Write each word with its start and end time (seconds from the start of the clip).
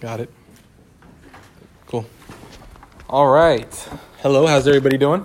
Got 0.00 0.20
it. 0.20 0.30
Cool. 1.86 2.04
All 3.08 3.28
right. 3.28 3.72
Hello, 4.18 4.46
how's 4.46 4.68
everybody 4.68 4.98
doing? 4.98 5.24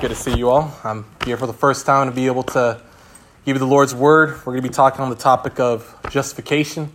Good 0.00 0.08
to 0.08 0.14
see 0.14 0.36
you 0.36 0.50
all. 0.50 0.76
I'm 0.84 1.06
here 1.24 1.36
for 1.36 1.46
the 1.46 1.52
first 1.52 1.86
time 1.86 2.08
to 2.08 2.14
be 2.14 2.26
able 2.26 2.42
to 2.44 2.82
give 3.44 3.56
you 3.56 3.60
the 3.60 3.66
Lord's 3.66 3.94
word. 3.94 4.30
We're 4.38 4.52
going 4.52 4.62
to 4.62 4.68
be 4.68 4.74
talking 4.74 5.00
on 5.00 5.10
the 5.10 5.16
topic 5.16 5.58
of 5.58 5.96
justification. 6.10 6.90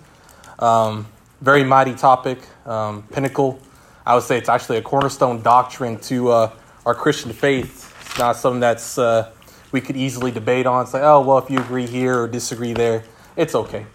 Um, 0.59 1.07
very 1.41 1.63
mighty 1.63 1.95
topic, 1.95 2.39
um, 2.65 3.03
pinnacle. 3.11 3.59
I 4.05 4.15
would 4.15 4.23
say 4.23 4.37
it's 4.37 4.49
actually 4.49 4.77
a 4.77 4.81
cornerstone 4.81 5.41
doctrine 5.41 5.97
to 6.01 6.29
uh, 6.29 6.51
our 6.85 6.93
Christian 6.93 7.33
faith. 7.33 7.93
It's 8.01 8.19
not 8.19 8.35
something 8.35 8.59
that's 8.59 8.97
uh, 8.97 9.31
we 9.71 9.81
could 9.81 9.97
easily 9.97 10.31
debate 10.31 10.67
on. 10.67 10.83
It's 10.83 10.93
like, 10.93 11.03
oh, 11.03 11.21
well, 11.21 11.39
if 11.39 11.49
you 11.49 11.59
agree 11.59 11.87
here 11.87 12.21
or 12.21 12.27
disagree 12.27 12.73
there, 12.73 13.03
it's 13.35 13.55
okay. 13.55 13.85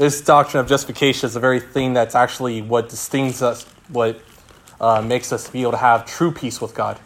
This 0.00 0.22
doctrine 0.22 0.62
of 0.62 0.66
justification 0.66 1.26
is 1.26 1.34
the 1.34 1.40
very 1.40 1.60
thing 1.60 1.92
that's 1.92 2.14
actually 2.14 2.62
what 2.62 2.88
distinguishes 2.88 3.42
us, 3.42 3.64
what 3.88 4.18
uh, 4.80 5.02
makes 5.02 5.30
us 5.30 5.50
be 5.50 5.60
able 5.60 5.72
to 5.72 5.76
have 5.76 6.06
true 6.06 6.32
peace 6.32 6.58
with 6.58 6.74
God 6.74 6.98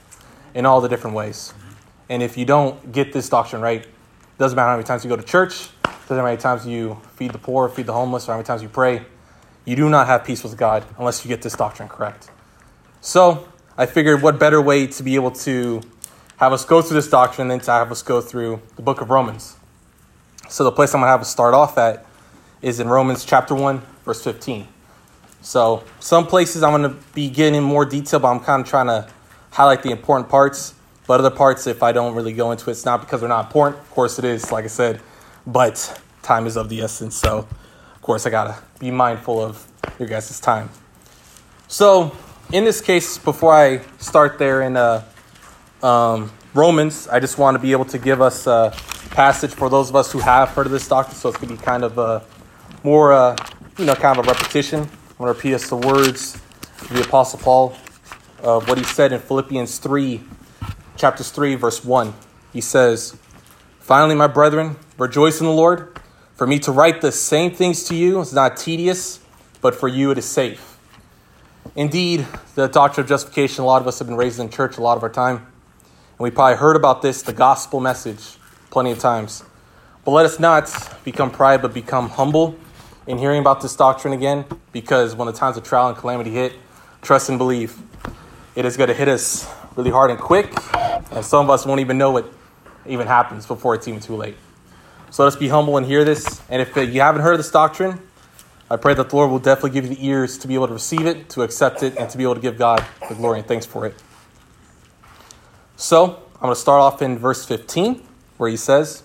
in 0.55 0.65
all 0.65 0.81
the 0.81 0.87
different 0.87 1.17
ways. 1.17 1.53
And 2.09 2.23
if 2.23 2.39
you 2.39 2.45
don't 2.45 2.93
get 2.93 3.13
this 3.13 3.29
doctrine 3.29 3.61
right, 3.61 3.85
doesn't 4.39 4.55
matter 4.55 4.69
how 4.69 4.77
many 4.77 4.87
times 4.87 5.03
you 5.03 5.09
go 5.09 5.17
to 5.17 5.25
church, 5.25 5.71
doesn't 5.83 6.09
matter 6.09 6.21
how 6.21 6.25
many 6.25 6.37
times 6.37 6.69
you 6.69 6.97
feed 7.17 7.33
the 7.33 7.39
poor, 7.39 7.69
feed 7.69 7.87
the 7.87 7.93
homeless, 7.93 8.29
or 8.29 8.33
how 8.35 8.39
many 8.39 8.47
times 8.47 8.63
you 8.63 8.69
pray, 8.69 9.05
you 9.65 9.75
do 9.75 9.91
not 9.91 10.07
have 10.07 10.25
peace 10.25 10.45
with 10.45 10.57
God 10.57 10.85
unless 10.97 11.25
you 11.25 11.29
get 11.29 11.43
this 11.43 11.57
doctrine 11.57 11.89
correct. 11.89 12.31
So 13.01 13.49
I 13.77 13.87
figured 13.87 14.23
what 14.23 14.39
better 14.39 14.63
way 14.63 14.87
to 14.87 15.03
be 15.03 15.17
able 15.17 15.33
to 15.33 15.81
have 16.37 16.53
us 16.53 16.65
go 16.65 16.81
through 16.81 16.99
this 16.99 17.11
doctrine 17.11 17.49
than 17.49 17.59
to 17.59 17.73
have 17.73 17.91
us 17.91 18.03
go 18.03 18.21
through 18.21 18.63
the 18.77 18.83
book 18.83 19.01
of 19.01 19.11
Romans. 19.11 19.57
So 20.49 20.63
the 20.63 20.71
place 20.71 20.95
I'm 20.95 21.01
going 21.01 21.09
to 21.09 21.11
have 21.11 21.23
us 21.23 21.29
start 21.29 21.55
off 21.55 21.77
at 21.77 22.07
is 22.65 22.81
in 22.81 22.89
Romans 22.89 23.27
chapter 23.27 23.55
1, 23.55 23.83
verse 24.07 24.25
15. 24.25 24.67
So, 25.43 25.85
some 26.01 26.27
places 26.27 26.63
I'm 26.63 26.81
going 26.81 26.91
to 26.91 26.99
be 27.13 27.29
getting 27.29 27.57
in 27.57 27.63
more 27.63 27.85
detail, 27.85 28.21
but 28.21 28.29
I'm 28.29 28.41
kind 28.41 28.63
of 28.63 28.67
trying 28.67 28.87
to 28.87 29.07
highlight 29.51 29.83
the 29.83 29.91
important 29.91 30.31
parts. 30.31 30.73
But 31.07 31.21
other 31.21 31.31
parts, 31.31 31.67
if 31.67 31.83
I 31.83 31.93
don't 31.93 32.15
really 32.15 32.33
go 32.33 32.53
into 32.53 32.71
it, 32.71 32.73
it's 32.73 32.87
not 32.87 33.03
because 33.03 33.21
they're 33.21 33.29
not 33.29 33.45
important. 33.45 33.83
Of 33.83 33.91
course, 33.91 34.19
it 34.19 34.25
is, 34.25 34.51
like 34.51 34.65
I 34.65 34.69
said, 34.69 35.03
but 35.47 36.01
time 36.23 36.47
is 36.47 36.57
of 36.57 36.71
the 36.71 36.81
essence. 36.81 37.15
So, 37.15 37.41
of 37.95 38.01
course, 38.01 38.25
I 38.25 38.31
got 38.31 38.45
to 38.45 38.81
be 38.81 38.91
mindful 38.91 39.45
of 39.45 39.71
your 39.99 40.09
guys' 40.09 40.41
time. 40.41 40.71
So, 41.69 42.17
in 42.51 42.65
this 42.65 42.81
case, 42.81 43.19
before 43.19 43.53
I 43.53 43.83
start 43.99 44.39
there 44.39 44.63
in 44.63 44.79
uh, 44.79 45.05
um, 45.83 46.33
Romans, 46.55 47.09
I 47.09 47.21
just 47.21 47.37
want 47.37 47.57
to 47.57 47.59
be 47.59 47.73
able 47.73 47.85
to 47.87 47.99
give 47.99 48.23
us 48.23 48.47
a 48.47 48.73
passage 49.11 49.53
for 49.53 49.69
those 49.69 49.91
of 49.91 49.97
us 49.97 50.11
who 50.11 50.21
have 50.21 50.49
heard 50.49 50.65
of 50.65 50.73
this 50.73 50.89
doctrine. 50.89 51.15
So, 51.17 51.29
it's 51.29 51.37
going 51.37 51.55
to 51.55 51.61
be 51.61 51.63
kind 51.63 51.85
of 51.85 51.99
a 51.99 52.25
more, 52.85 53.15
uh, 53.15 53.35
you 53.79 53.87
know, 53.87 53.95
kind 53.95 54.19
of 54.19 54.27
a 54.27 54.29
repetition. 54.31 54.81
I'm 54.81 54.89
going 55.17 55.33
to 55.33 55.35
repeat 55.35 55.55
us 55.55 55.71
the 55.71 55.77
words 55.77 56.35
of 56.83 56.91
the 56.91 57.03
Apostle 57.03 57.39
Paul 57.39 57.75
of 58.43 58.69
what 58.69 58.77
he 58.77 58.85
said 58.85 59.11
in 59.11 59.21
Philippians 59.21 59.79
3, 59.79 60.23
chapters 60.95 61.31
3, 61.31 61.55
verse 61.55 61.83
1. 61.83 62.13
He 62.53 62.61
says, 62.61 63.17
Finally, 63.81 64.15
my 64.17 64.27
brethren, 64.27 64.77
rejoice 64.99 65.41
in 65.41 65.47
the 65.47 65.53
Lord. 65.53 65.99
For 66.35 66.47
me 66.47 66.59
to 66.59 66.73
write 66.73 67.01
the 67.01 67.11
same 67.11 67.53
things 67.53 67.85
to 67.85 67.95
you 67.95 68.21
is 68.21 68.35
not 68.35 68.59
tedious, 68.59 69.19
but 69.63 69.75
for 69.75 69.89
you 69.89 70.11
it 70.11 70.19
is 70.19 70.27
safe. 70.27 70.79
Indeed, 71.75 72.27
the 72.55 72.69
doctrine 72.69 73.05
of 73.05 73.09
justification, 73.09 73.65
a 73.65 73.67
lot 73.67 73.81
of 73.81 73.89
us 73.89 73.99
have 73.99 74.09
been 74.09 74.17
raised 74.19 74.39
in 74.39 74.51
church 74.51 74.77
a 74.77 74.83
lot 74.83 74.99
of 74.99 75.03
our 75.03 75.09
time. 75.09 75.37
And 75.37 76.19
we 76.19 76.31
probably 76.31 76.59
heard 76.59 76.77
about 76.77 77.01
this, 77.01 77.23
the 77.23 77.33
gospel 77.33 77.81
message, 77.81 78.37
plenty 78.69 78.91
of 78.91 78.99
times. 78.99 79.43
But 80.05 80.11
let 80.11 80.27
us 80.27 80.39
not 80.39 80.71
become 81.03 81.31
pride, 81.31 81.63
but 81.63 81.73
become 81.73 82.11
humble 82.11 82.59
in 83.07 83.19
hearing 83.19 83.41
about 83.41 83.61
this 83.61 83.77
doctrine 83.77 84.15
again 84.15 84.45
because 84.73 85.15
when 85.15 85.27
the 85.27 85.33
times 85.33 85.57
of 85.57 85.63
trial 85.63 85.89
and 85.89 85.97
calamity 85.97 86.31
hit, 86.31 86.55
trust 87.03 87.29
and 87.29 87.39
believe. 87.39 87.77
It 88.55 88.65
is 88.65 88.77
going 88.77 88.89
to 88.89 88.95
hit 88.95 89.09
us 89.09 89.49
really 89.77 89.91
hard 89.91 90.11
and 90.11 90.19
quick, 90.19 90.53
and 91.13 91.25
some 91.25 91.45
of 91.45 91.51
us 91.51 91.67
won't 91.67 91.81
even 91.81 91.99
know 91.99 92.17
it 92.17 92.25
even 92.87 93.07
happens 93.07 93.47
before 93.47 93.75
it's 93.75 93.89
even 93.89 94.01
too 94.01 94.17
late. 94.17 94.37
So 95.11 95.25
let's 95.25 95.37
be 95.37 95.49
humble 95.49 95.77
and 95.77 95.87
hear 95.87 96.05
this. 96.05 96.41
And 96.49 96.63
if 96.63 96.77
uh, 96.77 96.81
you 96.81 97.01
haven't 97.01 97.23
heard 97.23 97.39
this 97.39 97.51
doctrine, 97.51 98.01
I 98.71 98.77
pray 98.77 98.95
that 98.95 99.11
the 99.11 99.17
Lord 99.17 99.31
will 99.31 99.39
definitely 99.39 99.71
give 99.71 99.85
you 99.85 99.95
the 99.95 100.07
ears 100.07 100.39
to 100.39 100.49
be 100.49 100.55
able 100.55 100.67
to 100.69 100.73
receive 100.73 101.07
it, 101.07 101.29
to 101.31 101.43
accept 101.43 101.83
it, 101.83 101.97
and 101.97 102.09
to 102.11 102.19
be 102.19 102.25
able 102.25 102.35
to 102.35 102.41
give 102.41 102.57
God 102.57 102.85
the 103.09 103.15
glory 103.15 103.41
and 103.41 103.49
thanks 103.49 103.67
for 103.67 103.87
it. 103.87 103.95
So 105.77 106.23
I'm 106.37 106.41
going 106.41 106.55
to 106.55 106.61
start 106.61 106.81
off 106.81 107.03
in 107.03 107.19
verse 107.19 107.45
15, 107.45 108.03
where 108.39 108.49
he 108.49 108.57
says, 108.57 109.03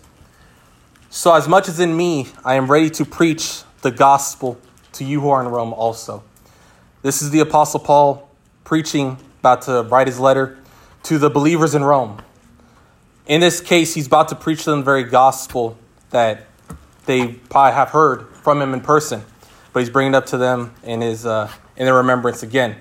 So 1.09 1.33
as 1.33 1.47
much 1.47 1.67
as 1.67 1.79
in 1.79 1.95
me 1.95 2.29
I 2.45 2.55
am 2.55 2.71
ready 2.71 2.89
to 2.91 3.05
preach 3.05 3.63
the 3.81 3.91
gospel 3.91 4.57
to 4.93 5.03
you 5.03 5.21
who 5.21 5.29
are 5.29 5.41
in 5.41 5.47
Rome 5.47 5.73
also. 5.73 6.23
This 7.01 7.21
is 7.21 7.31
the 7.31 7.39
Apostle 7.39 7.79
Paul 7.79 8.29
preaching, 8.63 9.17
about 9.39 9.61
to 9.63 9.83
write 9.83 10.07
his 10.07 10.19
letter 10.19 10.57
to 11.03 11.17
the 11.17 11.29
believers 11.29 11.73
in 11.75 11.83
Rome. 11.83 12.21
In 13.25 13.41
this 13.41 13.61
case, 13.61 13.93
he's 13.93 14.07
about 14.07 14.27
to 14.29 14.35
preach 14.35 14.65
them 14.65 14.79
the 14.79 14.85
very 14.85 15.03
gospel 15.03 15.77
that 16.09 16.45
they 17.05 17.27
probably 17.27 17.73
have 17.73 17.89
heard 17.89 18.27
from 18.35 18.61
him 18.61 18.73
in 18.73 18.81
person, 18.81 19.23
but 19.71 19.79
he's 19.79 19.89
bringing 19.89 20.13
it 20.13 20.17
up 20.17 20.25
to 20.27 20.37
them 20.37 20.73
in, 20.83 21.01
his, 21.01 21.25
uh, 21.25 21.49
in 21.77 21.85
their 21.85 21.95
remembrance 21.95 22.43
again. 22.43 22.75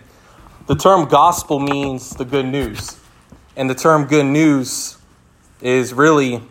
The 0.66 0.74
term 0.74 1.08
gospel 1.08 1.60
means 1.60 2.10
the 2.10 2.24
good 2.24 2.46
news. 2.46 2.98
And 3.56 3.70
the 3.70 3.74
term 3.74 4.04
good 4.04 4.26
news 4.26 4.98
is 5.60 5.92
really, 5.92 6.42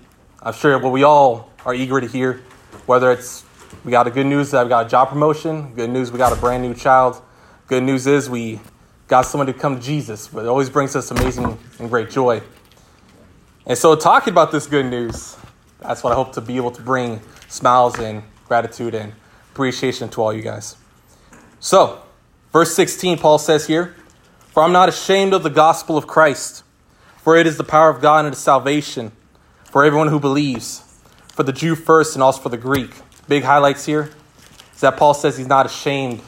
I'm 0.41 0.53
sure, 0.53 0.78
what 0.80 0.91
we 0.91 1.03
all 1.03 1.52
are 1.66 1.74
eager 1.74 2.02
to 2.02 2.07
hear, 2.07 2.41
whether 2.86 3.12
it's 3.12 3.44
we 3.83 3.91
got 3.91 4.07
a 4.07 4.11
good 4.11 4.25
news 4.25 4.51
that 4.51 4.63
we 4.63 4.69
got 4.69 4.85
a 4.85 4.89
job 4.89 5.09
promotion. 5.09 5.73
Good 5.73 5.89
news 5.89 6.11
we 6.11 6.17
got 6.17 6.31
a 6.31 6.35
brand 6.35 6.63
new 6.63 6.73
child. 6.73 7.22
Good 7.67 7.83
news 7.83 8.07
is 8.07 8.29
we 8.29 8.59
got 9.07 9.22
someone 9.22 9.47
to 9.47 9.53
come 9.53 9.78
to 9.78 9.81
Jesus. 9.81 10.28
But 10.28 10.45
it 10.45 10.47
always 10.47 10.69
brings 10.69 10.95
us 10.95 11.11
amazing 11.11 11.57
and 11.79 11.89
great 11.89 12.09
joy. 12.09 12.41
And 13.66 13.77
so, 13.77 13.95
talking 13.95 14.31
about 14.31 14.51
this 14.51 14.67
good 14.67 14.85
news, 14.85 15.38
that's 15.79 16.03
what 16.03 16.13
I 16.13 16.16
hope 16.16 16.33
to 16.33 16.41
be 16.41 16.56
able 16.56 16.72
to 16.72 16.81
bring 16.81 17.22
smiles 17.47 18.00
and 18.00 18.23
gratitude 18.47 18.95
and 18.95 19.13
appreciation 19.51 20.09
to 20.09 20.22
all 20.22 20.33
you 20.33 20.41
guys. 20.41 20.75
So, 21.59 22.01
verse 22.51 22.75
16, 22.75 23.17
Paul 23.17 23.39
says 23.39 23.67
here, 23.67 23.95
For 24.47 24.63
I'm 24.63 24.72
not 24.72 24.89
ashamed 24.89 25.33
of 25.33 25.44
the 25.44 25.50
gospel 25.50 25.97
of 25.97 26.07
Christ, 26.07 26.63
for 27.17 27.35
it 27.35 27.47
is 27.47 27.57
the 27.57 27.63
power 27.63 27.89
of 27.89 28.01
God 28.01 28.25
unto 28.25 28.38
salvation 28.38 29.11
for 29.66 29.83
everyone 29.83 30.07
who 30.07 30.19
believes, 30.19 30.83
for 31.29 31.44
the 31.44 31.53
Jew 31.53 31.75
first 31.75 32.16
and 32.16 32.23
also 32.23 32.41
for 32.41 32.50
the 32.50 32.57
Greek 32.57 32.91
big 33.27 33.43
highlights 33.43 33.85
here 33.85 34.11
is 34.73 34.81
that 34.81 34.97
Paul 34.97 35.13
says 35.13 35.38
he's 35.38 35.47
not 35.47 35.65
ashamed 35.65 36.21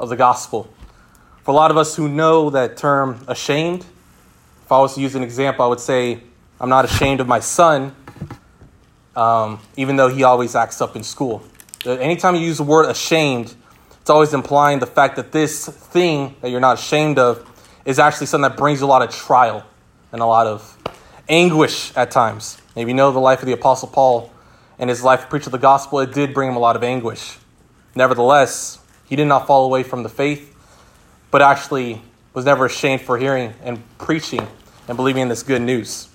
of 0.00 0.08
the 0.08 0.16
gospel. 0.16 0.72
For 1.42 1.52
a 1.52 1.54
lot 1.54 1.70
of 1.70 1.76
us 1.76 1.96
who 1.96 2.08
know 2.08 2.50
that 2.50 2.76
term 2.76 3.24
ashamed, 3.28 3.84
if 4.64 4.72
I 4.72 4.78
was 4.80 4.94
to 4.94 5.00
use 5.00 5.14
an 5.14 5.22
example, 5.22 5.64
I 5.64 5.68
would 5.68 5.80
say, 5.80 6.20
I'm 6.60 6.68
not 6.68 6.84
ashamed 6.84 7.20
of 7.20 7.26
my 7.26 7.40
son, 7.40 7.94
um, 9.16 9.60
even 9.76 9.96
though 9.96 10.08
he 10.08 10.24
always 10.24 10.54
acts 10.54 10.80
up 10.80 10.96
in 10.96 11.02
school. 11.02 11.42
Anytime 11.86 12.34
you 12.34 12.42
use 12.42 12.58
the 12.58 12.64
word 12.64 12.88
ashamed, 12.88 13.54
it's 14.00 14.10
always 14.10 14.34
implying 14.34 14.78
the 14.78 14.86
fact 14.86 15.16
that 15.16 15.32
this 15.32 15.66
thing 15.66 16.34
that 16.40 16.50
you're 16.50 16.60
not 16.60 16.78
ashamed 16.78 17.18
of 17.18 17.44
is 17.84 17.98
actually 17.98 18.26
something 18.26 18.50
that 18.50 18.58
brings 18.58 18.80
you 18.80 18.86
a 18.86 18.88
lot 18.88 19.02
of 19.02 19.10
trial 19.10 19.64
and 20.12 20.20
a 20.20 20.26
lot 20.26 20.46
of 20.46 20.76
anguish 21.28 21.96
at 21.96 22.10
times. 22.10 22.60
Maybe 22.74 22.90
you 22.90 22.96
know 22.96 23.10
the 23.12 23.18
life 23.18 23.40
of 23.40 23.46
the 23.46 23.52
Apostle 23.52 23.88
Paul 23.88 24.32
and 24.78 24.88
his 24.90 25.02
life 25.02 25.22
to 25.22 25.26
preach 25.26 25.44
the 25.44 25.58
gospel, 25.58 26.00
it 26.00 26.12
did 26.12 26.32
bring 26.32 26.48
him 26.48 26.56
a 26.56 26.60
lot 26.60 26.76
of 26.76 26.82
anguish. 26.82 27.38
Nevertheless, 27.94 28.78
he 29.08 29.16
did 29.16 29.26
not 29.26 29.46
fall 29.46 29.64
away 29.64 29.82
from 29.82 30.02
the 30.02 30.08
faith, 30.08 30.54
but 31.30 31.42
actually 31.42 32.02
was 32.34 32.44
never 32.44 32.66
ashamed 32.66 33.02
for 33.02 33.18
hearing 33.18 33.54
and 33.62 33.82
preaching 33.98 34.46
and 34.86 34.96
believing 34.96 35.22
in 35.22 35.28
this 35.28 35.42
good 35.42 35.62
news. 35.62 36.08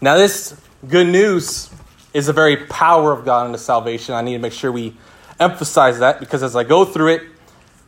Now, 0.00 0.16
this 0.16 0.60
good 0.86 1.06
news 1.06 1.70
is 2.12 2.26
the 2.26 2.32
very 2.32 2.56
power 2.56 3.12
of 3.12 3.24
God 3.24 3.46
unto 3.46 3.58
salvation. 3.58 4.14
I 4.14 4.22
need 4.22 4.34
to 4.34 4.38
make 4.38 4.52
sure 4.52 4.70
we 4.70 4.96
emphasize 5.40 5.98
that 6.00 6.20
because 6.20 6.42
as 6.42 6.54
I 6.54 6.64
go 6.64 6.84
through 6.84 7.14
it, 7.14 7.22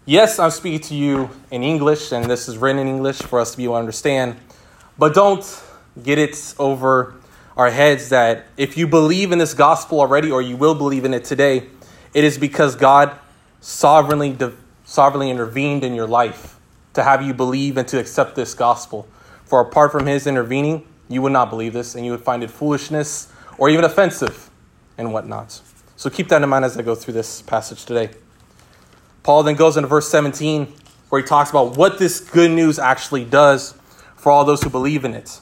yes, 0.07 0.39
I'm 0.39 0.51
speaking 0.51 0.81
to 0.89 0.95
you 0.95 1.31
in 1.51 1.63
English, 1.63 2.13
and 2.13 2.25
this 2.25 2.49
is 2.49 2.57
written 2.57 2.81
in 2.81 2.89
English 2.89 3.19
for 3.19 3.39
us 3.41 3.53
to 3.53 3.57
be 3.57 3.65
able 3.65 3.75
to 3.75 3.81
understand, 3.81 4.37
but 4.99 5.15
don't 5.15 5.63
get 6.03 6.19
it 6.19 6.55
over 6.59 7.15
our 7.57 7.71
heads 7.71 8.09
that 8.11 8.47
if 8.57 8.77
you 8.77 8.87
believe 8.87 9.33
in 9.33 9.39
this 9.39 9.55
gospel 9.55 10.01
already 10.01 10.31
or 10.31 10.41
you 10.41 10.57
will 10.57 10.75
believe 10.75 11.05
in 11.05 11.15
it 11.15 11.25
today, 11.25 11.67
it 12.15 12.25
is 12.25 12.39
because 12.39 12.77
God 12.77 13.19
sovereignly, 13.61 14.37
sovereignly 14.85 15.31
intervened 15.31 15.85
in 15.85 15.95
your 15.95 16.07
life 16.07 16.59
to 16.95 17.03
have 17.03 17.23
you 17.23 17.35
believe 17.35 17.77
and 17.77 17.87
to 17.89 17.99
accept 17.99 18.35
this 18.35 18.55
gospel. 18.55 19.09
For 19.45 19.61
apart 19.61 19.93
from 19.93 20.07
His 20.07 20.27
intervening, 20.27 20.87
you 21.09 21.23
would 21.23 21.33
not 21.33 21.51
believe 21.51 21.73
this 21.73 21.95
and 21.95 22.05
you 22.05 22.13
would 22.13 22.23
find 22.23 22.43
it 22.43 22.51
foolishness 22.51 23.33
or 23.59 23.69
even 23.69 23.85
offensive 23.85 24.51
and 24.97 25.13
whatnot. 25.13 25.61
So 25.97 26.09
keep 26.09 26.29
that 26.29 26.43
in 26.43 26.49
mind 26.49 26.65
as 26.65 26.77
I 26.79 26.83
go 26.83 26.95
through 26.95 27.15
this 27.15 27.43
passage 27.43 27.85
today. 27.85 28.11
Paul 29.23 29.43
then 29.43 29.55
goes 29.55 29.77
into 29.77 29.89
verse 29.89 30.09
17 30.09 30.73
where 31.11 31.21
he 31.21 31.27
talks 31.27 31.51
about 31.51 31.77
what 31.77 31.99
this 31.99 32.21
good 32.21 32.51
news 32.51 32.79
actually 32.79 33.25
does 33.25 33.75
for 34.17 34.31
all 34.31 34.45
those 34.45 34.63
who 34.63 34.71
believe 34.71 35.05
in 35.05 35.15
it. 35.15 35.41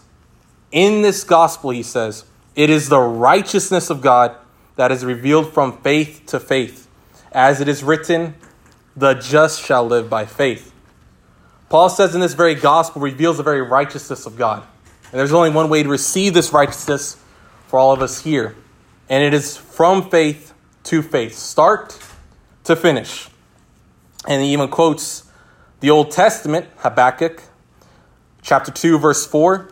In 0.70 1.02
this 1.02 1.24
gospel, 1.24 1.70
he 1.70 1.82
says, 1.82 2.24
it 2.54 2.70
is 2.70 2.88
the 2.88 3.00
righteousness 3.00 3.90
of 3.90 4.00
God 4.00 4.36
that 4.76 4.92
is 4.92 5.04
revealed 5.04 5.52
from 5.52 5.80
faith 5.80 6.22
to 6.26 6.40
faith. 6.40 6.88
As 7.32 7.60
it 7.60 7.68
is 7.68 7.82
written, 7.82 8.34
the 8.96 9.14
just 9.14 9.62
shall 9.62 9.86
live 9.86 10.10
by 10.10 10.26
faith. 10.26 10.72
Paul 11.68 11.88
says 11.88 12.14
in 12.14 12.20
this 12.20 12.34
very 12.34 12.54
gospel 12.54 13.02
reveals 13.02 13.36
the 13.36 13.42
very 13.42 13.62
righteousness 13.62 14.26
of 14.26 14.36
God. 14.36 14.64
And 15.10 15.18
there's 15.18 15.32
only 15.32 15.50
one 15.50 15.68
way 15.68 15.82
to 15.82 15.88
receive 15.88 16.34
this 16.34 16.52
righteousness 16.52 17.16
for 17.66 17.78
all 17.78 17.92
of 17.92 18.02
us 18.02 18.22
here. 18.22 18.56
And 19.08 19.22
it 19.22 19.34
is 19.34 19.56
from 19.56 20.10
faith 20.10 20.52
to 20.84 21.02
faith, 21.02 21.34
start 21.34 21.98
to 22.64 22.74
finish. 22.74 23.28
And 24.26 24.42
he 24.42 24.52
even 24.52 24.68
quotes 24.68 25.30
the 25.80 25.90
Old 25.90 26.10
Testament, 26.10 26.66
Habakkuk, 26.78 27.42
chapter 28.42 28.70
2, 28.70 28.98
verse 28.98 29.26
4, 29.26 29.70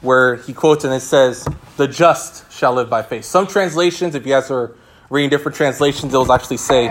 where 0.00 0.36
he 0.36 0.52
quotes 0.52 0.84
and 0.84 0.94
it 0.94 1.00
says, 1.00 1.46
The 1.76 1.88
just 1.88 2.50
shall 2.52 2.74
live 2.74 2.88
by 2.88 3.02
faith. 3.02 3.24
Some 3.24 3.46
translations, 3.46 4.14
if 4.14 4.24
you 4.26 4.32
guys 4.32 4.50
are 4.50 4.74
reading 5.10 5.30
different 5.30 5.56
translations, 5.56 6.12
they'll 6.12 6.30
actually 6.32 6.58
say, 6.58 6.88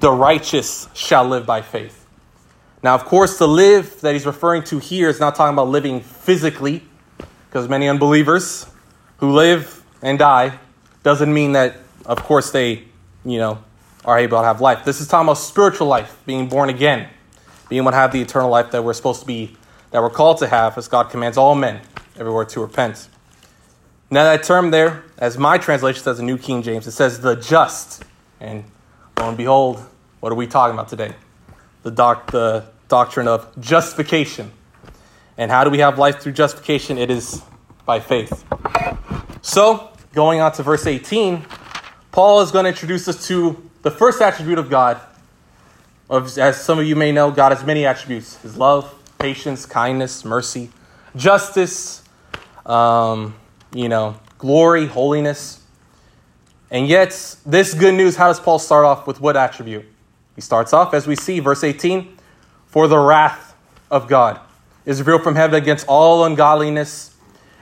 The 0.00 0.10
righteous 0.10 0.88
shall 0.94 1.24
live 1.24 1.46
by 1.46 1.62
faith. 1.62 2.06
Now, 2.82 2.94
of 2.94 3.04
course, 3.04 3.38
the 3.38 3.48
live 3.48 4.00
that 4.02 4.12
he's 4.12 4.26
referring 4.26 4.62
to 4.64 4.78
here 4.78 5.08
is 5.08 5.18
not 5.18 5.34
talking 5.34 5.54
about 5.54 5.68
living 5.68 6.00
physically, 6.00 6.82
because 7.48 7.68
many 7.68 7.88
unbelievers 7.88 8.66
who 9.18 9.32
live 9.32 9.82
and 10.02 10.18
die 10.18 10.58
doesn't 11.02 11.32
mean 11.32 11.52
that, 11.52 11.76
of 12.04 12.22
course, 12.22 12.50
they, 12.50 12.84
you 13.24 13.38
know, 13.38 13.62
are 14.04 14.18
able 14.18 14.38
to 14.38 14.44
have 14.44 14.60
life. 14.60 14.84
This 14.84 15.00
is 15.00 15.08
talking 15.08 15.26
about 15.26 15.38
spiritual 15.38 15.88
life, 15.88 16.16
being 16.26 16.48
born 16.48 16.68
again, 16.68 17.08
being 17.68 17.82
able 17.82 17.90
to 17.90 17.96
have 17.96 18.12
the 18.12 18.20
eternal 18.20 18.50
life 18.50 18.70
that 18.70 18.84
we're 18.84 18.92
supposed 18.92 19.20
to 19.20 19.26
be, 19.26 19.56
that 19.90 20.00
we're 20.00 20.10
called 20.10 20.38
to 20.38 20.46
have, 20.46 20.78
as 20.78 20.86
God 20.86 21.10
commands 21.10 21.36
all 21.36 21.54
men 21.54 21.80
everywhere 22.18 22.44
to 22.46 22.60
repent. 22.60 23.08
Now, 24.10 24.24
that 24.24 24.44
term 24.44 24.70
there, 24.70 25.04
as 25.18 25.36
my 25.36 25.58
translation 25.58 26.02
says 26.02 26.20
in 26.20 26.26
New 26.26 26.38
King 26.38 26.62
James, 26.62 26.86
it 26.86 26.92
says 26.92 27.20
the 27.20 27.34
just. 27.34 28.04
And 28.40 28.64
lo 29.18 29.28
and 29.28 29.36
behold, 29.36 29.84
what 30.20 30.30
are 30.30 30.36
we 30.36 30.46
talking 30.46 30.74
about 30.74 30.88
today? 30.88 31.14
The, 31.82 31.90
doc, 31.90 32.30
the 32.30 32.66
doctrine 32.88 33.26
of 33.26 33.58
justification. 33.60 34.52
And 35.36 35.50
how 35.50 35.64
do 35.64 35.70
we 35.70 35.78
have 35.78 35.98
life 35.98 36.20
through 36.20 36.32
justification? 36.32 36.98
It 36.98 37.10
is 37.10 37.42
by 37.84 38.00
faith. 38.00 38.44
So, 39.42 39.90
going 40.12 40.40
on 40.40 40.52
to 40.52 40.62
verse 40.62 40.86
18, 40.86 41.44
Paul 42.12 42.40
is 42.40 42.50
going 42.50 42.64
to 42.64 42.70
introduce 42.70 43.08
us 43.08 43.26
to 43.28 43.62
the 43.82 43.90
first 43.90 44.20
attribute 44.22 44.58
of 44.58 44.70
God. 44.70 45.00
Of, 46.08 46.38
as 46.38 46.62
some 46.62 46.78
of 46.78 46.86
you 46.86 46.94
may 46.94 47.10
know, 47.10 47.32
God 47.32 47.50
has 47.50 47.64
many 47.64 47.84
attributes 47.84 48.36
his 48.36 48.56
love, 48.56 48.94
patience, 49.18 49.66
kindness, 49.66 50.24
mercy, 50.24 50.70
justice, 51.16 52.02
um, 52.66 53.34
you 53.72 53.88
know, 53.88 54.16
glory, 54.38 54.86
holiness. 54.86 55.62
And 56.70 56.88
yet, 56.88 57.36
this 57.46 57.74
good 57.74 57.94
news, 57.94 58.16
how 58.16 58.26
does 58.26 58.40
Paul 58.40 58.58
start 58.58 58.84
off 58.84 59.06
with 59.06 59.20
what 59.20 59.36
attribute? 59.36 59.86
He 60.34 60.40
starts 60.40 60.72
off, 60.72 60.92
as 60.92 61.06
we 61.06 61.16
see, 61.16 61.40
verse 61.40 61.64
18, 61.64 62.18
for 62.66 62.88
the 62.88 62.98
wrath 62.98 63.54
of 63.90 64.08
God 64.08 64.40
is 64.84 64.98
revealed 64.98 65.22
from 65.22 65.34
heaven 65.34 65.60
against 65.60 65.86
all 65.88 66.24
ungodliness 66.24 67.14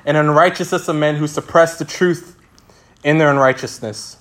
and 0.05 0.17
unrighteousness 0.17 0.89
of 0.89 0.97
men 0.97 1.17
who 1.17 1.27
suppress 1.27 1.79
the 1.79 1.85
truth 1.85 2.37
in 3.03 3.19
their 3.19 3.31
unrighteousness. 3.31 4.19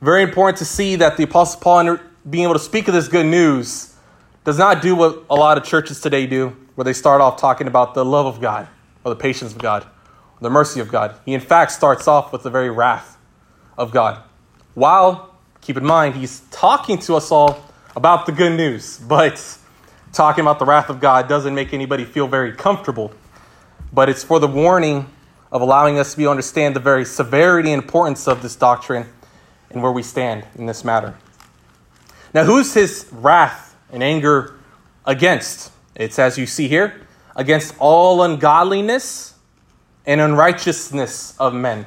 Very 0.00 0.22
important 0.22 0.58
to 0.58 0.64
see 0.64 0.96
that 0.96 1.16
the 1.16 1.24
Apostle 1.24 1.60
Paul, 1.60 1.98
being 2.28 2.44
able 2.44 2.52
to 2.52 2.60
speak 2.60 2.86
of 2.88 2.94
this 2.94 3.08
good 3.08 3.26
news, 3.26 3.94
does 4.44 4.58
not 4.58 4.82
do 4.82 4.94
what 4.94 5.24
a 5.30 5.34
lot 5.34 5.58
of 5.58 5.64
churches 5.64 6.00
today 6.00 6.26
do, 6.26 6.56
where 6.74 6.84
they 6.84 6.92
start 6.92 7.20
off 7.20 7.40
talking 7.40 7.66
about 7.66 7.94
the 7.94 8.04
love 8.04 8.26
of 8.26 8.40
God 8.40 8.68
or 9.08 9.14
the 9.14 9.20
patience 9.20 9.52
of 9.52 9.58
God, 9.58 9.84
or 9.84 10.40
the 10.40 10.50
mercy 10.50 10.80
of 10.80 10.90
God. 10.90 11.16
He, 11.24 11.34
in 11.34 11.40
fact, 11.40 11.72
starts 11.72 12.06
off 12.06 12.32
with 12.32 12.42
the 12.42 12.50
very 12.50 12.70
wrath 12.70 13.18
of 13.76 13.90
God. 13.90 14.22
While, 14.74 15.34
keep 15.60 15.76
in 15.76 15.84
mind, 15.84 16.14
he's 16.14 16.40
talking 16.50 16.98
to 17.00 17.16
us 17.16 17.32
all 17.32 17.64
about 17.96 18.26
the 18.26 18.32
good 18.32 18.56
news, 18.56 18.98
but 18.98 19.58
talking 20.12 20.42
about 20.42 20.58
the 20.58 20.64
wrath 20.64 20.88
of 20.88 21.00
God 21.00 21.28
doesn't 21.28 21.54
make 21.54 21.72
anybody 21.72 22.04
feel 22.04 22.28
very 22.28 22.52
comfortable 22.52 23.12
but 23.92 24.08
it's 24.08 24.24
for 24.24 24.38
the 24.38 24.48
warning 24.48 25.06
of 25.50 25.62
allowing 25.62 25.98
us 25.98 26.12
to 26.12 26.18
be 26.18 26.26
understand 26.26 26.76
the 26.76 26.80
very 26.80 27.04
severity 27.04 27.72
and 27.72 27.82
importance 27.82 28.28
of 28.28 28.42
this 28.42 28.54
doctrine 28.54 29.06
and 29.70 29.82
where 29.82 29.92
we 29.92 30.02
stand 30.02 30.44
in 30.56 30.66
this 30.66 30.84
matter. 30.84 31.14
Now, 32.34 32.44
who's 32.44 32.74
his 32.74 33.08
wrath 33.10 33.76
and 33.90 34.02
anger 34.02 34.54
against? 35.06 35.72
It's 35.94 36.18
as 36.18 36.36
you 36.36 36.46
see 36.46 36.68
here, 36.68 37.06
against 37.38 37.74
all 37.78 38.22
ungodliness 38.22 39.34
and 40.04 40.20
unrighteousness 40.20 41.34
of 41.38 41.54
men. 41.54 41.86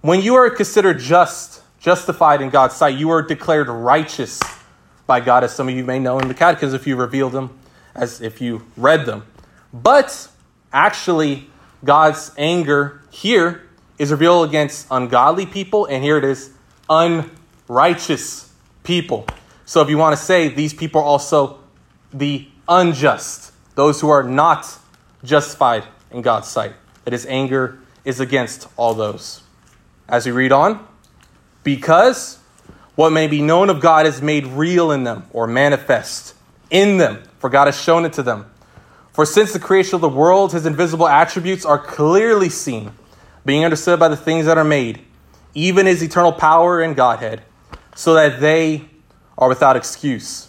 When 0.00 0.20
you 0.20 0.34
are 0.34 0.50
considered 0.50 0.98
just, 0.98 1.62
justified 1.78 2.42
in 2.42 2.50
God's 2.50 2.74
sight, 2.74 2.98
you 2.98 3.10
are 3.10 3.22
declared 3.22 3.68
righteous 3.68 4.40
by 5.06 5.20
God, 5.20 5.44
as 5.44 5.54
some 5.54 5.68
of 5.68 5.74
you 5.76 5.84
may 5.84 6.00
know 6.00 6.18
in 6.18 6.26
the 6.26 6.34
catechism 6.34 6.74
if 6.80 6.84
you 6.88 6.96
revealed 6.96 7.30
them, 7.30 7.56
as 7.94 8.20
if 8.20 8.40
you 8.40 8.66
read 8.76 9.06
them. 9.06 9.24
But 9.72 10.28
Actually, 10.76 11.48
God's 11.84 12.32
anger 12.36 13.00
here 13.10 13.62
is 13.98 14.10
revealed 14.10 14.46
against 14.46 14.86
ungodly 14.90 15.46
people, 15.46 15.86
and 15.86 16.04
here 16.04 16.18
it 16.18 16.24
is 16.24 16.52
unrighteous 16.90 18.52
people. 18.82 19.26
So 19.64 19.80
if 19.80 19.88
you 19.88 19.96
want 19.96 20.14
to 20.18 20.22
say 20.22 20.48
these 20.48 20.74
people 20.74 21.00
are 21.00 21.04
also 21.04 21.60
the 22.12 22.46
unjust, 22.68 23.52
those 23.76 24.00
who 24.00 24.08
are 24.08 24.24
not 24.24 24.66
justified 25.22 25.84
in 26.10 26.22
God's 26.22 26.48
sight, 26.48 26.74
that 27.04 27.12
his 27.12 27.24
anger 27.26 27.78
is 28.04 28.18
against 28.18 28.66
all 28.76 28.94
those. 28.94 29.42
As 30.08 30.26
we 30.26 30.32
read 30.32 30.50
on, 30.50 30.84
because 31.62 32.38
what 32.94 33.10
may 33.10 33.26
be 33.28 33.42
known 33.42 33.70
of 33.70 33.80
God 33.80 34.06
is 34.06 34.20
made 34.22 34.46
real 34.46 34.90
in 34.90 35.04
them 35.04 35.24
or 35.32 35.46
manifest 35.46 36.34
in 36.70 36.96
them, 36.96 37.22
for 37.38 37.50
God 37.50 37.66
has 37.66 37.80
shown 37.80 38.04
it 38.04 38.14
to 38.14 38.22
them. 38.22 38.50
For 39.12 39.26
since 39.26 39.52
the 39.52 39.58
creation 39.58 39.94
of 39.94 40.00
the 40.00 40.08
world, 40.08 40.52
his 40.52 40.66
invisible 40.66 41.08
attributes 41.08 41.64
are 41.64 41.78
clearly 41.78 42.48
seen, 42.48 42.92
being 43.44 43.64
understood 43.64 44.00
by 44.00 44.08
the 44.08 44.16
things 44.16 44.46
that 44.46 44.58
are 44.58 44.64
made, 44.64 45.02
even 45.54 45.86
his 45.86 46.02
eternal 46.02 46.32
power 46.32 46.80
and 46.80 46.96
Godhead, 46.96 47.42
so 47.94 48.14
that 48.14 48.40
they 48.40 48.86
are 49.38 49.48
without 49.48 49.76
excuse. 49.76 50.48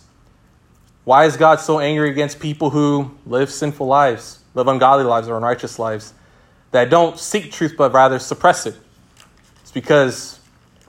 Why 1.08 1.24
is 1.24 1.38
God 1.38 1.62
so 1.62 1.80
angry 1.80 2.10
against 2.10 2.38
people 2.38 2.70
who 2.70 3.12
live 3.26 3.50
sinful 3.50 3.88
lives, 3.88 4.40
live 4.54 4.68
ungodly 4.68 5.06
lives, 5.06 5.30
or 5.30 5.38
unrighteous 5.38 5.80
lives, 5.80 6.14
that 6.72 6.90
don't 6.90 7.18
seek 7.18 7.50
truth 7.50 7.76
but 7.78 7.94
rather 7.94 8.20
suppress 8.20 8.66
it? 8.66 8.76
It's 9.62 9.72
because, 9.72 10.42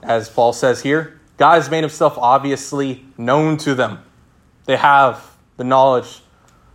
as 0.02 0.28
Paul 0.28 0.52
says 0.52 0.82
here, 0.82 1.20
God 1.36 1.54
has 1.54 1.70
made 1.70 1.82
himself 1.84 2.18
obviously 2.18 3.04
known 3.16 3.58
to 3.58 3.76
them. 3.76 4.00
They 4.64 4.74
have 4.74 5.24
the 5.56 5.62
knowledge 5.62 6.22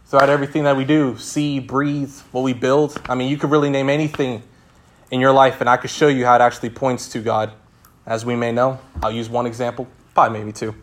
throughout 0.05 0.29
everything 0.29 0.63
that 0.63 0.77
we 0.77 0.85
do 0.85 1.17
see, 1.17 1.59
breathe, 1.59 2.13
what 2.31 2.43
we 2.43 2.53
build. 2.53 2.97
I 3.09 3.15
mean, 3.15 3.29
you 3.29 3.35
could 3.35 3.51
really 3.51 3.69
name 3.69 3.89
anything 3.89 4.41
in 5.11 5.19
your 5.19 5.33
life, 5.33 5.59
and 5.59 5.69
I 5.69 5.75
could 5.75 5.89
show 5.89 6.07
you 6.07 6.25
how 6.25 6.35
it 6.35 6.41
actually 6.41 6.69
points 6.69 7.09
to 7.09 7.19
God, 7.19 7.51
as 8.05 8.25
we 8.25 8.37
may 8.37 8.53
know. 8.53 8.79
I'll 9.01 9.11
use 9.11 9.27
one 9.27 9.45
example, 9.45 9.89
probably 10.13 10.39
maybe 10.39 10.53
two. 10.53 10.75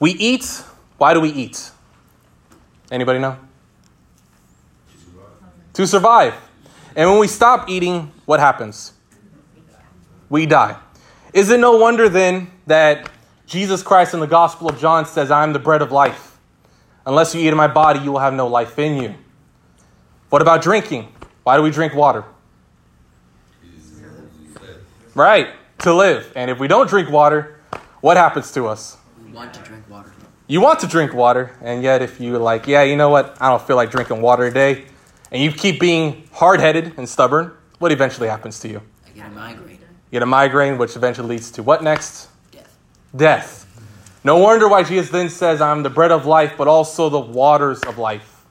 We 0.00 0.10
eat. 0.10 0.64
Why 0.98 1.14
do 1.14 1.20
we 1.20 1.30
eat? 1.30 1.70
Anybody 2.90 3.18
know? 3.20 3.38
To 4.92 4.98
survive. 4.98 5.72
To 5.74 5.86
survive. 5.86 6.34
And 6.96 7.08
when 7.08 7.20
we 7.20 7.28
stop 7.28 7.70
eating, 7.70 8.10
what 8.26 8.40
happens? 8.40 8.92
We 10.28 10.44
die. 10.44 10.76
Is 11.32 11.50
it 11.50 11.60
no 11.60 11.76
wonder 11.76 12.08
then 12.08 12.50
that 12.66 13.10
Jesus 13.46 13.82
Christ 13.82 14.12
in 14.12 14.20
the 14.20 14.26
Gospel 14.26 14.68
of 14.68 14.78
John 14.78 15.06
says, 15.06 15.30
I 15.30 15.42
am 15.42 15.52
the 15.52 15.58
bread 15.58 15.80
of 15.80 15.92
life? 15.92 16.36
Unless 17.06 17.34
you 17.34 17.40
eat 17.40 17.48
in 17.48 17.56
my 17.56 17.68
body, 17.68 18.00
you 18.00 18.12
will 18.12 18.18
have 18.18 18.34
no 18.34 18.48
life 18.48 18.78
in 18.78 19.00
you. 19.00 19.14
What 20.28 20.42
about 20.42 20.60
drinking? 20.60 21.12
Why 21.44 21.56
do 21.56 21.62
we 21.62 21.70
drink 21.70 21.94
water? 21.94 22.24
Right, 25.14 25.48
to 25.78 25.94
live. 25.94 26.32
And 26.36 26.50
if 26.50 26.58
we 26.58 26.68
don't 26.68 26.88
drink 26.88 27.10
water, 27.10 27.60
what 28.00 28.16
happens 28.16 28.52
to 28.52 28.66
us? 28.66 28.98
We 29.24 29.32
want 29.32 29.54
to 29.54 29.60
drink 29.62 29.88
water. 29.88 30.12
You 30.50 30.62
want 30.62 30.80
to 30.80 30.86
drink 30.86 31.12
water, 31.12 31.54
and 31.60 31.82
yet 31.82 32.00
if 32.00 32.20
you 32.20 32.38
like, 32.38 32.66
yeah, 32.66 32.82
you 32.82 32.96
know 32.96 33.10
what? 33.10 33.36
I 33.38 33.50
don't 33.50 33.60
feel 33.60 33.76
like 33.76 33.90
drinking 33.90 34.22
water 34.22 34.48
today, 34.48 34.86
and 35.30 35.42
you 35.42 35.52
keep 35.52 35.78
being 35.78 36.26
hard 36.32 36.58
headed 36.58 36.94
and 36.96 37.06
stubborn, 37.06 37.52
what 37.78 37.92
eventually 37.92 38.28
happens 38.28 38.58
to 38.60 38.68
you? 38.68 38.80
I 39.06 39.10
get 39.10 39.26
a 39.26 39.30
migraine. 39.30 39.72
You 39.72 40.12
get 40.12 40.22
a 40.22 40.26
migraine, 40.26 40.78
which 40.78 40.96
eventually 40.96 41.28
leads 41.28 41.50
to 41.50 41.62
what 41.62 41.82
next? 41.82 42.28
Death. 42.50 42.78
Death. 43.14 43.66
No 44.24 44.38
wonder 44.38 44.66
why 44.68 44.84
Jesus 44.84 45.10
then 45.10 45.28
says, 45.28 45.60
I'm 45.60 45.82
the 45.82 45.90
bread 45.90 46.10
of 46.10 46.24
life, 46.24 46.54
but 46.56 46.66
also 46.66 47.10
the 47.10 47.20
waters 47.20 47.82
of 47.82 47.98
life. 47.98 48.46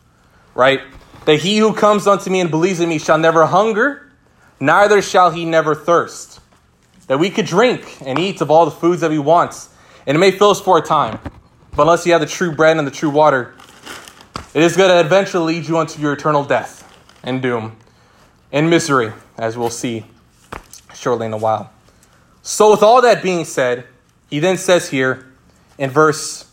Right? 0.53 0.81
That 1.25 1.39
he 1.39 1.57
who 1.57 1.73
comes 1.73 2.05
unto 2.05 2.29
me 2.29 2.41
and 2.41 2.51
believes 2.51 2.79
in 2.79 2.89
me 2.89 2.99
shall 2.99 3.17
never 3.17 3.47
hunger, 3.47 4.11
neither 4.59 5.01
shall 5.01 5.31
he 5.31 5.45
never 5.45 5.73
thirst. 5.73 6.41
That 7.07 7.17
we 7.17 7.31
could 7.31 7.47
drink 7.47 7.97
and 8.05 8.19
eat 8.19 8.39
of 8.41 8.51
all 8.51 8.65
the 8.65 8.71
foods 8.71 9.01
that 9.01 9.09
we 9.09 9.17
want, 9.17 9.67
and 10.05 10.15
it 10.15 10.19
may 10.19 10.29
fill 10.29 10.51
us 10.51 10.61
for 10.61 10.77
a 10.77 10.81
time. 10.81 11.17
But 11.77 11.83
unless 11.83 12.07
you 12.07 12.13
have 12.13 12.21
the 12.21 12.27
true 12.27 12.51
bread 12.51 12.75
and 12.77 12.87
the 12.87 12.91
true 12.91 13.11
water, 13.11 13.53
it 14.55 14.63
is 14.63 14.75
going 14.75 14.89
to 14.89 14.99
eventually 14.99 15.53
lead 15.53 15.67
you 15.67 15.77
unto 15.77 16.01
your 16.01 16.13
eternal 16.13 16.43
death 16.43 16.83
and 17.21 17.39
doom 17.39 17.77
and 18.51 18.67
misery, 18.67 19.13
as 19.37 19.55
we'll 19.55 19.69
see 19.69 20.03
shortly 20.95 21.27
in 21.27 21.33
a 21.33 21.37
while. 21.37 21.71
So, 22.41 22.71
with 22.71 22.81
all 22.81 23.03
that 23.03 23.21
being 23.21 23.45
said, 23.45 23.85
he 24.27 24.39
then 24.39 24.57
says 24.57 24.89
here, 24.89 25.31
in 25.77 25.91
verse 25.91 26.49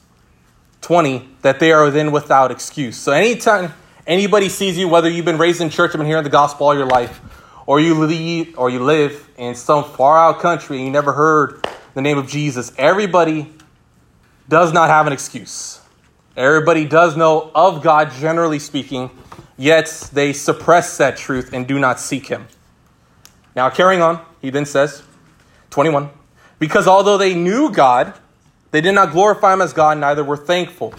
20, 0.83 1.27
that 1.41 1.59
they 1.59 1.73
are 1.73 1.91
then 1.91 2.13
without 2.13 2.51
excuse. 2.51 2.99
So 2.99 3.13
anytime 3.13 3.73
anybody 4.07 4.51
sees 4.51 4.77
you, 4.77 4.89
whether 4.89 5.09
you've 5.09 5.25
been 5.25 5.39
raised 5.39 5.63
in 5.63 5.71
church 5.71 5.95
and 5.95 6.01
been 6.01 6.07
hearing 6.07 6.25
the 6.25 6.29
gospel 6.29 6.67
all 6.67 6.75
your 6.75 6.87
life, 6.87 7.23
or 7.65 7.81
you 7.81 7.95
lead 7.95 8.55
or 8.57 8.69
you 8.69 8.81
live 8.81 9.27
in 9.39 9.55
some 9.55 9.85
far 9.85 10.19
out 10.19 10.41
country 10.41 10.77
and 10.77 10.85
you 10.85 10.93
never 10.93 11.13
heard 11.13 11.67
the 11.95 12.03
name 12.03 12.19
of 12.19 12.29
Jesus, 12.29 12.73
everybody 12.77 13.51
does 14.49 14.73
not 14.73 14.89
have 14.89 15.07
an 15.07 15.13
excuse. 15.13 15.81
Everybody 16.37 16.85
does 16.85 17.17
know 17.17 17.51
of 17.55 17.83
God, 17.83 18.11
generally 18.13 18.59
speaking, 18.59 19.11
yet 19.57 20.09
they 20.13 20.33
suppress 20.33 20.97
that 20.99 21.17
truth 21.17 21.53
and 21.53 21.67
do 21.67 21.79
not 21.79 22.01
seek 22.01 22.27
Him. 22.27 22.49
Now, 23.55 23.71
carrying 23.71 24.03
on, 24.03 24.25
he 24.43 24.51
then 24.51 24.67
says, 24.67 25.03
21, 25.71 26.11
because 26.59 26.89
although 26.89 27.17
they 27.17 27.35
knew 27.35 27.71
God, 27.71 28.15
they 28.73 28.81
did 28.81 28.93
not 28.93 29.13
glorify 29.13 29.53
Him 29.53 29.63
as 29.63 29.73
God, 29.73 29.99
neither 29.99 30.25
were 30.25 30.37
thankful, 30.37 30.93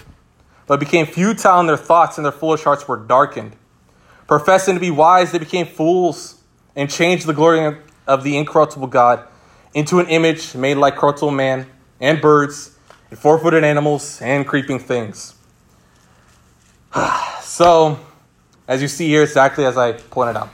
but 0.67 0.79
became 0.79 1.05
futile 1.05 1.59
in 1.59 1.67
their 1.67 1.77
thoughts, 1.77 2.17
and 2.17 2.25
their 2.25 2.31
foolish 2.31 2.63
hearts 2.63 2.87
were 2.87 2.97
darkened. 2.97 3.55
Professing 4.27 4.75
to 4.75 4.79
be 4.79 4.89
wise, 4.89 5.31
they 5.31 5.37
became 5.37 5.67
fools 5.67 6.41
and 6.75 6.89
changed 6.89 7.25
the 7.25 7.33
glory 7.33 7.77
of 8.07 8.23
the 8.23 8.37
incorruptible 8.37 8.87
God 8.87 9.27
into 9.73 9.99
an 9.99 10.07
image 10.07 10.55
made 10.55 10.77
like 10.77 10.95
corruptible 10.95 11.31
man 11.31 11.67
and 11.99 12.21
birds 12.21 12.74
and 13.09 13.19
four 13.19 13.39
footed 13.39 13.63
animals 13.63 14.21
and 14.21 14.47
creeping 14.47 14.79
things. 14.79 15.35
so, 17.41 17.99
as 18.67 18.81
you 18.81 18.87
see 18.87 19.07
here, 19.07 19.23
exactly 19.23 19.65
as 19.65 19.77
I 19.77 19.93
pointed 19.93 20.37
out, 20.37 20.49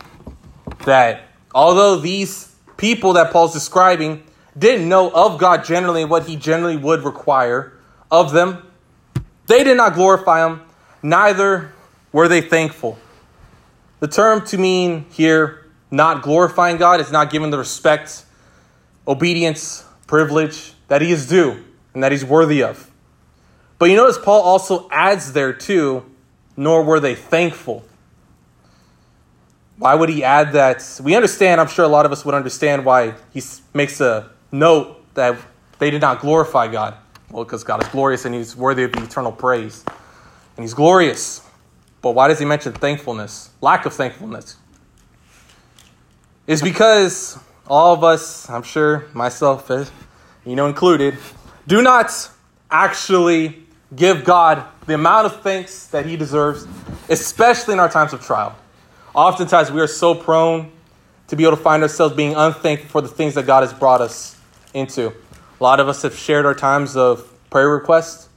that 0.86 1.24
although 1.54 1.98
these 1.98 2.54
people 2.78 3.14
that 3.14 3.32
Paul's 3.32 3.54
describing 3.54 4.24
didn't 4.58 4.88
know 4.90 5.10
of 5.12 5.40
God 5.40 5.64
generally 5.64 6.02
and 6.02 6.12
what 6.12 6.28
he 6.28 6.36
generally 6.36 6.78
would 6.78 7.04
require 7.04 7.74
of 8.10 8.32
them, 8.32 8.66
they 9.48 9.64
did 9.64 9.78
not 9.78 9.94
glorify 9.94 10.46
him, 10.46 10.62
neither 11.02 11.72
were 12.12 12.28
they 12.28 12.42
thankful. 12.42 12.98
The 14.00 14.08
term 14.08 14.46
to 14.48 14.58
mean 14.58 15.06
here, 15.12 15.66
not 15.90 16.24
glorifying 16.24 16.78
God, 16.78 17.00
is 17.00 17.12
not 17.12 17.30
given 17.30 17.50
the 17.50 17.58
respect, 17.58 18.26
obedience, 19.08 19.86
privilege 20.08 20.74
that 20.88 21.02
he 21.02 21.12
is 21.12 21.28
due 21.28 21.64
and 21.94 22.04
that 22.04 22.12
he's 22.12 22.26
worthy 22.26 22.64
of. 22.64 22.90
But 23.80 23.90
you 23.90 23.96
notice 23.96 24.18
Paul 24.18 24.42
also 24.42 24.88
adds 24.92 25.34
there 25.34 25.54
too, 25.54 26.06
nor 26.56 26.84
were 26.84 27.00
they 27.00 27.16
thankful. 27.16 27.84
Why 29.78 29.96
would 29.96 30.10
he 30.10 30.24
add 30.24 30.54
that? 30.54 31.02
We 31.04 31.16
understand, 31.16 31.60
I'm 31.60 31.68
sure 31.68 31.84
a 31.84 31.88
lot 31.88 32.06
of 32.06 32.12
us 32.12 32.24
would 32.24 32.36
understand 32.36 32.86
why 32.86 33.16
he 33.34 33.42
makes 33.74 34.00
a 34.00 34.30
note 34.52 35.04
that 35.16 35.38
they 35.80 35.90
did 35.90 36.02
not 36.02 36.20
glorify 36.20 36.68
God. 36.68 36.96
Well, 37.32 37.44
because 37.44 37.64
God 37.64 37.82
is 37.82 37.90
glorious 37.90 38.26
and 38.26 38.36
he's 38.36 38.56
worthy 38.56 38.84
of 38.84 38.94
eternal 38.96 39.32
praise. 39.32 39.84
And 40.56 40.64
he's 40.64 40.76
glorious. 40.76 41.42
But 42.02 42.12
why 42.12 42.28
does 42.28 42.38
he 42.38 42.46
mention 42.46 42.74
thankfulness? 42.74 43.50
Lack 43.62 43.88
of 43.88 43.94
thankfulness. 43.94 44.58
Is 46.46 46.62
because 46.62 47.40
all 47.68 47.94
of 47.94 48.04
us, 48.04 48.50
I'm 48.50 48.64
sure, 48.64 49.08
myself, 49.14 49.72
eh, 49.72 49.86
you 50.46 50.56
know, 50.56 50.68
included, 50.68 51.18
do 51.72 51.82
not 51.82 52.30
actually 52.70 53.66
give 53.96 54.26
God 54.26 54.66
the 54.88 54.94
amount 54.94 55.28
of 55.28 55.42
thanks 55.42 55.88
that 55.88 56.06
He 56.06 56.18
deserves, 56.18 56.68
especially 57.08 57.76
in 57.76 57.80
our 57.80 57.88
times 57.88 58.12
of 58.12 58.22
trial. 58.22 58.58
Oftentimes, 59.16 59.72
we 59.72 59.80
are 59.80 59.88
so 59.88 60.14
prone 60.14 60.70
to 61.30 61.38
be 61.38 61.46
able 61.46 61.56
to 61.56 61.64
find 61.64 61.82
ourselves 61.82 62.14
being 62.14 62.36
unthankful 62.36 62.90
for 62.90 63.00
the 63.00 63.08
things 63.08 63.36
that 63.36 63.46
God 63.46 63.62
has 63.62 63.72
brought 63.72 64.02
us 64.02 64.38
into. 64.74 65.14
A 65.62 65.64
lot 65.64 65.80
of 65.80 65.88
us 65.88 66.02
have 66.02 66.14
shared 66.14 66.46
our 66.46 66.54
times 66.54 66.98
of 66.98 67.32
prayer 67.50 67.70
requests, 67.70 68.28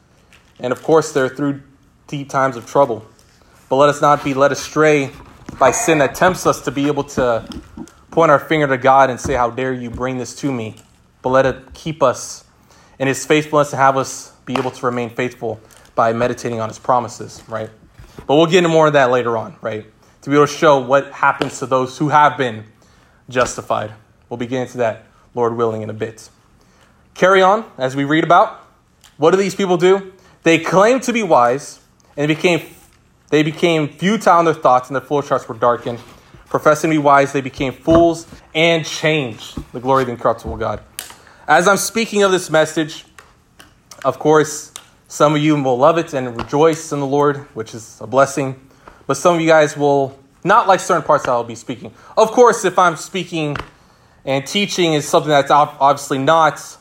and 0.61 0.73
of 0.73 0.85
course, 0.85 1.11
they're 1.11 1.29
through 1.29 1.61
deep 2.07 2.29
times 2.29 2.55
of 2.55 2.67
trouble. 2.67 3.05
But 3.69 3.77
let 3.79 3.89
us 3.89 4.01
not 4.01 4.23
be 4.23 4.35
led 4.35 4.53
astray 4.53 5.11
by 5.59 5.73
sin 5.73 5.99
that 5.99 6.15
tempts 6.15 6.47
us 6.47 6.61
to 6.67 6.71
be 6.71 6.87
able 6.87 7.03
to 7.03 7.49
point 8.13 8.31
our 8.31 8.39
finger 8.39 8.69
to 8.69 8.79
God 8.79 9.11
and 9.11 9.19
say, 9.19 9.35
How 9.35 9.51
dare 9.51 9.73
you 9.73 9.91
bring 9.91 10.19
this 10.19 10.37
to 10.37 10.53
me? 10.53 10.77
But 11.21 11.31
let 11.31 11.47
it 11.47 11.75
keep 11.75 12.01
us 12.01 12.44
and 12.99 13.09
his 13.09 13.25
faithfulness 13.25 13.71
to 13.71 13.77
have 13.77 13.97
us 13.97 14.33
be 14.47 14.55
able 14.59 14.71
to 14.71 14.87
remain 14.87 15.11
faithful 15.11 15.61
by 15.95 16.13
meditating 16.13 16.61
on 16.61 16.69
his 16.69 16.79
promises, 16.79 17.43
right? 17.49 17.71
But 18.27 18.37
we'll 18.37 18.47
get 18.47 18.59
into 18.59 18.69
more 18.69 18.87
of 18.87 18.93
that 18.93 19.11
later 19.11 19.37
on, 19.37 19.57
right? 19.61 19.87
To 20.23 20.31
be 20.31 20.37
able 20.37 20.47
to 20.47 20.53
show 20.53 20.79
what 20.81 21.13
happens 21.13 21.59
to 21.59 21.67
those 21.67 21.99
who 21.99 22.09
have 22.09 22.37
been 22.37 22.65
justified. 23.29 23.93
We'll 24.29 24.39
begin 24.39 24.63
into 24.63 24.79
that, 24.79 25.05
Lord 25.35 25.57
willing, 25.57 25.83
in 25.83 25.91
a 25.91 25.95
bit. 25.95 26.29
Carry 27.15 27.43
on 27.43 27.65
as 27.79 27.95
we 27.95 28.05
read 28.05 28.25
about. 28.25 28.61
What 29.17 29.31
do 29.31 29.37
these 29.37 29.55
people 29.55 29.77
do? 29.77 30.13
They 30.43 30.59
claim 30.59 31.01
to 31.01 31.13
be 31.13 31.23
wise, 31.23 31.81
and 32.17 32.29
became, 32.29 32.67
they 33.31 33.43
became 33.43 33.89
futile 33.89 34.41
in 34.41 34.45
their 34.45 34.55
thoughts, 34.55 34.89
and 34.89 34.97
their 34.97 35.03
foolish 35.03 35.29
hearts 35.29 35.49
were 35.49 35.55
darkened. 35.55 35.99
Professing 36.47 36.91
to 36.91 36.95
be 36.95 36.99
wise, 36.99 37.33
they 37.33 37.41
became 37.41 37.73
fools 37.73 38.27
and 38.55 38.85
changed 38.85 39.57
the 39.73 39.81
glory 39.81 40.03
of 40.03 40.07
the 40.07 40.13
incorruptible 40.13 40.57
God. 40.57 40.83
As 41.47 41.69
I'm 41.69 41.77
speaking 41.77 42.23
of 42.23 42.33
this 42.33 42.49
message, 42.49 43.05
of 44.03 44.19
course, 44.19 44.73
some 45.09 45.35
of 45.37 45.43
you 45.43 45.63
will 45.63 45.77
love 45.77 45.99
it 45.99 46.15
and 46.15 46.35
rejoice 46.35 46.91
in 46.91 47.01
the 47.01 47.07
Lord, 47.07 47.37
which 47.53 47.75
is 47.75 47.99
a 48.01 48.07
blessing. 48.07 48.59
But 49.07 49.19
some 49.19 49.35
of 49.35 49.43
you 49.43 49.49
guys 49.49 49.77
will 49.77 50.19
not 50.43 50.67
like 50.67 50.81
certain 50.81 51.03
parts 51.03 51.27
that 51.27 51.33
I'll 51.33 51.45
be 51.45 51.55
speaking. 51.55 51.93
Of 52.17 52.31
course, 52.31 52.65
if 52.65 52.79
I'm 52.79 52.97
speaking 52.97 53.59
and 54.25 54.47
teaching 54.47 54.95
is 54.95 55.07
something 55.07 55.29
that's 55.29 55.51
obviously 55.51 56.17
not 56.17 56.79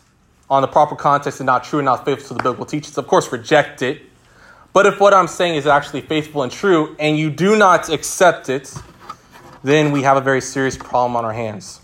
on 0.49 0.61
the 0.61 0.69
proper 0.69 0.95
context 0.95 1.41
and 1.41 1.45
not 1.45 1.65
true 1.65 1.79
and 1.79 1.85
not 1.85 2.05
faithful 2.05 2.29
to 2.29 2.33
the 2.35 2.43
biblical 2.43 2.65
teachings, 2.65 2.97
of 2.97 3.05
course, 3.05 3.29
reject 3.33 3.81
it. 3.81 4.01
But 4.71 4.85
if 4.85 4.97
what 4.97 5.13
I'm 5.13 5.27
saying 5.27 5.55
is 5.55 5.67
actually 5.67 6.01
faithful 6.01 6.41
and 6.41 6.49
true 6.49 6.95
and 6.99 7.17
you 7.17 7.29
do 7.29 7.57
not 7.57 7.89
accept 7.89 8.47
it, 8.47 8.73
then 9.61 9.91
we 9.91 10.03
have 10.03 10.15
a 10.15 10.21
very 10.21 10.39
serious 10.39 10.77
problem 10.77 11.17
on 11.17 11.25
our 11.25 11.33
hands. 11.33 11.81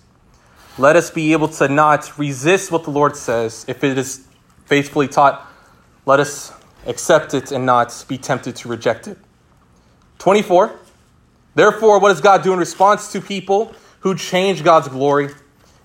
Let 0.79 0.95
us 0.95 1.11
be 1.11 1.33
able 1.33 1.49
to 1.49 1.67
not 1.67 2.17
resist 2.17 2.71
what 2.71 2.85
the 2.85 2.89
Lord 2.89 3.17
says. 3.17 3.65
If 3.67 3.83
it 3.83 3.97
is 3.97 4.25
faithfully 4.63 5.09
taught, 5.09 5.45
let 6.05 6.21
us 6.21 6.53
accept 6.87 7.33
it 7.33 7.51
and 7.51 7.65
not 7.65 8.05
be 8.07 8.17
tempted 8.17 8.55
to 8.55 8.69
reject 8.69 9.05
it. 9.05 9.17
24. 10.19 10.73
Therefore, 11.53 11.99
what 11.99 12.07
does 12.09 12.21
God 12.21 12.43
do 12.43 12.53
in 12.53 12.59
response 12.59 13.11
to 13.11 13.19
people 13.19 13.73
who 13.99 14.15
change 14.15 14.63
God's 14.63 14.87
glory 14.87 15.31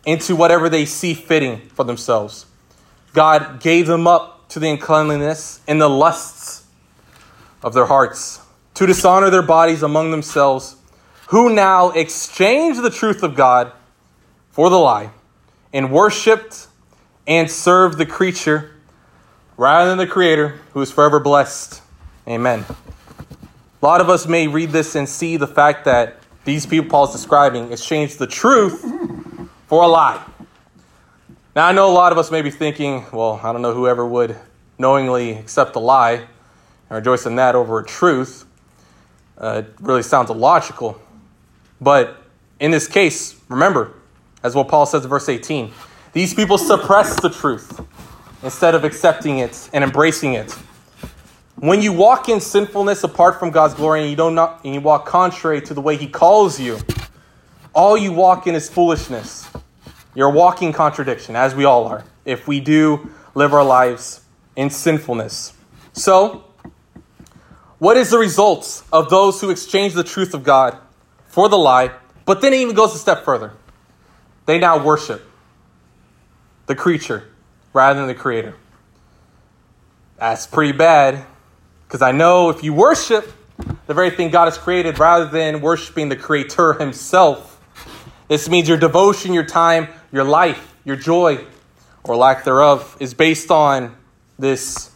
into 0.07 0.37
whatever 0.37 0.69
they 0.69 0.85
see 0.85 1.13
fitting 1.13 1.69
for 1.71 1.85
themselves? 1.85 2.47
God 3.15 3.61
gave 3.61 3.89
them 3.89 4.07
up 4.07 4.49
to 4.51 4.61
the 4.61 4.71
uncleanliness 4.71 5.61
and 5.67 5.81
the 5.81 5.91
lusts 5.91 6.67
of 7.65 7.75
their 7.75 7.87
hearts 7.87 8.41
to 8.75 8.87
dishonor 8.87 9.29
their 9.29 9.43
bodies 9.43 9.83
among 9.83 10.13
themselves, 10.13 10.77
who 11.31 11.53
now 11.53 11.91
exchange 11.91 12.77
the 12.77 12.91
truth 12.91 13.25
of 13.25 13.35
God 13.35 13.73
for 14.55 14.71
the 14.71 14.79
lie 14.79 15.11
and 15.73 15.91
worshiped 15.91 16.69
and 17.27 17.51
served 17.51 17.99
the 17.99 18.07
creature 18.07 18.71
rather 19.57 19.89
than 19.91 19.99
the 19.99 20.07
creator 20.07 20.61
who 20.73 20.81
is 20.81 20.93
forever 20.93 21.19
blessed. 21.19 21.83
Amen. 22.29 22.65
A 22.71 23.85
lot 23.85 24.01
of 24.01 24.09
us 24.09 24.29
may 24.29 24.47
read 24.47 24.71
this 24.71 24.95
and 24.95 25.09
see 25.09 25.37
the 25.37 25.49
fact 25.49 25.85
that 25.87 26.21
these 26.45 26.67
people 26.67 26.89
Paul's 26.89 27.11
describing 27.11 27.73
exchanged 27.73 28.21
the 28.21 28.29
truth 28.29 28.81
for 29.67 29.83
a 29.83 29.89
lie. 29.89 30.25
Now, 31.57 31.67
I 31.67 31.73
know 31.73 31.91
a 31.91 31.93
lot 31.93 32.13
of 32.13 32.19
us 32.19 32.31
may 32.31 32.41
be 32.41 32.51
thinking, 32.51 33.07
well, 33.13 33.41
I 33.43 33.53
don't 33.53 33.61
know 33.61 33.75
whoever 33.75 34.07
would 34.07 34.37
knowingly 34.79 35.33
accept 35.33 35.75
a 35.75 35.81
lie 35.81 36.13
and 36.15 36.27
rejoice 36.91 37.27
in 37.27 37.35
that 37.37 37.57
over 37.57 37.81
a 37.81 37.85
truth. 37.85 38.45
Uh, 39.37 39.63
it 39.65 39.75
really 39.81 40.05
sounds 40.05 40.31
illogical. 40.31 41.01
But 41.81 42.23
in 42.61 42.71
this 42.71 42.87
case, 42.87 43.41
remember, 43.49 43.93
as 44.45 44.55
what 44.55 44.69
Paul 44.69 44.87
says 44.87 45.03
in 45.03 45.11
verse 45.11 45.29
18. 45.29 45.73
These 46.13 46.35
people 46.35 46.59
suppress 46.59 47.21
the 47.21 47.31
truth 47.31 47.81
instead 48.45 48.77
of 48.77 48.85
accepting 48.85 49.39
it 49.39 49.69
and 49.73 49.83
embracing 49.83 50.35
it. 50.35 50.53
When 51.57 51.81
you 51.81 51.93
walk 51.93 52.29
in 52.29 52.41
sinfulness 52.41 53.03
apart 53.03 53.41
from 53.41 53.51
God's 53.51 53.75
glory 53.75 54.03
and 54.03 54.11
you 54.11 54.17
don't 54.17 54.35
not, 54.35 54.65
and 54.65 54.75
you 54.75 54.81
walk 54.81 55.07
contrary 55.07 55.63
to 55.63 55.75
the 55.75 55.81
way 55.81 55.97
He 55.97 56.07
calls 56.07 56.61
you, 56.61 56.79
all 57.73 57.97
you 57.97 58.13
walk 58.13 58.47
in 58.47 58.55
is 58.55 58.69
foolishness. 58.69 59.49
You're 60.15 60.31
walking 60.31 60.73
contradiction, 60.73 61.35
as 61.35 61.55
we 61.55 61.65
all 61.65 61.87
are, 61.87 62.05
if 62.25 62.47
we 62.47 62.61
do 62.61 63.11
live 63.35 63.53
our 63.53 63.65
lives 63.65 64.21
in 64.55 64.71
sinfulness. 64.71 65.55
So, 65.93 66.45
what 67.79 67.97
is 67.97 68.11
the 68.11 68.19
result 68.19 68.85
of 68.93 69.11
those 69.11 69.41
who 69.41 69.51
exchange 69.51 69.95
the 69.95 70.05
truth 70.05 70.35
of 70.35 70.45
God 70.45 70.79
for 71.27 71.49
the 71.49 71.59
lie, 71.59 71.93
but 72.27 72.41
then 72.41 72.53
it 72.53 72.59
even 72.59 72.75
goes 72.75 72.95
a 72.95 72.99
step 72.99 73.25
further? 73.25 73.55
They 74.47 74.59
now 74.59 74.83
worship 74.83 75.27
the 76.67 76.75
creature 76.75 77.25
rather 77.73 77.99
than 77.99 78.09
the 78.09 78.15
creator. 78.15 78.55
That's 80.19 80.47
pretty 80.47 80.73
bad 80.73 81.25
because 81.87 82.03
I 82.03 82.13
know 82.13 82.51
if 82.51 82.63
you 82.63 82.73
worship 82.73 83.33
the 83.87 83.95
very 83.95 84.11
thing 84.11 84.31
God 84.31 84.47
has 84.47 84.59
created 84.59 84.99
rather 84.99 85.27
than 85.27 85.61
worshiping 85.61 86.09
the 86.09 86.17
creator 86.17 86.75
himself, 86.75 87.61
this 88.29 88.49
means 88.49 88.69
your 88.69 88.79
devotion, 88.79 89.33
your 89.33 89.45
time, 89.45 89.89
your 90.13 90.25
life, 90.25 90.75
your 90.85 90.97
joy, 90.97 91.45
or 92.03 92.17
lack 92.17 92.45
thereof, 92.45 92.97
is 93.01 93.15
based 93.15 93.51
on 93.51 93.97
this 94.39 94.91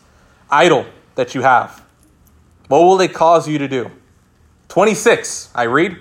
idol 0.51 0.87
that 1.15 1.35
you 1.35 1.43
have? 1.43 1.85
What 2.69 2.81
will 2.81 2.97
they 2.97 3.09
cause 3.09 3.49
you 3.49 3.59
to 3.59 3.69
do? 3.69 3.91
26, 4.69 5.51
I 5.55 5.65
read. 5.65 5.99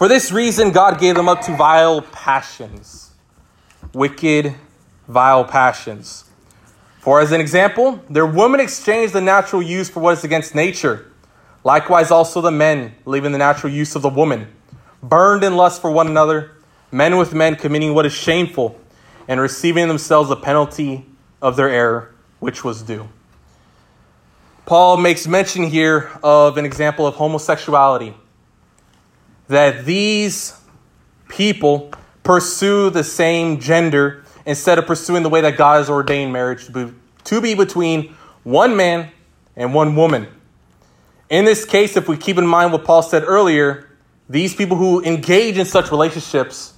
For 0.00 0.08
this 0.08 0.32
reason, 0.32 0.70
God 0.70 0.98
gave 0.98 1.14
them 1.14 1.28
up 1.28 1.42
to 1.42 1.54
vile 1.54 2.00
passions, 2.00 3.10
wicked, 3.92 4.54
vile 5.06 5.44
passions. 5.44 6.24
For 7.00 7.20
as 7.20 7.32
an 7.32 7.40
example, 7.42 8.02
their 8.08 8.24
women 8.24 8.60
exchanged 8.60 9.12
the 9.12 9.20
natural 9.20 9.60
use 9.60 9.90
for 9.90 10.00
what 10.00 10.16
is 10.16 10.24
against 10.24 10.54
nature. 10.54 11.12
Likewise, 11.64 12.10
also 12.10 12.40
the 12.40 12.50
men, 12.50 12.94
leaving 13.04 13.32
the 13.32 13.36
natural 13.36 13.70
use 13.70 13.94
of 13.94 14.00
the 14.00 14.08
woman, 14.08 14.46
burned 15.02 15.44
in 15.44 15.54
lust 15.54 15.82
for 15.82 15.90
one 15.90 16.06
another, 16.06 16.52
men 16.90 17.18
with 17.18 17.34
men 17.34 17.54
committing 17.54 17.92
what 17.92 18.06
is 18.06 18.14
shameful, 18.14 18.80
and 19.28 19.38
receiving 19.38 19.86
themselves 19.86 20.30
the 20.30 20.36
penalty 20.36 21.04
of 21.42 21.56
their 21.56 21.68
error, 21.68 22.14
which 22.38 22.64
was 22.64 22.80
due. 22.80 23.06
Paul 24.64 24.96
makes 24.96 25.26
mention 25.26 25.64
here 25.64 26.10
of 26.22 26.56
an 26.56 26.64
example 26.64 27.06
of 27.06 27.16
homosexuality. 27.16 28.14
That 29.50 29.84
these 29.84 30.58
people 31.28 31.92
pursue 32.22 32.90
the 32.90 33.04
same 33.04 33.60
gender 33.60 34.24
instead 34.46 34.78
of 34.78 34.86
pursuing 34.86 35.22
the 35.22 35.28
way 35.28 35.40
that 35.40 35.56
God 35.56 35.78
has 35.78 35.90
ordained 35.90 36.32
marriage 36.32 36.66
to 36.66 36.72
be, 36.72 36.94
to 37.24 37.40
be 37.40 37.54
between 37.54 38.14
one 38.44 38.76
man 38.76 39.10
and 39.56 39.74
one 39.74 39.96
woman. 39.96 40.28
In 41.28 41.44
this 41.44 41.64
case, 41.64 41.96
if 41.96 42.08
we 42.08 42.16
keep 42.16 42.38
in 42.38 42.46
mind 42.46 42.72
what 42.72 42.84
Paul 42.84 43.02
said 43.02 43.24
earlier, 43.24 43.90
these 44.28 44.54
people 44.54 44.76
who 44.76 45.02
engage 45.02 45.58
in 45.58 45.66
such 45.66 45.90
relationships 45.90 46.74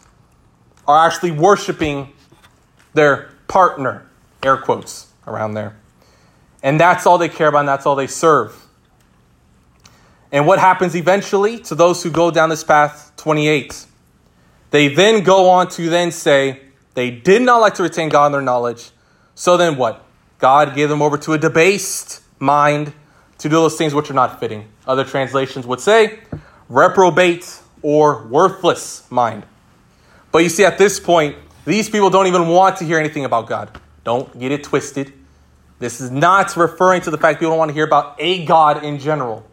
are 0.86 1.06
actually 1.06 1.32
worshiping 1.32 2.12
their 2.94 3.32
partner, 3.48 4.08
air 4.42 4.56
quotes 4.56 5.12
around 5.26 5.54
there. 5.54 5.76
And 6.62 6.80
that's 6.80 7.06
all 7.06 7.18
they 7.18 7.28
care 7.28 7.48
about, 7.48 7.60
and 7.60 7.68
that's 7.68 7.84
all 7.84 7.96
they 7.96 8.06
serve. 8.06 8.61
And 10.32 10.46
what 10.46 10.58
happens 10.58 10.96
eventually 10.96 11.58
to 11.60 11.74
those 11.74 12.02
who 12.02 12.10
go 12.10 12.30
down 12.30 12.48
this 12.48 12.64
path? 12.64 13.12
28. 13.18 13.86
They 14.70 14.88
then 14.88 15.22
go 15.22 15.50
on 15.50 15.68
to 15.68 15.90
then 15.90 16.10
say, 16.10 16.62
they 16.94 17.10
did 17.10 17.42
not 17.42 17.58
like 17.58 17.74
to 17.74 17.82
retain 17.82 18.08
God 18.08 18.26
in 18.26 18.32
their 18.32 18.42
knowledge. 18.42 18.90
So 19.34 19.58
then 19.58 19.76
what? 19.76 20.04
God 20.38 20.74
gave 20.74 20.88
them 20.88 21.02
over 21.02 21.18
to 21.18 21.34
a 21.34 21.38
debased 21.38 22.22
mind 22.38 22.94
to 23.38 23.48
do 23.48 23.56
those 23.56 23.76
things 23.76 23.94
which 23.94 24.10
are 24.10 24.14
not 24.14 24.40
fitting. 24.40 24.68
Other 24.86 25.04
translations 25.04 25.66
would 25.66 25.80
say, 25.80 26.20
reprobate 26.68 27.60
or 27.82 28.26
worthless 28.26 29.08
mind. 29.10 29.44
But 30.32 30.38
you 30.38 30.48
see, 30.48 30.64
at 30.64 30.78
this 30.78 30.98
point, 30.98 31.36
these 31.66 31.90
people 31.90 32.08
don't 32.08 32.26
even 32.26 32.48
want 32.48 32.78
to 32.78 32.84
hear 32.84 32.98
anything 32.98 33.24
about 33.24 33.46
God. 33.46 33.78
Don't 34.04 34.38
get 34.38 34.50
it 34.50 34.64
twisted. 34.64 35.12
This 35.78 36.00
is 36.00 36.10
not 36.10 36.56
referring 36.56 37.02
to 37.02 37.10
the 37.10 37.18
fact 37.18 37.38
people 37.38 37.50
don't 37.50 37.58
want 37.58 37.68
to 37.68 37.74
hear 37.74 37.84
about 37.84 38.16
a 38.18 38.44
God 38.46 38.82
in 38.82 38.98
general. 38.98 39.46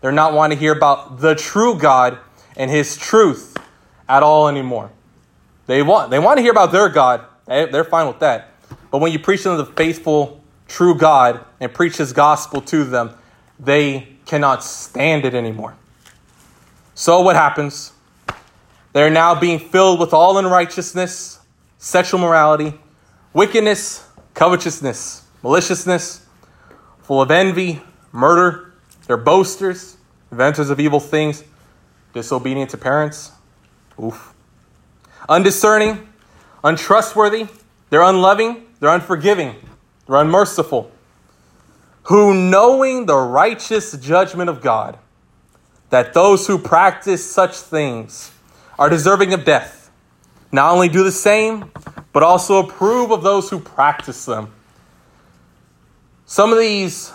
They're 0.00 0.12
not 0.12 0.32
wanting 0.32 0.58
to 0.58 0.60
hear 0.60 0.72
about 0.72 1.20
the 1.20 1.34
true 1.34 1.78
God 1.78 2.18
and 2.56 2.70
his 2.70 2.96
truth 2.96 3.56
at 4.08 4.22
all 4.22 4.48
anymore. 4.48 4.90
They 5.66 5.82
want, 5.82 6.10
they 6.10 6.18
want 6.18 6.38
to 6.38 6.42
hear 6.42 6.52
about 6.52 6.72
their 6.72 6.88
God. 6.88 7.24
They're 7.46 7.84
fine 7.84 8.06
with 8.06 8.20
that. 8.20 8.52
But 8.90 8.98
when 8.98 9.12
you 9.12 9.18
preach 9.18 9.42
them 9.42 9.56
the 9.56 9.66
faithful, 9.66 10.42
true 10.68 10.94
God 10.96 11.44
and 11.60 11.72
preach 11.72 11.96
his 11.96 12.12
gospel 12.12 12.60
to 12.62 12.84
them, 12.84 13.16
they 13.58 14.08
cannot 14.26 14.62
stand 14.62 15.24
it 15.24 15.34
anymore. 15.34 15.76
So 16.94 17.20
what 17.22 17.36
happens? 17.36 17.92
They're 18.92 19.10
now 19.10 19.38
being 19.38 19.58
filled 19.58 20.00
with 20.00 20.14
all 20.14 20.38
unrighteousness, 20.38 21.40
sexual 21.78 22.20
morality, 22.20 22.78
wickedness, 23.32 24.08
covetousness 24.34 25.26
maliciousness, 25.46 26.26
full 27.02 27.22
of 27.22 27.30
envy, 27.30 27.80
murder. 28.10 28.72
They're 29.06 29.16
boasters, 29.16 29.95
inventors 30.36 30.68
of 30.68 30.78
evil 30.78 31.00
things, 31.00 31.42
disobedient 32.12 32.68
to 32.68 32.76
parents. 32.76 33.32
Oof. 33.98 34.34
Undiscerning, 35.30 36.06
untrustworthy. 36.62 37.46
They're 37.88 38.02
unloving. 38.02 38.66
They're 38.78 38.90
unforgiving. 38.90 39.54
They're 40.06 40.16
unmerciful. 40.16 40.92
Who, 42.02 42.34
knowing 42.34 43.06
the 43.06 43.16
righteous 43.16 43.96
judgment 43.96 44.50
of 44.50 44.60
God, 44.60 44.98
that 45.88 46.12
those 46.12 46.46
who 46.46 46.58
practice 46.58 47.28
such 47.28 47.54
things 47.54 48.30
are 48.78 48.90
deserving 48.90 49.32
of 49.32 49.46
death, 49.46 49.90
not 50.52 50.70
only 50.74 50.90
do 50.90 51.02
the 51.02 51.12
same, 51.12 51.72
but 52.12 52.22
also 52.22 52.58
approve 52.58 53.10
of 53.10 53.22
those 53.22 53.48
who 53.48 53.58
practice 53.58 54.26
them. 54.26 54.52
Some 56.26 56.52
of 56.52 56.58
these 56.58 57.10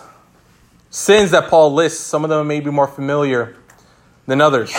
sins 0.92 1.30
that 1.30 1.48
Paul 1.48 1.72
lists, 1.72 2.00
some 2.00 2.22
of 2.22 2.30
them 2.30 2.46
may 2.46 2.60
be 2.60 2.70
more 2.70 2.86
familiar 2.86 3.56
than 4.26 4.40
others. 4.40 4.72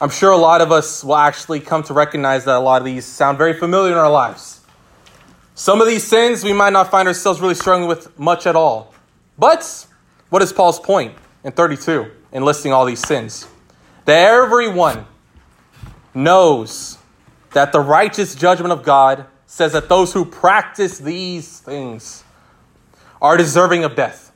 I'm 0.00 0.10
sure 0.10 0.30
a 0.30 0.36
lot 0.36 0.60
of 0.60 0.70
us 0.70 1.02
will 1.02 1.16
actually 1.16 1.60
come 1.60 1.82
to 1.84 1.94
recognize 1.94 2.44
that 2.44 2.56
a 2.56 2.60
lot 2.60 2.80
of 2.80 2.84
these 2.84 3.04
sound 3.04 3.38
very 3.38 3.54
familiar 3.54 3.92
in 3.92 3.98
our 3.98 4.10
lives. 4.10 4.60
Some 5.54 5.80
of 5.80 5.86
these 5.86 6.06
sins 6.06 6.44
we 6.44 6.52
might 6.52 6.74
not 6.74 6.90
find 6.90 7.08
ourselves 7.08 7.40
really 7.40 7.54
struggling 7.54 7.88
with 7.88 8.16
much 8.18 8.46
at 8.46 8.54
all. 8.54 8.94
But 9.38 9.86
what 10.28 10.42
is 10.42 10.52
Paul's 10.52 10.78
point 10.78 11.14
in 11.42 11.52
32 11.52 12.10
in 12.32 12.44
listing 12.44 12.72
all 12.72 12.84
these 12.84 13.04
sins? 13.04 13.48
That 14.04 14.30
everyone 14.30 15.06
knows 16.14 16.98
that 17.52 17.72
the 17.72 17.80
righteous 17.80 18.34
judgment 18.34 18.72
of 18.72 18.82
God 18.82 19.26
says 19.46 19.72
that 19.72 19.88
those 19.88 20.12
who 20.12 20.24
practice 20.24 20.98
these 20.98 21.60
things 21.60 22.24
are 23.22 23.36
deserving 23.36 23.84
of 23.84 23.96
death. 23.96 24.29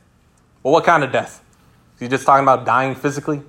Well, 0.64 0.72
what 0.72 0.84
kind 0.84 1.04
of 1.04 1.12
death? 1.12 1.44
Is 1.94 2.00
he 2.00 2.08
just 2.08 2.26
talking 2.26 2.42
about 2.42 2.64
dying 2.64 2.96
physically? 2.96 3.42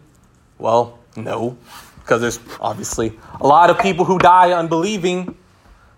Well, 0.59 0.99
no, 1.15 1.57
because 2.01 2.19
there's 2.21 2.39
obviously 2.59 3.17
a 3.39 3.47
lot 3.47 3.69
of 3.69 3.79
people 3.79 4.05
who 4.05 4.19
die 4.19 4.51
unbelieving 4.51 5.35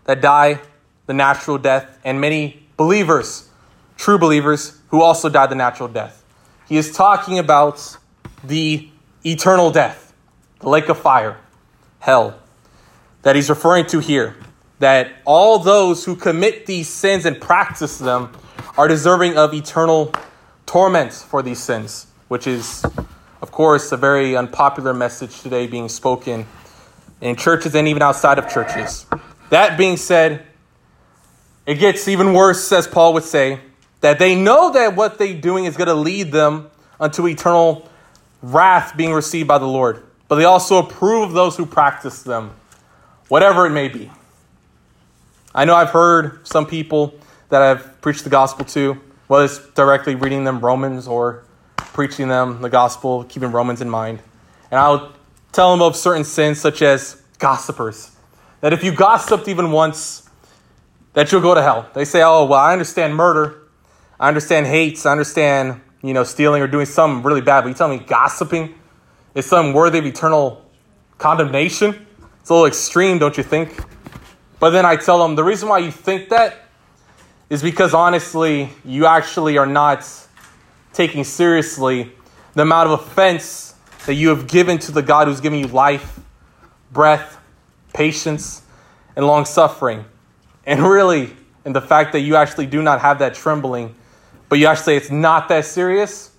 that 0.06 0.22
die 0.22 0.62
the 1.08 1.14
natural 1.14 1.58
death, 1.58 2.00
and 2.04 2.22
many 2.22 2.68
believers, 2.76 3.50
true 3.96 4.20
believers, 4.20 4.80
who 4.90 5.02
also 5.02 5.30
die 5.30 5.48
the 5.48 5.56
natural 5.56 5.90
death. 5.90 6.24
He 6.68 6.78
is 6.78 6.92
talking 6.92 7.40
about 7.40 7.98
the 8.44 8.90
eternal 9.26 9.72
death, 9.72 10.14
the 10.60 10.70
lake 10.70 10.90
of 10.90 11.00
fire, 11.00 11.38
hell, 12.00 12.38
that 13.22 13.36
he's 13.36 13.50
referring 13.50 13.86
to 13.88 14.00
here. 14.00 14.36
That 14.80 15.14
all 15.26 15.60
those 15.60 16.06
who 16.06 16.16
commit 16.16 16.68
these 16.68 16.90
sins 16.90 17.26
and 17.26 17.42
practice 17.42 17.98
them 17.98 18.32
are 18.78 18.88
deserving 18.88 19.38
of 19.38 19.54
eternal 19.54 20.12
torment 20.68 21.14
for 21.14 21.42
these 21.42 21.58
sins, 21.58 22.06
which 22.28 22.46
is, 22.46 22.86
of 23.42 23.52
course, 23.52 23.92
a 23.92 23.98
very 23.98 24.36
unpopular 24.36 24.94
message 24.94 25.42
today 25.42 25.66
being 25.66 25.90
spoken 25.90 26.46
in 27.22 27.36
churches 27.36 27.74
and 27.74 27.88
even 27.88 28.04
outside 28.04 28.38
of 28.38 28.48
churches. 28.48 29.08
That 29.50 29.78
being 29.78 29.98
said, 29.98 30.46
it 31.66 31.76
gets 31.76 32.08
even 32.08 32.34
worse, 32.34 32.72
as 32.72 32.86
Paul 32.86 33.14
would 33.14 33.24
say, 33.24 33.60
that 34.02 34.20
they 34.20 34.36
know 34.36 34.72
that 34.74 34.96
what 34.96 35.18
they're 35.18 35.34
doing 35.34 35.66
is 35.66 35.76
going 35.76 35.88
to 35.88 35.96
lead 35.96 36.32
them 36.32 36.70
unto 37.00 37.26
eternal 37.28 37.90
wrath 38.44 38.96
being 38.96 39.14
received 39.14 39.48
by 39.48 39.58
the 39.58 39.66
Lord. 39.66 40.04
But 40.28 40.36
they 40.36 40.46
also 40.46 40.78
approve 40.78 41.30
of 41.30 41.34
those 41.34 41.56
who 41.56 41.66
practice 41.66 42.24
them, 42.24 42.52
whatever 43.30 43.66
it 43.66 43.72
may 43.72 43.88
be. 43.88 44.12
I 45.56 45.66
know 45.66 45.74
I've 45.76 45.90
heard 45.90 46.46
some 46.46 46.66
people 46.66 47.16
that 47.50 47.62
I've 47.62 48.02
preached 48.02 48.26
the 48.26 48.30
gospel 48.30 48.66
to, 48.66 49.02
it's 49.30 49.60
directly 49.70 50.16
reading 50.16 50.44
them 50.44 50.60
Romans 50.60 51.08
or 51.08 51.44
preaching 51.78 52.28
them 52.28 52.62
the 52.62 52.70
gospel, 52.70 53.24
keeping 53.26 53.52
Romans 53.52 53.82
in 53.82 53.90
mind. 53.90 54.20
And 54.72 54.80
I'll 54.80 55.14
tell 55.52 55.72
them 55.72 55.82
of 55.82 55.96
certain 55.96 56.24
sins, 56.24 56.60
such 56.60 56.82
as 56.82 57.22
gossipers. 57.40 58.12
That 58.62 58.74
if 58.74 58.84
you 58.84 58.92
gossiped 58.92 59.48
even 59.48 59.72
once, 59.72 60.30
that 61.14 61.32
you'll 61.32 61.42
go 61.42 61.56
to 61.56 61.62
hell. 61.62 61.90
They 61.94 62.06
say, 62.06 62.22
oh, 62.24 62.46
well, 62.46 62.60
I 62.60 62.72
understand 62.74 63.16
murder. 63.16 63.64
I 64.20 64.28
understand 64.28 64.68
hates. 64.68 65.06
I 65.06 65.12
understand, 65.12 65.82
you 66.02 66.14
know, 66.14 66.24
stealing 66.24 66.62
or 66.62 66.68
doing 66.68 66.86
something 66.86 67.24
really 67.24 67.42
bad. 67.42 67.62
But 67.62 67.70
you 67.70 67.74
tell 67.74 67.88
me 67.88 67.98
gossiping 67.98 68.76
is 69.36 69.46
something 69.46 69.74
worthy 69.74 70.00
of 70.00 70.06
eternal 70.06 70.66
condemnation? 71.18 72.08
It's 72.42 72.50
a 72.50 72.54
little 72.54 72.68
extreme, 72.68 73.20
don't 73.20 73.38
you 73.38 73.44
think? 73.44 73.78
But 74.60 74.72
then 74.72 74.86
I 74.86 74.96
tell 74.96 75.20
them 75.20 75.36
the 75.36 75.44
reason 75.44 75.70
why 75.70 75.80
you 75.80 75.92
think 75.92 76.30
that 76.30 76.67
is 77.50 77.62
because 77.62 77.94
honestly, 77.94 78.70
you 78.84 79.06
actually 79.06 79.58
are 79.58 79.66
not 79.66 80.06
taking 80.94 81.24
seriously 81.24 82.12
the 82.54 82.64
amount 82.64 82.90
of 82.90 83.00
offense 83.00 83.76
that 84.06 84.16
you 84.16 84.30
have 84.30 84.48
given 84.48 84.80
to 84.80 84.92
the 84.92 85.02
God 85.02 85.28
who's 85.28 85.42
giving 85.42 85.60
you 85.60 85.68
life, 85.68 86.20
breath, 86.92 87.40
patience, 87.94 88.64
and 89.16 89.26
long 89.26 89.46
suffering. 89.46 90.06
And 90.66 90.82
really, 90.82 91.36
in 91.66 91.74
the 91.74 91.82
fact 91.82 92.14
that 92.14 92.22
you 92.22 92.36
actually 92.36 92.66
do 92.66 92.82
not 92.82 93.02
have 93.02 93.20
that 93.20 93.34
trembling, 93.34 93.96
but 94.50 94.60
you 94.60 94.68
actually 94.68 94.84
say 94.86 94.98
it's 94.98 95.12
not 95.12 95.50
that 95.50 95.66
serious, 95.66 96.32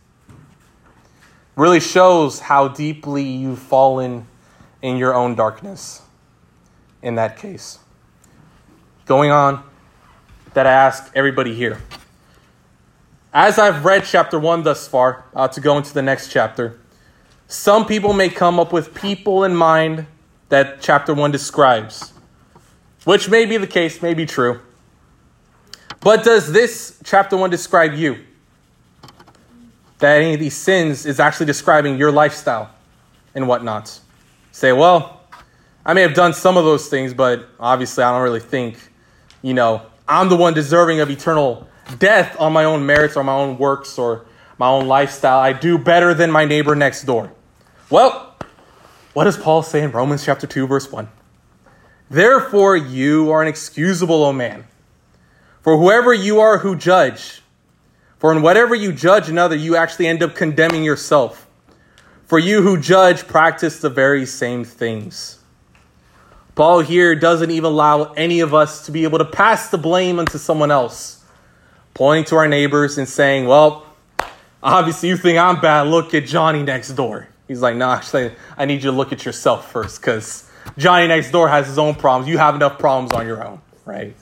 really 1.56 1.80
shows 1.80 2.40
how 2.40 2.68
deeply 2.68 3.22
you've 3.22 3.58
fallen 3.58 4.26
in 4.80 4.96
your 4.96 5.14
own 5.14 5.34
darkness 5.34 6.02
in 7.02 7.16
that 7.16 7.36
case. 7.36 7.78
Going 9.06 9.30
on 9.30 9.67
that 10.54 10.66
I 10.66 10.72
ask 10.72 11.10
everybody 11.14 11.54
here. 11.54 11.80
as 13.32 13.58
I've 13.58 13.84
read 13.84 14.04
chapter 14.04 14.38
1 14.38 14.62
thus 14.62 14.88
far, 14.88 15.24
uh, 15.34 15.48
to 15.48 15.60
go 15.60 15.76
into 15.76 15.92
the 15.92 16.02
next 16.02 16.30
chapter, 16.30 16.78
some 17.46 17.86
people 17.86 18.12
may 18.12 18.28
come 18.28 18.58
up 18.58 18.72
with 18.72 18.94
people 18.94 19.44
in 19.44 19.54
mind 19.54 20.06
that 20.48 20.80
chapter 20.80 21.14
1 21.14 21.30
describes, 21.30 22.12
which 23.04 23.28
may 23.28 23.44
be 23.44 23.56
the 23.56 23.66
case, 23.66 24.02
may 24.02 24.14
be 24.14 24.26
true. 24.26 24.60
But 26.00 26.24
does 26.24 26.52
this 26.52 26.98
chapter 27.04 27.36
1 27.36 27.50
describe 27.50 27.94
you? 27.94 28.18
That 29.98 30.20
any 30.20 30.34
of 30.34 30.40
these 30.40 30.56
sins 30.56 31.06
is 31.06 31.20
actually 31.20 31.46
describing 31.46 31.98
your 31.98 32.12
lifestyle 32.12 32.70
and 33.34 33.48
whatnot? 33.48 34.00
Say, 34.52 34.72
well, 34.72 35.22
I 35.84 35.94
may 35.94 36.02
have 36.02 36.14
done 36.14 36.34
some 36.34 36.56
of 36.56 36.64
those 36.64 36.88
things, 36.88 37.14
but 37.14 37.48
obviously 37.58 38.04
I 38.04 38.12
don't 38.12 38.22
really 38.22 38.40
think, 38.40 38.78
you 39.42 39.54
know, 39.54 39.82
I'm 40.08 40.30
the 40.30 40.36
one 40.36 40.54
deserving 40.54 41.00
of 41.00 41.10
eternal 41.10 41.68
death 41.98 42.34
on 42.40 42.52
my 42.52 42.64
own 42.64 42.86
merits 42.86 43.16
or 43.16 43.22
my 43.22 43.34
own 43.34 43.58
works 43.58 43.98
or 43.98 44.24
my 44.56 44.68
own 44.68 44.88
lifestyle. 44.88 45.38
I 45.38 45.52
do 45.52 45.76
better 45.76 46.14
than 46.14 46.30
my 46.30 46.44
neighbor 46.44 46.74
next 46.74 47.04
door. 47.04 47.32
Well, 47.90 48.34
what 49.12 49.24
does 49.24 49.36
Paul 49.36 49.62
say 49.62 49.82
in 49.82 49.90
Romans 49.90 50.24
chapter 50.24 50.46
2, 50.46 50.66
verse 50.66 50.90
1? 50.90 51.08
Therefore, 52.10 52.76
you 52.76 53.30
are 53.30 53.42
inexcusable, 53.42 54.24
O 54.24 54.32
man. 54.32 54.64
For 55.60 55.76
whoever 55.76 56.14
you 56.14 56.40
are 56.40 56.58
who 56.58 56.74
judge, 56.74 57.42
for 58.18 58.32
in 58.32 58.40
whatever 58.40 58.74
you 58.74 58.92
judge 58.92 59.28
another, 59.28 59.56
you 59.56 59.76
actually 59.76 60.06
end 60.06 60.22
up 60.22 60.34
condemning 60.34 60.84
yourself. 60.84 61.46
For 62.26 62.38
you 62.38 62.62
who 62.62 62.80
judge 62.80 63.26
practice 63.26 63.80
the 63.80 63.90
very 63.90 64.24
same 64.24 64.64
things. 64.64 65.37
Paul 66.58 66.80
here 66.80 67.14
doesn't 67.14 67.52
even 67.52 67.66
allow 67.66 68.12
any 68.14 68.40
of 68.40 68.52
us 68.52 68.86
to 68.86 68.90
be 68.90 69.04
able 69.04 69.18
to 69.18 69.24
pass 69.24 69.70
the 69.70 69.78
blame 69.78 70.18
onto 70.18 70.38
someone 70.38 70.72
else, 70.72 71.24
pointing 71.94 72.24
to 72.24 72.34
our 72.34 72.48
neighbors 72.48 72.98
and 72.98 73.08
saying, 73.08 73.46
Well, 73.46 73.86
obviously 74.60 75.08
you 75.08 75.16
think 75.16 75.38
I'm 75.38 75.60
bad. 75.60 75.86
Look 75.86 76.14
at 76.14 76.26
Johnny 76.26 76.64
next 76.64 76.94
door. 76.94 77.28
He's 77.46 77.62
like, 77.62 77.76
No, 77.76 77.88
actually, 77.92 78.32
I 78.56 78.64
need 78.64 78.82
you 78.82 78.90
to 78.90 78.96
look 78.96 79.12
at 79.12 79.24
yourself 79.24 79.70
first 79.70 80.00
because 80.00 80.50
Johnny 80.76 81.06
next 81.06 81.30
door 81.30 81.48
has 81.48 81.68
his 81.68 81.78
own 81.78 81.94
problems. 81.94 82.28
You 82.28 82.38
have 82.38 82.56
enough 82.56 82.80
problems 82.80 83.12
on 83.12 83.24
your 83.24 83.46
own, 83.46 83.60
right? 83.84 84.16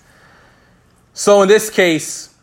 So 1.14 1.40
in 1.40 1.49
this 1.49 1.70
case, 1.70 2.35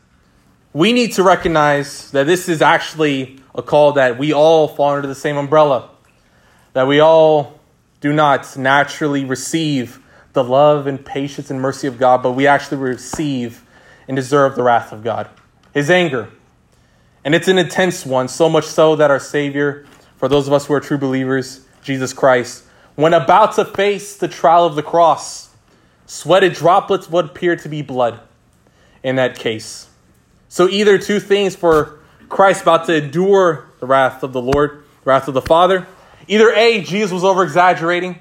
we 0.73 0.91
need 0.91 1.11
to 1.11 1.21
recognize 1.21 2.09
that 2.09 2.25
this 2.25 2.49
is 2.49 2.63
actually 2.63 3.39
a 3.53 3.61
call 3.61 3.91
that 3.91 4.17
we 4.17 4.33
all 4.33 4.69
fall 4.69 4.95
under 4.95 5.07
the 5.07 5.13
same 5.13 5.37
umbrella, 5.37 5.91
that 6.73 6.87
we 6.87 6.99
all 6.99 7.52
do 8.03 8.11
not 8.11 8.57
naturally 8.57 9.23
receive 9.23 10.03
the 10.33 10.43
love 10.43 10.87
and 10.87 11.05
patience 11.05 11.49
and 11.49 11.61
mercy 11.61 11.87
of 11.87 11.97
God, 11.97 12.21
but 12.21 12.33
we 12.33 12.45
actually 12.45 12.75
receive 12.75 13.63
and 14.09 14.17
deserve 14.17 14.57
the 14.57 14.61
wrath 14.61 14.91
of 14.91 15.05
God, 15.05 15.29
His 15.73 15.89
anger. 15.89 16.27
And 17.23 17.33
it's 17.33 17.47
an 17.47 17.57
intense 17.57 18.05
one, 18.05 18.27
so 18.27 18.49
much 18.49 18.65
so 18.65 18.97
that 18.97 19.09
our 19.09 19.21
Savior, 19.21 19.85
for 20.17 20.27
those 20.27 20.47
of 20.47 20.53
us 20.53 20.65
who 20.65 20.73
are 20.73 20.81
true 20.81 20.97
believers, 20.97 21.65
Jesus 21.81 22.11
Christ, 22.11 22.65
when 22.95 23.13
about 23.13 23.55
to 23.55 23.63
face 23.63 24.17
the 24.17 24.27
trial 24.27 24.65
of 24.65 24.75
the 24.75 24.83
cross, 24.83 25.55
sweated 26.05 26.55
droplets 26.55 27.09
would 27.09 27.27
appear 27.27 27.55
to 27.55 27.69
be 27.69 27.81
blood 27.81 28.19
in 29.01 29.15
that 29.15 29.39
case. 29.39 29.87
So, 30.49 30.67
either 30.67 30.97
two 30.97 31.21
things 31.21 31.55
for 31.55 31.99
Christ 32.27 32.63
about 32.63 32.85
to 32.87 32.95
endure 32.95 33.69
the 33.79 33.85
wrath 33.85 34.23
of 34.23 34.33
the 34.33 34.41
Lord, 34.41 34.83
wrath 35.05 35.29
of 35.29 35.35
the 35.35 35.41
Father. 35.41 35.87
Either 36.27 36.51
A, 36.51 36.81
Jesus 36.81 37.11
was 37.11 37.23
over 37.23 37.43
exaggerating, 37.43 38.19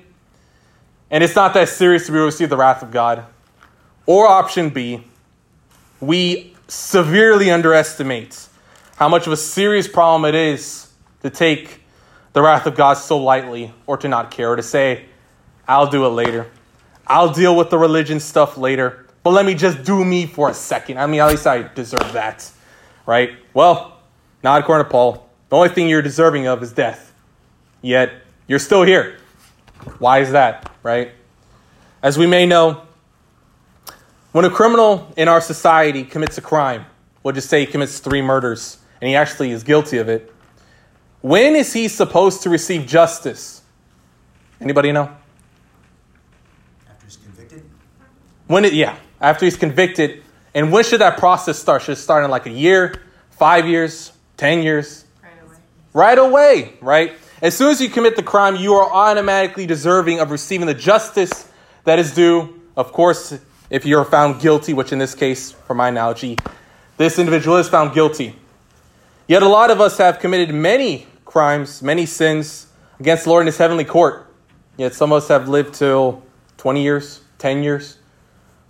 and 1.11 1.23
it's 1.23 1.37
not 1.37 1.55
that 1.55 1.69
serious 1.69 2.07
to 2.07 2.13
receive 2.13 2.49
the 2.49 2.57
wrath 2.57 2.83
of 2.83 2.91
God. 2.91 3.25
Or 4.07 4.27
option 4.27 4.71
B, 4.71 5.05
we 6.01 6.55
severely 6.67 7.51
underestimate 7.51 8.49
how 8.97 9.09
much 9.09 9.27
of 9.27 9.33
a 9.33 9.37
serious 9.37 9.87
problem 9.87 10.25
it 10.25 10.35
is 10.35 10.91
to 11.23 11.31
take 11.31 11.81
the 12.33 12.43
wrath 12.43 12.67
of 12.67 12.75
God 12.75 12.95
so 12.95 13.19
lightly 13.19 13.73
or 13.87 13.97
to 13.99 14.09
not 14.09 14.31
care 14.31 14.51
or 14.53 14.57
to 14.57 14.63
say, 14.63 15.05
I'll 15.69 15.89
do 15.89 16.05
it 16.07 16.11
later. 16.11 16.51
I'll 17.07 17.33
deal 17.33 17.57
with 17.57 17.71
the 17.71 17.79
religion 17.79 18.21
stuff 18.21 18.57
later. 18.57 19.07
But 19.23 19.31
let 19.31 19.47
me 19.47 19.55
just 19.55 19.85
do 19.85 20.05
me 20.05 20.27
for 20.27 20.49
a 20.51 20.55
second. 20.55 20.99
I 20.99 21.07
mean, 21.07 21.21
at 21.21 21.29
least 21.29 21.47
I 21.47 21.63
deserve 21.63 22.13
that, 22.15 22.51
right? 23.07 23.37
Well, 23.55 23.99
not 24.43 24.61
according 24.61 24.87
to 24.87 24.91
Paul. 24.91 25.29
The 25.49 25.57
only 25.57 25.69
thing 25.69 25.89
you're 25.89 26.03
deserving 26.03 26.47
of 26.47 26.63
is 26.63 26.73
death. 26.73 27.12
Yet, 27.83 28.13
you're 28.47 28.59
still 28.59 28.85
here. 28.85 29.19
Why 29.99 30.21
is 30.21 30.33
that, 30.33 30.71
right? 30.83 31.13
As 32.03 32.17
we 32.17 32.27
may 32.27 32.47
know, 32.47 32.83
when 34.31 34.45
a 34.45 34.51
criminal 34.51 35.13
in 35.17 35.29
our 35.29 35.41
society 35.41 36.05
commits 36.05 36.39
a 36.39 36.41
crime, 36.41 36.87
we'll 37.23 37.35
just 37.35 37.51
say 37.51 37.61
he 37.61 37.67
commits 37.67 37.99
three 37.99 38.23
murders, 38.23 38.79
and 39.01 39.09
he 39.09 39.15
actually 39.15 39.51
is 39.51 39.63
guilty 39.63 39.99
of 39.99 40.09
it, 40.09 40.33
when 41.21 41.55
is 41.55 41.73
he 41.73 41.89
supposed 41.89 42.43
to 42.43 42.51
receive 42.51 42.87
justice? 42.87 43.63
Anybody 44.61 44.91
know? 44.91 45.11
After 46.89 47.07
he's 47.07 47.17
convicted? 47.17 47.63
When 48.47 48.65
it, 48.65 48.73
yeah, 48.73 48.97
after 49.21 49.45
he's 49.45 49.57
convicted. 49.57 50.23
And 50.55 50.73
when 50.73 50.85
should 50.85 51.01
that 51.01 51.19
process 51.19 51.59
start? 51.59 51.83
Should 51.83 51.93
it 51.93 51.97
start 51.97 52.25
in 52.25 52.31
like 52.31 52.47
a 52.47 52.51
year, 52.51 53.03
five 53.31 53.67
years, 53.67 54.13
10 54.37 54.63
years? 54.63 55.05
Right 55.23 55.33
away. 55.43 55.57
Right 55.93 56.19
away, 56.19 56.73
right? 56.81 57.13
As 57.43 57.57
soon 57.57 57.71
as 57.71 57.81
you 57.81 57.89
commit 57.89 58.15
the 58.15 58.23
crime, 58.23 58.55
you 58.55 58.75
are 58.75 58.89
automatically 58.89 59.67
deserving 59.67 60.21
of 60.21 60.31
receiving 60.31 60.69
the 60.69 60.75
justice 60.75 61.49
that 61.83 61.99
is 61.99 62.15
due. 62.15 62.61
Of 62.77 62.93
course, 62.93 63.37
if 63.69 63.85
you're 63.85 64.05
found 64.05 64.41
guilty, 64.41 64.73
which 64.73 64.93
in 64.93 65.01
this 65.01 65.17
case, 65.17 65.51
for 65.51 65.75
my 65.75 65.89
analogy, 65.89 66.39
this 66.99 67.19
individual 67.19 67.57
is 67.57 67.69
found 67.69 67.95
guilty. 67.95 68.37
Yet 69.27 69.43
a 69.43 69.49
lot 69.49 69.73
of 69.73 69.81
us 69.81 69.99
have 69.99 70.21
committed 70.21 70.55
many 70.55 71.09
crimes, 71.25 71.83
many 71.83 72.07
sins 72.07 72.69
against 73.01 73.25
the 73.25 73.31
Lord 73.31 73.41
in 73.41 73.47
his 73.47 73.59
heavenly 73.59 73.85
court. 73.85 74.33
Yet 74.77 74.95
some 74.95 75.11
of 75.11 75.25
us 75.25 75.29
have 75.29 75.49
lived 75.49 75.75
till 75.75 76.23
20 76.59 76.81
years, 76.81 77.23
10 77.39 77.65
years, 77.65 77.99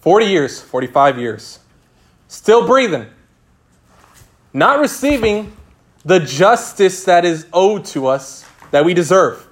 40 0.00 0.24
years, 0.24 0.62
45 0.62 1.18
years, 1.18 1.58
still 2.26 2.66
breathing, 2.66 3.04
not 4.54 4.80
receiving 4.80 5.54
the 6.06 6.20
justice 6.20 7.04
that 7.04 7.26
is 7.26 7.46
owed 7.52 7.85
to 7.85 8.06
us 8.06 8.46
that 8.72 8.85
we 8.85 8.92
deserve. 8.92 9.46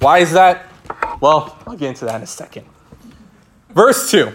Why 0.00 0.18
is 0.18 0.32
that? 0.32 0.66
Well, 1.20 1.58
I'll 1.66 1.76
get 1.76 1.90
into 1.90 2.06
that 2.06 2.16
in 2.16 2.22
a 2.22 2.26
second. 2.26 2.66
Verse 3.70 4.10
2. 4.10 4.32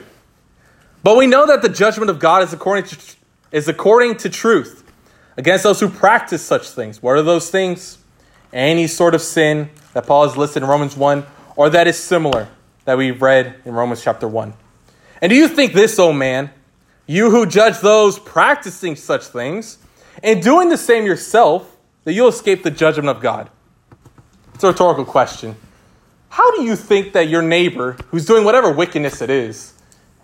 But 1.04 1.18
we 1.18 1.26
know 1.26 1.48
that 1.48 1.62
the 1.62 1.70
judgment 1.70 2.10
of 2.10 2.20
God 2.20 2.44
is 2.44 2.54
according 2.54 2.86
to, 2.86 3.16
is 3.52 3.68
according 3.68 4.18
to 4.18 4.30
truth 4.30 4.84
against 5.38 5.64
those 5.64 5.80
who 5.80 5.90
practice 5.90 6.42
such 6.42 6.70
things. 6.70 7.02
What 7.02 7.18
are 7.18 7.22
those 7.22 7.50
things? 7.50 7.98
Any 8.54 8.88
sort 8.88 9.16
of 9.16 9.22
sin 9.22 9.70
that 9.94 10.06
Paul 10.06 10.28
has 10.28 10.38
listed 10.38 10.64
in 10.64 10.70
Romans 10.70 10.96
1 10.96 11.26
or 11.56 11.70
that 11.72 11.88
is 11.88 11.98
similar 11.98 12.48
that 12.86 12.98
we've 12.98 13.22
read 13.22 13.56
in 13.66 13.74
Romans 13.74 14.02
chapter 14.02 14.28
1. 14.28 14.54
And 15.22 15.30
do 15.30 15.36
you 15.36 15.48
think 15.48 15.74
this, 15.74 16.00
O 16.00 16.10
oh 16.10 16.14
man, 16.14 16.52
you 17.06 17.32
who 17.32 17.46
judge 17.46 17.80
those 17.80 18.20
practicing 18.20 18.96
such 18.96 19.26
things, 19.26 19.78
and 20.24 20.42
doing 20.42 20.70
the 20.70 20.78
same 20.78 21.06
yourself, 21.06 21.76
that 22.04 22.14
you'll 22.14 22.30
escape 22.30 22.64
the 22.64 22.72
judgment 22.72 23.10
of 23.10 23.22
God? 23.22 23.50
It's 24.58 24.64
a 24.64 24.70
rhetorical 24.70 25.06
question. 25.06 25.56
How 26.30 26.56
do 26.56 26.64
you 26.64 26.76
think 26.76 27.14
that 27.14 27.30
your 27.30 27.44
neighbor, 27.44 27.96
who's 28.08 28.26
doing 28.26 28.44
whatever 28.44 28.72
wickedness 28.72 29.22
it 29.22 29.30
is, 29.30 29.76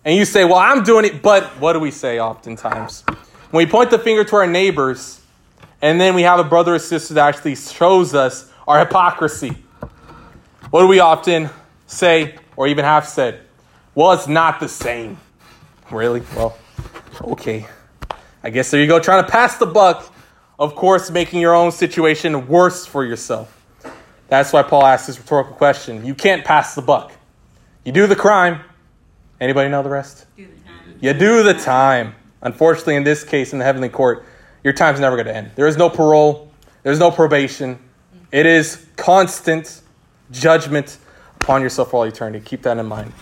and 0.03 0.17
you 0.17 0.25
say, 0.25 0.43
Well, 0.43 0.57
I'm 0.57 0.81
doing 0.81 1.05
it, 1.05 1.21
but 1.21 1.59
what 1.59 1.73
do 1.73 1.79
we 1.79 1.91
say 1.91 2.19
oftentimes? 2.19 3.03
When 3.51 3.63
we 3.63 3.69
point 3.69 3.91
the 3.91 3.99
finger 3.99 4.23
to 4.23 4.35
our 4.37 4.47
neighbors, 4.47 5.21
and 5.83 6.01
then 6.01 6.15
we 6.15 6.23
have 6.23 6.39
a 6.39 6.43
brother 6.43 6.73
or 6.73 6.79
sister 6.79 7.13
that 7.13 7.27
actually 7.27 7.55
shows 7.55 8.15
us 8.15 8.51
our 8.67 8.79
hypocrisy, 8.79 9.55
what 10.71 10.81
do 10.81 10.87
we 10.87 10.99
often 10.99 11.51
say 11.85 12.33
or 12.55 12.65
even 12.65 12.85
have 12.85 13.07
said? 13.07 13.39
Well, 13.93 14.13
it's 14.13 14.27
not 14.27 14.59
the 14.59 14.67
same. 14.67 15.17
Really? 15.91 16.23
Well, 16.35 16.57
okay. 17.21 17.67
I 18.41 18.49
guess 18.49 18.71
there 18.71 18.81
you 18.81 18.87
go, 18.87 18.99
trying 18.99 19.23
to 19.23 19.29
pass 19.29 19.57
the 19.57 19.67
buck. 19.67 20.11
Of 20.57 20.73
course, 20.73 21.11
making 21.11 21.39
your 21.39 21.53
own 21.53 21.71
situation 21.71 22.47
worse 22.47 22.87
for 22.87 23.05
yourself. 23.05 23.59
That's 24.33 24.51
why 24.51 24.63
Paul 24.63 24.83
asks 24.83 25.05
this 25.05 25.19
rhetorical 25.19 25.53
question. 25.53 26.03
You 26.03 26.15
can't 26.15 26.43
pass 26.43 26.73
the 26.73 26.81
buck. 26.81 27.11
You 27.85 27.91
do 27.91 28.07
the 28.07 28.15
crime. 28.15 28.61
Anybody 29.39 29.69
know 29.69 29.83
the 29.83 29.91
rest? 29.91 30.25
Do 30.35 30.47
the 30.47 30.67
time. 30.67 30.97
You 30.99 31.13
do 31.13 31.43
the 31.43 31.53
time. 31.53 32.15
Unfortunately, 32.41 32.95
in 32.95 33.03
this 33.03 33.23
case, 33.23 33.53
in 33.53 33.59
the 33.59 33.65
heavenly 33.65 33.89
court, 33.89 34.25
your 34.63 34.73
time's 34.73 34.99
never 34.99 35.17
going 35.17 35.27
to 35.27 35.35
end. 35.35 35.51
There 35.53 35.67
is 35.67 35.77
no 35.77 35.87
parole, 35.87 36.51
there's 36.81 36.97
no 36.97 37.11
probation. 37.11 37.77
It 38.31 38.47
is 38.47 38.87
constant 38.95 39.81
judgment 40.31 40.97
upon 41.35 41.61
yourself 41.61 41.91
for 41.91 41.97
all 41.97 42.03
eternity. 42.05 42.43
Keep 42.43 42.63
that 42.63 42.79
in 42.79 42.87
mind. 42.87 43.13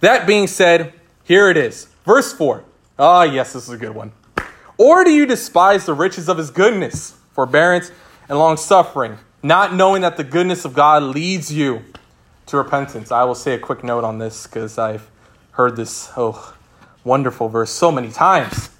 That 0.00 0.26
being 0.26 0.46
said, 0.46 0.94
here 1.22 1.50
it 1.50 1.58
is. 1.58 1.88
Verse 2.06 2.32
4. 2.32 2.64
Ah, 2.98 3.24
yes, 3.24 3.52
this 3.52 3.64
is 3.64 3.74
a 3.74 3.76
good 3.76 3.94
one. 3.94 4.12
Or 4.78 5.04
do 5.04 5.10
you 5.10 5.26
despise 5.26 5.84
the 5.84 5.92
riches 5.92 6.30
of 6.30 6.38
his 6.38 6.48
goodness, 6.50 7.18
forbearance, 7.32 7.92
and 8.26 8.38
long 8.38 8.56
suffering, 8.56 9.18
not 9.42 9.74
knowing 9.74 10.02
that 10.02 10.16
the 10.16 10.24
goodness 10.24 10.64
of 10.64 10.74
God 10.74 11.02
leads 11.02 11.52
you 11.52 11.84
to 12.46 12.56
repentance? 12.56 13.10
I 13.10 13.24
will 13.24 13.34
say 13.34 13.54
a 13.54 13.58
quick 13.58 13.82
note 13.82 14.04
on 14.04 14.18
this 14.18 14.46
because 14.46 14.78
I've 14.78 15.08
heard 15.52 15.76
this 15.76 16.10
oh 16.16 16.54
wonderful 17.04 17.48
verse 17.48 17.70
so 17.70 17.90
many 17.90 18.10
times. 18.10 18.70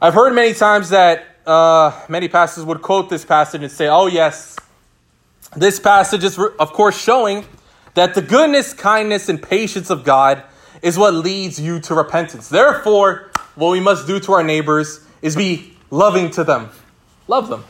I've 0.00 0.14
heard 0.14 0.34
many 0.34 0.52
times 0.52 0.90
that 0.90 1.24
uh, 1.46 2.04
many 2.08 2.28
pastors 2.28 2.64
would 2.64 2.82
quote 2.82 3.08
this 3.08 3.24
passage 3.24 3.62
and 3.62 3.70
say, 3.70 3.88
oh, 3.88 4.06
yes, 4.06 4.56
this 5.56 5.78
passage 5.80 6.24
is, 6.24 6.38
of 6.38 6.72
course, 6.72 6.98
showing 6.98 7.44
that 7.94 8.14
the 8.14 8.22
goodness, 8.22 8.72
kindness, 8.72 9.28
and 9.28 9.42
patience 9.42 9.88
of 9.88 10.04
God 10.04 10.42
is 10.82 10.98
what 10.98 11.14
leads 11.14 11.60
you 11.60 11.80
to 11.80 11.94
repentance. 11.94 12.48
Therefore, 12.48 13.30
what 13.54 13.70
we 13.70 13.80
must 13.80 14.06
do 14.06 14.20
to 14.20 14.32
our 14.32 14.42
neighbors 14.42 15.00
is 15.22 15.36
be 15.36 15.76
loving 15.90 16.30
to 16.32 16.44
them. 16.44 16.70
Love 17.28 17.48
them. 17.48 17.64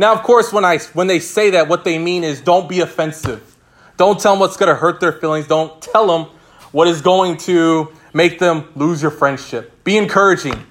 Now, 0.00 0.14
of 0.14 0.22
course, 0.22 0.50
when, 0.50 0.64
I, 0.64 0.78
when 0.94 1.08
they 1.08 1.20
say 1.20 1.50
that, 1.50 1.68
what 1.68 1.84
they 1.84 1.98
mean 1.98 2.24
is 2.24 2.40
don't 2.40 2.70
be 2.70 2.80
offensive. 2.80 3.54
Don't 3.98 4.18
tell 4.18 4.32
them 4.32 4.40
what's 4.40 4.56
going 4.56 4.70
to 4.70 4.74
hurt 4.74 4.98
their 4.98 5.12
feelings. 5.12 5.46
Don't 5.46 5.82
tell 5.82 6.06
them 6.06 6.34
what 6.72 6.88
is 6.88 7.02
going 7.02 7.36
to 7.36 7.92
make 8.14 8.38
them 8.38 8.66
lose 8.74 9.02
your 9.02 9.10
friendship. 9.10 9.84
Be 9.84 9.98
encouraging. 9.98 10.64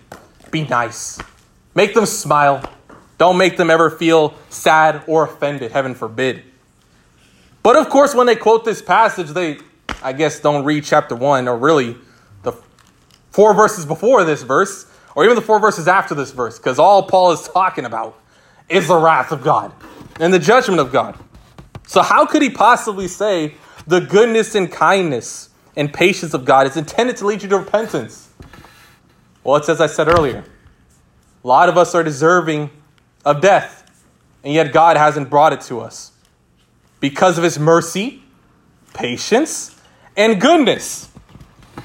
Be 0.50 0.66
nice. 0.66 1.20
Make 1.76 1.94
them 1.94 2.08
smile. 2.08 2.64
Don't 3.20 3.38
make 3.38 3.56
them 3.56 3.70
ever 3.70 3.92
feel 3.92 4.34
sad 4.50 5.04
or 5.06 5.26
offended, 5.26 5.74
heaven 5.74 5.94
forbid. 5.94 6.42
But 7.62 7.76
of 7.76 7.88
course, 7.90 8.16
when 8.16 8.26
they 8.26 8.36
quote 8.36 8.66
this 8.66 8.82
passage, 8.82 9.28
they, 9.28 9.60
I 10.02 10.12
guess, 10.12 10.40
don't 10.40 10.66
read 10.66 10.86
chapter 10.86 11.16
1 11.16 11.48
or 11.48 11.56
really 11.56 11.96
the 12.42 12.54
four 13.30 13.54
verses 13.54 13.86
before 13.86 14.24
this 14.24 14.42
verse 14.42 14.88
or 15.14 15.24
even 15.24 15.36
the 15.36 15.44
four 15.44 15.60
verses 15.60 15.88
after 15.88 16.16
this 16.16 16.32
verse 16.32 16.58
because 16.58 16.80
all 16.80 17.04
Paul 17.04 17.32
is 17.32 17.48
talking 17.48 17.86
about 17.86 18.20
is 18.70 18.88
the 18.88 18.98
wrath 18.98 19.32
of 19.32 19.44
God 19.44 19.74
and 20.20 20.34
the 20.34 20.40
judgment 20.40 20.80
of 20.80 20.92
God. 20.92 21.18
So, 21.88 22.02
how 22.02 22.26
could 22.26 22.42
he 22.42 22.50
possibly 22.50 23.08
say 23.08 23.56
the 23.88 24.00
goodness 24.00 24.56
and 24.56 24.72
kindness 24.72 25.50
and 25.76 25.92
patience 25.92 26.34
of 26.34 26.46
God 26.46 26.68
is 26.68 26.78
intended 26.78 27.18
to 27.18 27.26
lead 27.26 27.42
you 27.42 27.50
to 27.50 27.58
repentance? 27.58 28.30
Well, 29.44 29.56
it's 29.56 29.70
as 29.70 29.82
I 29.82 29.88
said 29.88 30.08
earlier 30.08 30.44
a 31.44 31.48
lot 31.48 31.70
of 31.70 31.78
us 31.78 31.96
are 31.96 32.04
deserving 32.04 32.70
of 33.24 33.42
death, 33.42 34.04
and 34.44 34.54
yet 34.54 34.74
God 34.74 34.98
hasn't 34.98 35.30
brought 35.30 35.54
it 35.54 35.62
to 35.62 35.80
us 35.80 36.12
because 37.00 37.38
of 37.38 37.44
his 37.44 37.58
mercy, 37.58 38.22
patience, 38.94 39.80
and 40.18 40.40
goodness. 40.42 41.10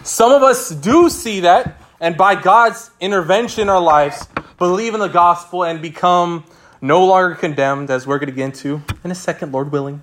Some 0.03 0.33
of 0.33 0.43
us 0.43 0.71
do 0.71 1.09
see 1.09 1.41
that, 1.41 1.81
and 2.01 2.17
by 2.17 2.35
God's 2.35 2.91
intervention 3.01 3.63
in 3.63 3.69
our 3.69 3.81
lives, 3.81 4.27
believe 4.59 4.95
in 4.95 5.01
the 5.01 5.09
gospel 5.09 5.65
and 5.65 5.81
become 5.81 6.45
no 6.85 7.07
longer 7.07 7.35
condemned, 7.35 7.91
as 7.91 8.07
we're 8.07 8.19
going 8.19 8.29
to 8.29 8.35
get 8.35 8.45
into 8.45 8.83
in 9.03 9.11
a 9.11 9.15
second, 9.15 9.53
Lord 9.53 9.73
willing. 9.73 10.03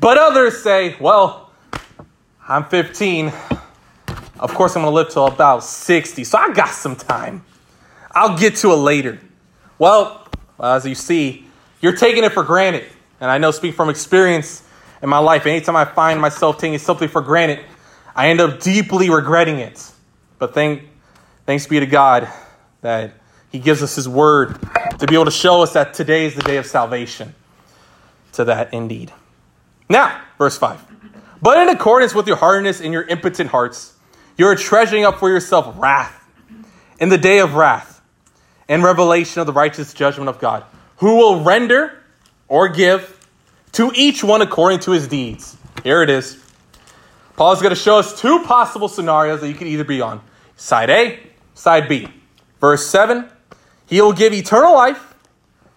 But 0.00 0.18
others 0.18 0.62
say, 0.62 0.94
well, 1.00 1.50
I'm 2.46 2.64
15. 2.64 3.32
Of 4.38 4.52
course, 4.52 4.76
I'm 4.76 4.82
going 4.82 4.92
to 4.92 4.94
live 4.94 5.08
till 5.08 5.26
about 5.26 5.64
60, 5.64 6.24
so 6.24 6.36
I 6.36 6.52
got 6.52 6.68
some 6.68 6.94
time. 6.94 7.42
I'll 8.10 8.36
get 8.36 8.56
to 8.56 8.70
it 8.72 8.76
later. 8.76 9.18
Well, 9.78 10.28
as 10.62 10.84
you 10.84 10.94
see, 10.94 11.46
you're 11.80 11.96
taking 11.96 12.22
it 12.22 12.32
for 12.32 12.42
granted. 12.42 12.84
And 13.18 13.30
I 13.30 13.38
know, 13.38 13.50
speak 13.50 13.74
from 13.74 13.88
experience 13.88 14.62
in 15.02 15.08
my 15.08 15.18
life, 15.18 15.46
anytime 15.46 15.76
I 15.76 15.86
find 15.86 16.20
myself 16.20 16.58
taking 16.58 16.76
something 16.76 17.08
for 17.08 17.22
granted, 17.22 17.60
I 18.14 18.28
end 18.28 18.42
up 18.42 18.60
deeply 18.60 19.08
regretting 19.08 19.56
it. 19.56 19.90
But 20.38 20.52
thank, 20.52 20.82
thanks 21.46 21.66
be 21.66 21.80
to 21.80 21.86
God 21.86 22.28
that 22.82 23.14
he 23.50 23.58
gives 23.58 23.82
us 23.82 23.96
His 23.96 24.08
word 24.08 24.58
to 24.98 25.06
be 25.06 25.14
able 25.14 25.24
to 25.24 25.30
show 25.30 25.62
us 25.62 25.72
that 25.72 25.94
today 25.94 26.26
is 26.26 26.34
the 26.34 26.42
day 26.42 26.56
of 26.56 26.66
salvation. 26.66 27.34
To 28.34 28.44
that, 28.44 28.72
indeed. 28.72 29.12
Now, 29.88 30.20
verse 30.38 30.56
5. 30.56 30.84
But 31.42 31.58
in 31.58 31.68
accordance 31.68 32.14
with 32.14 32.28
your 32.28 32.36
hardness 32.36 32.80
and 32.80 32.92
your 32.92 33.02
impotent 33.02 33.50
hearts, 33.50 33.94
you 34.36 34.46
are 34.46 34.54
treasuring 34.54 35.04
up 35.04 35.18
for 35.18 35.28
yourself 35.28 35.74
wrath 35.76 36.16
in 37.00 37.08
the 37.08 37.18
day 37.18 37.40
of 37.40 37.54
wrath 37.54 38.00
and 38.68 38.84
revelation 38.84 39.40
of 39.40 39.46
the 39.46 39.52
righteous 39.52 39.92
judgment 39.92 40.28
of 40.28 40.38
God, 40.38 40.64
who 40.98 41.16
will 41.16 41.42
render 41.42 41.98
or 42.46 42.68
give 42.68 43.16
to 43.72 43.90
each 43.96 44.22
one 44.22 44.42
according 44.42 44.78
to 44.80 44.92
his 44.92 45.08
deeds. 45.08 45.56
Here 45.82 46.02
it 46.02 46.10
is. 46.10 46.38
Paul 47.36 47.52
is 47.52 47.60
going 47.60 47.74
to 47.74 47.80
show 47.80 47.98
us 47.98 48.20
two 48.20 48.44
possible 48.44 48.86
scenarios 48.86 49.40
that 49.40 49.48
you 49.48 49.54
could 49.54 49.66
either 49.66 49.84
be 49.84 50.00
on 50.00 50.20
side 50.56 50.90
A, 50.90 51.18
side 51.54 51.88
B. 51.88 52.06
Verse 52.60 52.86
7 52.86 53.28
he 53.90 54.00
will 54.00 54.12
give 54.12 54.32
eternal 54.32 54.72
life 54.72 55.14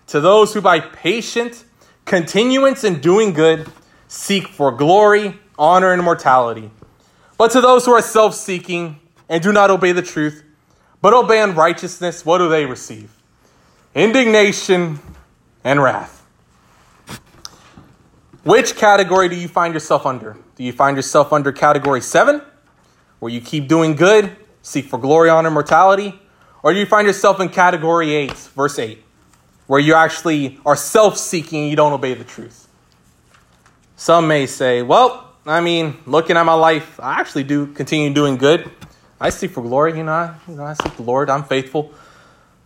to 0.07 0.21
those 0.21 0.53
who, 0.53 0.61
by 0.61 0.79
patient 0.79 1.65
continuance 2.05 2.83
in 2.83 3.01
doing 3.01 3.33
good, 3.33 3.67
seek 4.07 4.47
for 4.49 4.71
glory, 4.71 5.39
honor, 5.57 5.91
and 5.91 5.99
immortality. 5.99 6.69
But 7.39 7.49
to 7.51 7.61
those 7.61 7.85
who 7.85 7.91
are 7.91 8.03
self 8.03 8.35
seeking 8.35 8.99
and 9.27 9.41
do 9.41 9.51
not 9.51 9.71
obey 9.71 9.93
the 9.93 10.03
truth, 10.03 10.43
but 11.01 11.15
obey 11.15 11.41
unrighteousness, 11.41 12.23
what 12.23 12.37
do 12.37 12.49
they 12.49 12.67
receive? 12.67 13.11
Indignation 13.95 14.99
and 15.63 15.81
wrath. 15.81 16.23
Which 18.43 18.75
category 18.75 19.27
do 19.27 19.35
you 19.35 19.47
find 19.47 19.73
yourself 19.73 20.05
under? 20.05 20.37
Do 20.55 20.63
you 20.63 20.71
find 20.71 20.95
yourself 20.95 21.33
under 21.33 21.51
category 21.51 22.01
7, 22.01 22.43
where 23.17 23.31
you 23.31 23.41
keep 23.41 23.67
doing 23.67 23.95
good, 23.95 24.35
seek 24.61 24.85
for 24.85 24.99
glory, 24.99 25.31
honor, 25.31 25.49
mortality? 25.49 26.19
Or 26.63 26.73
do 26.73 26.79
you 26.79 26.85
find 26.85 27.05
yourself 27.05 27.41
in 27.41 27.49
category 27.49 28.13
8, 28.13 28.31
verse 28.55 28.79
8, 28.79 29.03
where 29.67 29.81
you 29.81 29.93
actually 29.93 30.59
are 30.65 30.77
self 30.77 31.17
seeking 31.17 31.63
and 31.63 31.69
you 31.69 31.75
don't 31.75 31.91
obey 31.91 32.13
the 32.13 32.23
truth? 32.23 32.69
Some 33.97 34.27
may 34.27 34.47
say, 34.47 34.81
well, 34.81 35.33
I 35.45 35.59
mean, 35.59 35.97
looking 36.05 36.37
at 36.37 36.43
my 36.43 36.53
life, 36.53 36.99
I 37.01 37.19
actually 37.19 37.43
do 37.43 37.67
continue 37.67 38.13
doing 38.13 38.37
good. 38.37 38.71
I 39.19 39.29
seek 39.29 39.51
for 39.51 39.61
glory, 39.61 39.97
you 39.97 40.03
know, 40.03 40.11
I, 40.11 40.35
you 40.47 40.55
know, 40.55 40.63
I 40.63 40.73
seek 40.73 40.95
the 40.95 41.03
Lord, 41.03 41.29
I'm 41.29 41.43
faithful. 41.43 41.93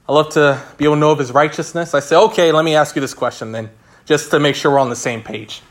I 0.08 0.14
love 0.14 0.30
to 0.34 0.64
be 0.78 0.86
able 0.86 0.96
to 0.96 1.00
know 1.00 1.12
of 1.12 1.20
his 1.20 1.32
righteousness. 1.32 1.94
I 1.94 2.00
say, 2.00 2.16
okay, 2.16 2.52
let 2.52 2.64
me 2.64 2.76
ask 2.76 2.96
you 2.96 3.02
this 3.02 3.14
question 3.14 3.52
then, 3.52 3.70
just 4.06 4.32
to 4.32 4.40
make 4.40 4.56
sure 4.56 4.72
we're 4.72 4.80
on 4.80 4.90
the 4.90 4.96
same 4.96 5.22
page. 5.22 5.62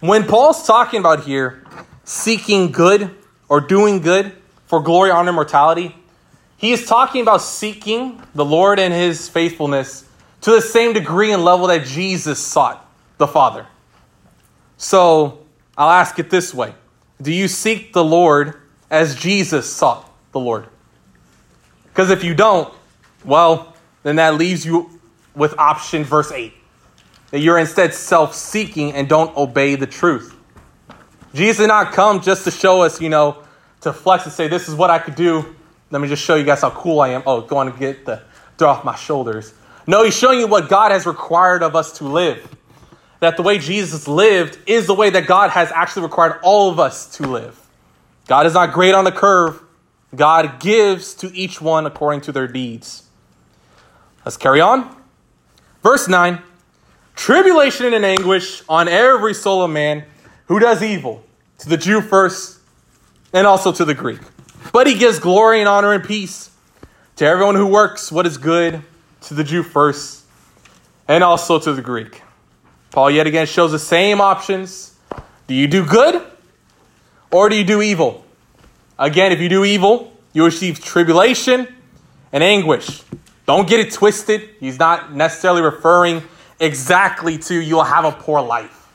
When 0.00 0.24
Paul's 0.24 0.66
talking 0.66 1.00
about 1.00 1.24
here 1.24 1.64
seeking 2.04 2.72
good 2.72 3.14
or 3.48 3.60
doing 3.60 4.00
good 4.00 4.32
for 4.66 4.80
glory, 4.80 5.10
honor, 5.10 5.32
mortality, 5.32 5.96
he 6.60 6.72
is 6.72 6.84
talking 6.84 7.22
about 7.22 7.40
seeking 7.40 8.22
the 8.34 8.44
Lord 8.44 8.78
and 8.78 8.92
his 8.92 9.30
faithfulness 9.30 10.06
to 10.42 10.50
the 10.50 10.60
same 10.60 10.92
degree 10.92 11.32
and 11.32 11.42
level 11.42 11.68
that 11.68 11.86
Jesus 11.86 12.38
sought 12.38 12.86
the 13.16 13.26
Father. 13.26 13.66
So 14.76 15.46
I'll 15.78 15.88
ask 15.88 16.18
it 16.18 16.28
this 16.28 16.52
way 16.52 16.74
Do 17.22 17.32
you 17.32 17.48
seek 17.48 17.94
the 17.94 18.04
Lord 18.04 18.60
as 18.90 19.14
Jesus 19.14 19.72
sought 19.72 20.06
the 20.32 20.38
Lord? 20.38 20.66
Because 21.84 22.10
if 22.10 22.22
you 22.22 22.34
don't, 22.34 22.70
well, 23.24 23.74
then 24.02 24.16
that 24.16 24.34
leaves 24.34 24.66
you 24.66 25.00
with 25.34 25.58
option 25.58 26.04
verse 26.04 26.30
8 26.30 26.52
that 27.30 27.38
you're 27.38 27.58
instead 27.58 27.94
self 27.94 28.34
seeking 28.34 28.92
and 28.92 29.08
don't 29.08 29.34
obey 29.34 29.76
the 29.76 29.86
truth. 29.86 30.36
Jesus 31.32 31.56
did 31.56 31.68
not 31.68 31.94
come 31.94 32.20
just 32.20 32.44
to 32.44 32.50
show 32.50 32.82
us, 32.82 33.00
you 33.00 33.08
know, 33.08 33.44
to 33.80 33.94
flex 33.94 34.24
and 34.24 34.32
say, 34.34 34.46
This 34.46 34.68
is 34.68 34.74
what 34.74 34.90
I 34.90 34.98
could 34.98 35.14
do 35.14 35.56
let 35.90 36.00
me 36.00 36.08
just 36.08 36.22
show 36.22 36.36
you 36.36 36.44
guys 36.44 36.62
how 36.62 36.70
cool 36.70 37.00
I 37.00 37.10
am. 37.10 37.22
Oh, 37.26 37.40
going 37.40 37.72
to 37.72 37.78
get 37.78 38.06
the 38.06 38.22
throw 38.58 38.68
off 38.68 38.84
my 38.84 38.94
shoulders. 38.94 39.52
No, 39.86 40.04
he's 40.04 40.16
showing 40.16 40.38
you 40.38 40.46
what 40.46 40.68
God 40.68 40.92
has 40.92 41.06
required 41.06 41.62
of 41.62 41.74
us 41.74 41.98
to 41.98 42.04
live. 42.04 42.56
That 43.20 43.36
the 43.36 43.42
way 43.42 43.58
Jesus 43.58 44.06
lived 44.06 44.58
is 44.66 44.86
the 44.86 44.94
way 44.94 45.10
that 45.10 45.26
God 45.26 45.50
has 45.50 45.72
actually 45.72 46.02
required 46.02 46.38
all 46.42 46.70
of 46.70 46.78
us 46.78 47.16
to 47.16 47.26
live. 47.26 47.58
God 48.26 48.46
is 48.46 48.54
not 48.54 48.72
great 48.72 48.94
on 48.94 49.04
the 49.04 49.12
curve. 49.12 49.60
God 50.14 50.60
gives 50.60 51.14
to 51.16 51.34
each 51.34 51.60
one 51.60 51.86
according 51.86 52.22
to 52.22 52.32
their 52.32 52.46
deeds. 52.46 53.04
Let's 54.24 54.36
carry 54.36 54.60
on. 54.60 54.94
Verse 55.82 56.08
9 56.08 56.42
Tribulation 57.14 57.92
and 57.92 58.04
anguish 58.04 58.62
on 58.68 58.88
every 58.88 59.34
soul 59.34 59.62
of 59.62 59.70
man 59.70 60.04
who 60.46 60.58
does 60.58 60.82
evil, 60.82 61.24
to 61.58 61.68
the 61.68 61.76
Jew 61.76 62.00
first, 62.00 62.58
and 63.32 63.46
also 63.46 63.72
to 63.72 63.84
the 63.84 63.94
Greek. 63.94 64.20
But 64.72 64.86
he 64.86 64.94
gives 64.94 65.18
glory 65.18 65.60
and 65.60 65.68
honor 65.68 65.92
and 65.92 66.04
peace 66.04 66.50
to 67.16 67.26
everyone 67.26 67.54
who 67.54 67.66
works 67.66 68.10
what 68.12 68.26
is 68.26 68.38
good, 68.38 68.82
to 69.22 69.34
the 69.34 69.44
Jew 69.44 69.62
first, 69.62 70.24
and 71.08 71.24
also 71.24 71.58
to 71.58 71.72
the 71.72 71.82
Greek. 71.82 72.22
Paul 72.90 73.10
yet 73.10 73.26
again 73.26 73.46
shows 73.46 73.72
the 73.72 73.78
same 73.78 74.20
options. 74.20 74.96
Do 75.46 75.54
you 75.54 75.66
do 75.66 75.84
good 75.84 76.24
or 77.30 77.48
do 77.48 77.56
you 77.56 77.64
do 77.64 77.82
evil? 77.82 78.24
Again, 78.98 79.32
if 79.32 79.40
you 79.40 79.48
do 79.48 79.64
evil, 79.64 80.12
you 80.32 80.44
receive 80.44 80.82
tribulation 80.82 81.66
and 82.32 82.44
anguish. 82.44 83.02
Don't 83.46 83.68
get 83.68 83.80
it 83.80 83.92
twisted. 83.92 84.48
He's 84.60 84.78
not 84.78 85.12
necessarily 85.12 85.62
referring 85.62 86.22
exactly 86.60 87.38
to 87.38 87.54
you'll 87.54 87.82
have 87.82 88.04
a 88.04 88.12
poor 88.12 88.40
life. 88.40 88.88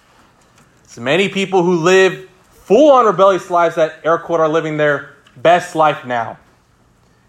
So 0.87 1.01
many 1.01 1.27
people 1.27 1.63
who 1.63 1.77
live 1.77 2.29
full 2.51 2.91
on 2.91 3.05
rebellious 3.05 3.49
lives 3.49 3.75
that 3.75 3.99
air 4.03 4.17
quote 4.17 4.39
are 4.39 4.47
living 4.47 4.77
their 4.77 5.14
best 5.37 5.75
life 5.75 6.05
now. 6.05 6.37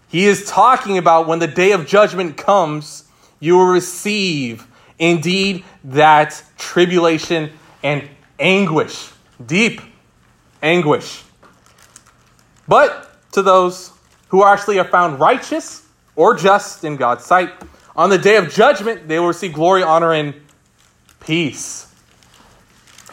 He 0.07 0.25
is 0.25 0.45
talking 0.45 0.97
about 0.97 1.27
when 1.27 1.39
the 1.39 1.47
day 1.47 1.71
of 1.71 1.85
judgment 1.85 2.37
comes, 2.37 3.03
you 3.39 3.57
will 3.57 3.67
receive 3.67 4.67
indeed 4.97 5.63
that 5.83 6.41
tribulation 6.57 7.51
and 7.83 8.07
anguish, 8.39 9.11
deep 9.45 9.81
anguish. 10.61 11.23
But 12.67 13.11
to 13.33 13.41
those 13.41 13.91
who 14.29 14.43
actually 14.43 14.79
are 14.79 14.87
found 14.87 15.19
righteous 15.19 15.85
or 16.15 16.35
just 16.35 16.83
in 16.83 16.97
God's 16.97 17.23
sight. 17.23 17.51
On 17.95 18.09
the 18.09 18.17
day 18.17 18.35
of 18.35 18.49
judgment, 18.49 19.07
they 19.07 19.19
will 19.19 19.27
receive 19.27 19.53
glory, 19.53 19.83
honor, 19.83 20.11
and 20.11 20.33
peace. 21.19 21.93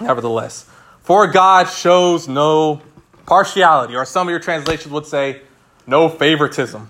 Nevertheless, 0.01 0.69
for 1.03 1.27
God 1.27 1.69
shows 1.69 2.27
no 2.27 2.83
partiality, 3.27 3.97
or 3.97 4.05
some 4.05 4.29
of 4.29 4.31
your 4.31 4.41
translations 4.41 4.93
would 4.93 5.07
say, 5.07 5.43
no 5.87 6.09
favoritism. 6.09 6.89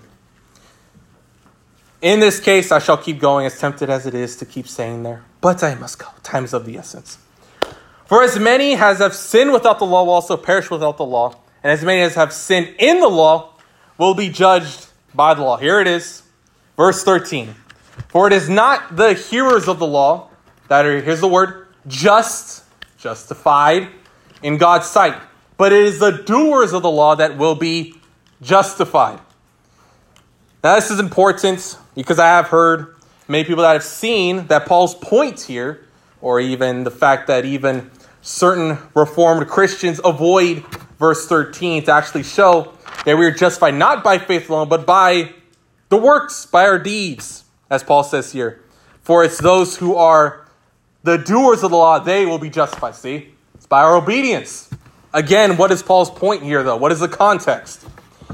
In 2.01 2.19
this 2.19 2.39
case, 2.39 2.71
I 2.71 2.79
shall 2.79 2.97
keep 2.97 3.19
going, 3.19 3.45
as 3.45 3.59
tempted 3.59 3.89
as 3.89 4.05
it 4.05 4.13
is 4.13 4.35
to 4.37 4.45
keep 4.45 4.67
saying 4.67 5.03
there, 5.03 5.23
but 5.41 5.63
I 5.63 5.75
must 5.75 5.99
go. 5.99 6.07
Time 6.23 6.45
is 6.45 6.53
of 6.53 6.65
the 6.65 6.77
essence. 6.77 7.17
For 8.05 8.21
as 8.21 8.37
many 8.37 8.75
as 8.75 8.99
have 8.99 9.15
sinned 9.15 9.51
without 9.51 9.79
the 9.79 9.85
law 9.85 10.03
will 10.03 10.13
also 10.13 10.37
perish 10.37 10.69
without 10.69 10.97
the 10.97 11.05
law, 11.05 11.39
and 11.63 11.71
as 11.71 11.83
many 11.83 12.01
as 12.01 12.15
have 12.15 12.31
sinned 12.31 12.75
in 12.77 12.99
the 12.99 13.07
law 13.07 13.53
will 13.97 14.13
be 14.13 14.29
judged 14.29 14.87
by 15.13 15.33
the 15.33 15.41
law. 15.41 15.57
Here 15.57 15.79
it 15.79 15.87
is, 15.87 16.21
verse 16.77 17.03
13. 17.03 17.55
For 18.09 18.27
it 18.27 18.33
is 18.33 18.49
not 18.49 18.95
the 18.95 19.13
hearers 19.13 19.67
of 19.67 19.79
the 19.79 19.87
law 19.87 20.29
that 20.67 20.85
are, 20.85 21.01
here's 21.01 21.21
the 21.21 21.27
word, 21.27 21.67
just, 21.87 22.63
justified 22.97 23.87
in 24.43 24.57
God's 24.57 24.87
sight, 24.87 25.19
but 25.57 25.71
it 25.71 25.83
is 25.83 25.99
the 25.99 26.11
doers 26.11 26.73
of 26.73 26.81
the 26.81 26.91
law 26.91 27.15
that 27.15 27.37
will 27.37 27.55
be 27.55 27.95
justified. 28.41 29.19
Now, 30.63 30.75
this 30.75 30.91
is 30.91 30.99
important 30.99 31.77
because 31.93 32.19
I 32.19 32.27
have 32.27 32.47
heard 32.47 32.95
many 33.27 33.43
people 33.43 33.63
that 33.63 33.73
have 33.73 33.83
seen 33.83 34.47
that 34.47 34.65
Paul's 34.65 34.95
point 34.95 35.41
here, 35.41 35.85
or 36.21 36.39
even 36.39 36.83
the 36.83 36.91
fact 36.91 37.27
that 37.27 37.45
even 37.45 37.91
certain 38.21 38.79
Reformed 38.95 39.47
Christians 39.47 40.01
avoid 40.03 40.65
verse 40.97 41.27
13 41.27 41.83
to 41.83 41.91
actually 41.91 42.23
show 42.23 42.73
that 43.05 43.17
we 43.17 43.25
are 43.25 43.31
justified 43.31 43.75
not 43.75 44.03
by 44.03 44.17
faith 44.17 44.49
alone, 44.49 44.67
but 44.67 44.85
by 44.85 45.33
the 45.89 45.97
works, 45.97 46.45
by 46.45 46.65
our 46.65 46.79
deeds, 46.79 47.43
as 47.69 47.83
Paul 47.83 48.03
says 48.03 48.31
here. 48.31 48.61
For 49.01 49.23
it's 49.23 49.37
those 49.37 49.77
who 49.77 49.95
are 49.95 50.47
the 51.03 51.17
doers 51.17 51.61
of 51.61 51.69
the 51.69 51.77
law, 51.77 51.99
they 51.99 52.25
will 52.25 52.39
be 52.39 52.49
justified. 52.49 52.95
See? 52.95 53.29
It's 53.53 53.67
by 53.67 53.83
our 53.83 53.95
obedience. 53.95 54.69
Again, 55.15 55.55
what 55.55 55.71
is 55.71 55.81
Paul's 55.81 56.09
point 56.09 56.43
here, 56.43 56.61
though? 56.61 56.75
What 56.75 56.91
is 56.91 56.99
the 56.99 57.07
context? 57.07 57.87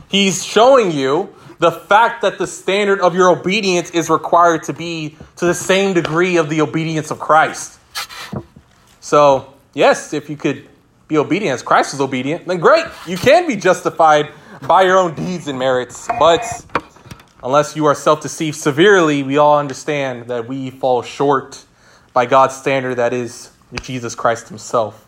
He's 0.10 0.44
showing 0.44 0.90
you 0.92 1.36
the 1.60 1.72
fact 1.72 2.24
that 2.24 2.40
the 2.40 2.48
standard 2.48 3.00
of 3.02 3.14
your 3.14 3.30
obedience 3.30 3.92
is 3.92 4.10
required 4.10 4.64
to 4.64 4.74
be 4.74 5.16
to 5.36 5.46
the 5.46 5.54
same 5.54 5.94
degree 5.94 6.38
of 6.38 6.50
the 6.50 6.60
obedience 6.62 7.12
of 7.12 7.20
Christ. 7.20 7.80
So, 9.00 9.54
yes, 9.76 10.12
if 10.12 10.28
you 10.28 10.36
could 10.36 10.68
be 11.08 11.20
obedient 11.20 11.54
as 11.54 11.62
Christ 11.62 11.94
was 11.94 12.02
obedient, 12.02 12.48
then 12.48 12.58
great. 12.58 12.86
You 13.06 13.16
can 13.16 13.48
be 13.48 13.56
justified 13.56 14.30
by 14.68 14.82
your 14.82 14.98
own 14.98 15.14
deeds 15.14 15.48
and 15.48 15.60
merits. 15.60 16.08
But 16.18 16.66
unless 17.44 17.76
you 17.76 17.86
are 17.86 17.94
self 17.94 18.22
deceived 18.22 18.58
severely, 18.58 19.22
we 19.22 19.38
all 19.38 19.60
understand 19.60 20.30
that 20.30 20.48
we 20.48 20.72
fall 20.72 21.04
short 21.04 21.64
by 22.12 22.26
God's 22.26 22.56
standard, 22.56 22.96
that 22.96 23.14
is 23.14 23.52
Jesus 23.84 24.16
Christ 24.16 24.50
Himself. 24.50 25.06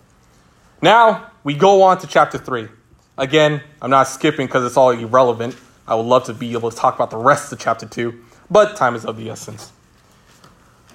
Now, 0.79 1.31
we 1.43 1.53
go 1.53 1.83
on 1.83 1.97
to 1.99 2.07
chapter 2.07 2.37
3. 2.37 2.67
Again, 3.17 3.61
I'm 3.81 3.89
not 3.89 4.07
skipping 4.07 4.47
because 4.47 4.65
it's 4.65 4.77
all 4.77 4.91
irrelevant. 4.91 5.55
I 5.87 5.95
would 5.95 6.05
love 6.05 6.25
to 6.25 6.33
be 6.33 6.53
able 6.53 6.71
to 6.71 6.77
talk 6.77 6.95
about 6.95 7.11
the 7.11 7.17
rest 7.17 7.51
of 7.51 7.59
chapter 7.59 7.85
2, 7.85 8.23
but 8.49 8.75
time 8.75 8.95
is 8.95 9.05
of 9.05 9.17
the 9.17 9.29
essence. 9.29 9.71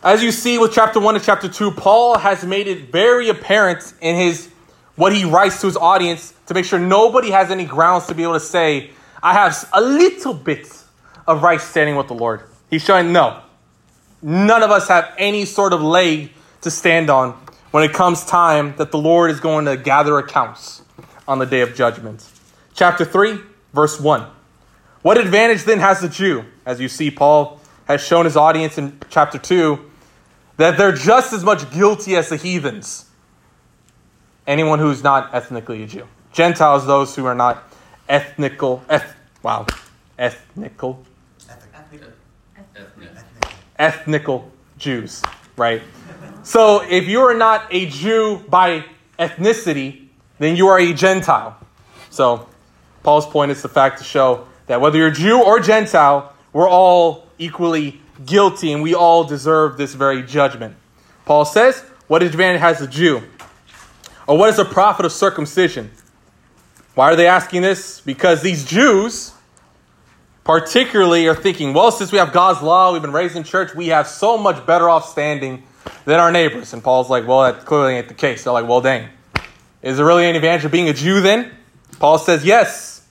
As 0.03 0.23
you 0.23 0.33
see 0.33 0.59
with 0.59 0.73
chapter 0.73 1.01
1 1.01 1.17
and 1.17 1.25
chapter 1.25 1.49
2, 1.49 1.73
Paul 1.73 2.19
has 2.19 2.45
made 2.45 2.67
it 2.67 2.91
very 2.91 3.29
apparent 3.29 3.93
in 4.01 4.17
his 4.17 4.49
what 4.95 5.15
he 5.15 5.25
writes 5.25 5.61
to 5.61 5.67
his 5.67 5.77
audience 5.77 6.35
to 6.47 6.55
make 6.55 6.65
sure 6.65 6.79
nobody 6.79 7.31
has 7.31 7.51
any 7.51 7.65
grounds 7.65 8.07
to 8.07 8.15
be 8.15 8.23
able 8.23 8.33
to 8.35 8.41
say, 8.41 8.91
I 9.23 9.33
have 9.33 9.69
a 9.73 9.81
little 9.81 10.35
bit 10.35 10.67
of 11.27 11.43
right 11.43 11.61
standing 11.61 11.95
with 11.95 12.09
the 12.09 12.15
Lord. 12.15 12.43
He's 12.71 12.85
showing 12.85 13.13
no. 13.13 13.43
None 14.23 14.63
of 14.63 14.71
us 14.71 14.89
have 14.89 15.15
any 15.19 15.45
sort 15.45 15.73
of 15.73 15.83
leg 15.83 16.33
to 16.63 16.71
stand 16.71 17.11
on 17.11 17.39
when 17.71 17.83
it 17.83 17.93
comes 17.93 18.25
time 18.25 18.75
that 18.77 18.91
the 18.91 18.99
Lord 18.99 19.31
is 19.31 19.41
going 19.41 19.67
to 19.67 19.77
gather 19.77 20.19
accounts 20.19 20.83
on 21.27 21.39
the 21.39 21.47
day 21.47 21.61
of 21.61 21.75
judgment. 21.75 22.29
Chapter 22.75 23.05
3, 23.05 23.39
verse 23.73 24.01
1. 24.01 24.27
What 25.03 25.19
advantage 25.19 25.65
then 25.65 25.79
has 25.81 26.01
the 26.01 26.09
Jew? 26.09 26.45
As 26.65 26.81
you 26.81 26.89
see, 26.89 27.11
Paul 27.11 27.61
has 27.87 28.05
shown 28.05 28.25
his 28.25 28.37
audience 28.37 28.79
in 28.79 28.99
chapter 29.11 29.39
2 29.39 29.91
that 30.57 30.77
they're 30.77 30.93
just 30.93 31.33
as 31.33 31.45
much 31.45 31.71
guilty 31.71 32.17
as 32.17 32.29
the 32.29 32.37
heathens. 32.37 33.07
Anyone 34.47 34.79
who's 34.79 35.03
not 35.03 35.35
ethnically 35.35 35.83
a 35.83 35.87
Jew. 35.87 36.09
Gentiles, 36.33 36.87
those 36.87 37.15
who 37.15 37.27
are 37.27 37.35
not 37.35 37.65
ethnical, 38.09 38.83
eth, 38.89 39.15
wow, 39.43 39.67
ethnical, 40.19 41.05
ethnical 43.79 44.51
Jews, 44.79 45.23
right? 45.57 45.83
So 46.43 46.83
if 46.83 47.09
you 47.09 47.21
are 47.21 47.35
not 47.35 47.67
a 47.71 47.87
Jew 47.87 48.45
by 48.49 48.85
ethnicity, 49.19 50.09
then 50.39 50.57
you 50.57 50.69
are 50.69 50.79
a 50.79 50.93
Gentile. 50.93 51.57
So 52.11 52.49
Paul's 53.03 53.27
point 53.27 53.51
is 53.51 53.63
the 53.63 53.69
fact 53.69 53.99
to 53.99 54.05
show 54.05 54.47
that 54.67 54.81
whether 54.81 54.99
you're 54.99 55.11
Jew 55.11 55.43
or 55.43 55.61
Gentile, 55.61 56.33
we're 56.53 56.69
all 56.69 57.27
equally 57.39 58.01
guilty 58.25 58.73
and 58.73 58.83
we 58.83 58.95
all 58.95 59.25
deserve 59.25 59.77
this 59.77 59.95
very 59.95 60.23
judgment. 60.23 60.77
Paul 61.25 61.45
says, 61.45 61.81
What 62.07 62.23
advantage 62.23 62.61
has 62.61 62.79
the 62.79 62.87
Jew? 62.87 63.23
Or 64.27 64.37
what 64.37 64.51
is 64.51 64.57
the 64.57 64.65
profit 64.65 65.07
of 65.07 65.13
circumcision? 65.13 65.91
Why 66.95 67.13
are 67.13 67.17
they 67.17 67.27
asking 67.27 67.63
this? 67.63 68.01
Because 68.01 68.43
these 68.43 68.65
Jews, 68.65 69.33
particularly, 70.45 71.29
are 71.29 71.35
thinking, 71.35 71.73
well, 71.73 71.93
since 71.93 72.11
we 72.11 72.19
have 72.19 72.33
God's 72.33 72.61
law, 72.61 72.93
we've 72.93 73.01
been 73.01 73.13
raised 73.13 73.37
in 73.37 73.45
church, 73.45 73.75
we 73.75 73.89
have 73.89 74.09
so 74.09 74.37
much 74.37 74.67
better 74.67 74.89
off 74.89 75.09
standing 75.09 75.63
than 76.05 76.21
our 76.21 76.33
neighbors. 76.33 76.73
And 76.73 76.83
Paul's 76.83 77.11
like, 77.11 77.27
well, 77.27 77.43
that 77.43 77.65
clearly 77.65 77.95
ain't 77.95 78.09
the 78.09 78.15
case. 78.15 78.45
They're 78.45 78.53
like, 78.53 78.69
well, 78.69 78.81
dang. 78.81 79.09
Is 79.83 79.97
there 79.97 80.07
really 80.07 80.25
any 80.25 80.37
advantage 80.37 80.65
of 80.65 80.73
being 80.73 80.89
a 80.89 80.93
Jew 80.93 81.21
then? 81.21 81.53
Paul 81.99 82.19
says, 82.19 82.45
yes. 82.45 83.07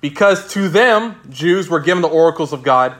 Because 0.00 0.52
to 0.52 0.68
them, 0.68 1.16
Jews 1.28 1.68
were 1.68 1.80
given 1.80 2.02
the 2.02 2.08
oracles 2.08 2.52
of 2.52 2.62
God, 2.62 2.94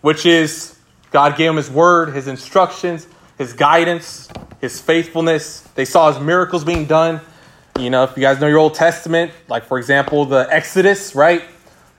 which 0.00 0.26
is 0.26 0.76
God 1.10 1.36
gave 1.36 1.48
them 1.48 1.56
His 1.56 1.70
word, 1.70 2.14
His 2.14 2.28
instructions, 2.28 3.06
His 3.36 3.52
guidance, 3.52 4.28
His 4.60 4.80
faithfulness. 4.80 5.60
They 5.74 5.84
saw 5.84 6.12
His 6.12 6.22
miracles 6.22 6.64
being 6.64 6.86
done. 6.86 7.20
You 7.78 7.90
know, 7.90 8.04
if 8.04 8.16
you 8.16 8.20
guys 8.20 8.40
know 8.40 8.46
your 8.46 8.58
Old 8.58 8.74
Testament, 8.74 9.32
like 9.48 9.64
for 9.64 9.78
example, 9.78 10.24
the 10.24 10.46
Exodus, 10.50 11.14
right? 11.14 11.42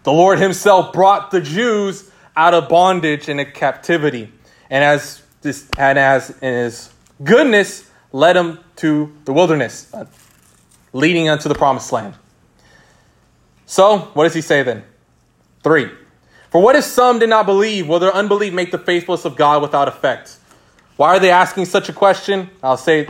The 0.03 0.13
Lord 0.13 0.39
Himself 0.39 0.93
brought 0.93 1.31
the 1.31 1.41
Jews 1.41 2.09
out 2.35 2.53
of 2.53 2.69
bondage 2.69 3.27
and 3.27 3.39
a 3.39 3.45
captivity. 3.45 4.31
And 4.69 4.83
as 4.83 5.21
this 5.41 5.67
and 5.77 5.97
as 5.97 6.29
in 6.41 6.53
his 6.53 6.89
goodness 7.23 7.89
led 8.11 8.35
him 8.35 8.59
to 8.77 9.11
the 9.25 9.33
wilderness, 9.33 9.91
leading 10.93 11.29
unto 11.29 11.49
the 11.49 11.55
promised 11.55 11.91
land. 11.91 12.15
So, 13.65 13.99
what 14.13 14.25
does 14.25 14.33
he 14.33 14.41
say 14.41 14.63
then? 14.63 14.83
Three. 15.63 15.89
For 16.49 16.61
what 16.61 16.75
if 16.75 16.83
some 16.83 17.19
did 17.19 17.29
not 17.29 17.45
believe? 17.45 17.87
Will 17.87 17.99
their 17.99 18.13
unbelief 18.13 18.53
make 18.53 18.71
the 18.71 18.77
faithfulness 18.77 19.23
of 19.23 19.37
God 19.37 19.61
without 19.61 19.87
effect? 19.87 20.37
Why 20.97 21.15
are 21.15 21.19
they 21.19 21.31
asking 21.31 21.65
such 21.65 21.87
a 21.87 21.93
question? 21.93 22.49
I'll 22.61 22.77
say 22.77 23.07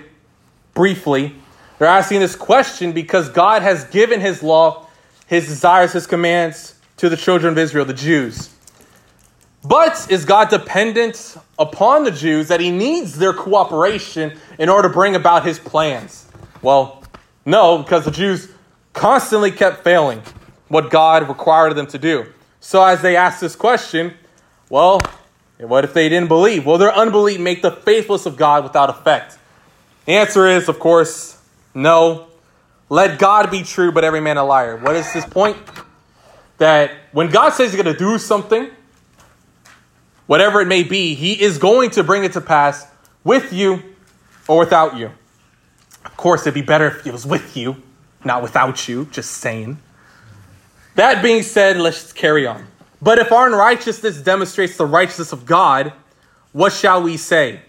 briefly. 0.73 1.35
They're 1.79 1.87
asking 1.87 2.19
this 2.19 2.35
question 2.35 2.91
because 2.91 3.29
God 3.29 3.63
has 3.63 3.85
given 3.85 4.21
his 4.21 4.43
law, 4.43 4.85
his 5.25 5.47
desires, 5.47 5.93
his 5.93 6.05
commands 6.05 6.75
to 6.97 7.09
the 7.09 7.17
children 7.17 7.53
of 7.53 7.57
Israel, 7.57 7.85
the 7.85 7.93
Jews. 7.95 8.51
But 9.63 10.07
is 10.09 10.25
God 10.25 10.49
dependent 10.49 11.37
upon 11.59 12.03
the 12.03 12.11
Jews 12.11 12.47
that 12.47 12.59
he 12.59 12.71
needs 12.71 13.17
their 13.17 13.33
cooperation 13.33 14.39
in 14.57 14.69
order 14.69 14.87
to 14.87 14.93
bring 14.93 15.15
about 15.15 15.45
his 15.45 15.59
plans? 15.59 16.27
Well, 16.61 17.03
no, 17.45 17.79
because 17.79 18.05
the 18.05 18.11
Jews 18.11 18.49
constantly 18.93 19.51
kept 19.51 19.83
failing 19.83 20.21
what 20.67 20.89
God 20.89 21.27
required 21.27 21.75
them 21.75 21.87
to 21.87 21.97
do. 21.97 22.25
So 22.59 22.83
as 22.83 23.01
they 23.01 23.15
ask 23.15 23.39
this 23.39 23.55
question, 23.55 24.13
well, 24.69 24.99
what 25.59 25.83
if 25.83 25.93
they 25.93 26.09
didn't 26.09 26.27
believe? 26.27 26.65
Will 26.65 26.77
their 26.77 26.93
unbelief 26.93 27.39
make 27.39 27.61
the 27.61 27.71
faithless 27.71 28.25
of 28.25 28.37
God 28.37 28.63
without 28.63 28.89
effect? 28.89 29.37
The 30.05 30.13
answer 30.13 30.47
is, 30.47 30.69
of 30.69 30.79
course, 30.79 31.39
no. 31.75 32.27
Let 32.89 33.19
God 33.19 33.51
be 33.51 33.63
true, 33.63 33.91
but 33.91 34.03
every 34.03 34.21
man 34.21 34.37
a 34.37 34.43
liar. 34.43 34.75
What 34.77 34.95
is 34.95 35.11
this 35.13 35.25
point? 35.25 35.57
That 36.57 36.91
when 37.11 37.29
God 37.29 37.51
says 37.51 37.71
he's 37.71 37.81
going 37.81 37.93
to 37.93 37.99
do 37.99 38.17
something, 38.17 38.69
whatever 40.31 40.61
it 40.61 40.65
may 40.65 40.81
be, 40.81 41.13
he 41.13 41.33
is 41.41 41.57
going 41.57 41.89
to 41.89 42.01
bring 42.05 42.23
it 42.23 42.31
to 42.31 42.39
pass 42.39 42.87
with 43.21 43.51
you 43.51 43.83
or 44.47 44.59
without 44.59 44.95
you. 44.95 45.11
Of 46.05 46.15
course, 46.15 46.43
it'd 46.43 46.53
be 46.53 46.61
better 46.61 46.87
if 46.87 47.05
it 47.05 47.11
was 47.11 47.25
with 47.25 47.57
you, 47.57 47.75
not 48.23 48.41
without 48.41 48.87
you, 48.87 49.09
just 49.11 49.29
saying. 49.29 49.77
That 50.95 51.21
being 51.21 51.43
said, 51.43 51.75
let's 51.75 52.13
carry 52.13 52.47
on. 52.47 52.65
But 53.01 53.19
if 53.19 53.33
our 53.33 53.47
unrighteousness 53.47 54.21
demonstrates 54.21 54.77
the 54.77 54.85
righteousness 54.85 55.33
of 55.33 55.45
God, 55.45 55.91
what 56.53 56.71
shall 56.71 57.03
we 57.03 57.17
say? 57.17 57.59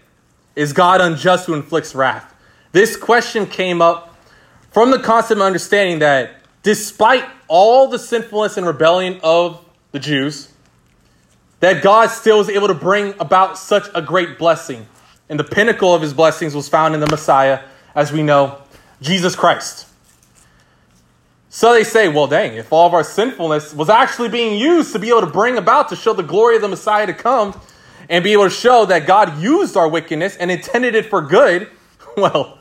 Is 0.55 0.71
God 0.71 1.01
unjust 1.01 1.47
who 1.47 1.55
inflicts 1.55 1.93
wrath? 1.93 2.33
This 2.71 2.95
question 2.95 3.45
came 3.45 3.81
up 3.81 4.15
from 4.71 4.89
the 4.89 4.99
constant 4.99 5.41
understanding 5.41 5.99
that 5.99 6.35
despite 6.61 7.25
all 7.49 7.89
the 7.89 7.99
sinfulness 7.99 8.55
and 8.55 8.65
rebellion 8.65 9.19
of 9.21 9.65
the 9.91 9.99
Jews, 9.99 10.52
that 11.63 11.81
God 11.81 12.07
still 12.07 12.41
is 12.41 12.49
able 12.49 12.67
to 12.67 12.73
bring 12.73 13.13
about 13.19 13.57
such 13.57 13.87
a 13.95 14.01
great 14.01 14.37
blessing. 14.37 14.87
And 15.29 15.39
the 15.39 15.43
pinnacle 15.43 15.93
of 15.95 16.01
his 16.01 16.13
blessings 16.13 16.55
was 16.55 16.67
found 16.67 16.93
in 16.93 16.99
the 16.99 17.07
Messiah, 17.07 17.61
as 17.95 18.11
we 18.11 18.23
know, 18.23 18.61
Jesus 19.01 19.35
Christ. 19.35 19.87
So 21.49 21.71
they 21.71 21.83
say, 21.83 22.07
well, 22.07 22.27
dang, 22.27 22.55
if 22.55 22.73
all 22.73 22.87
of 22.87 22.93
our 22.93 23.03
sinfulness 23.03 23.73
was 23.73 23.89
actually 23.89 24.29
being 24.29 24.59
used 24.59 24.91
to 24.93 24.99
be 24.99 25.09
able 25.09 25.21
to 25.21 25.27
bring 25.27 25.57
about 25.57 25.89
to 25.89 25.95
show 25.95 26.13
the 26.13 26.23
glory 26.23 26.55
of 26.55 26.61
the 26.61 26.67
Messiah 26.67 27.05
to 27.05 27.13
come 27.13 27.59
and 28.09 28.23
be 28.23 28.33
able 28.33 28.45
to 28.45 28.49
show 28.49 28.85
that 28.85 29.05
God 29.05 29.39
used 29.39 29.77
our 29.77 29.87
wickedness 29.87 30.35
and 30.37 30.49
intended 30.49 30.95
it 30.95 31.05
for 31.05 31.21
good, 31.21 31.69
well, 32.17 32.57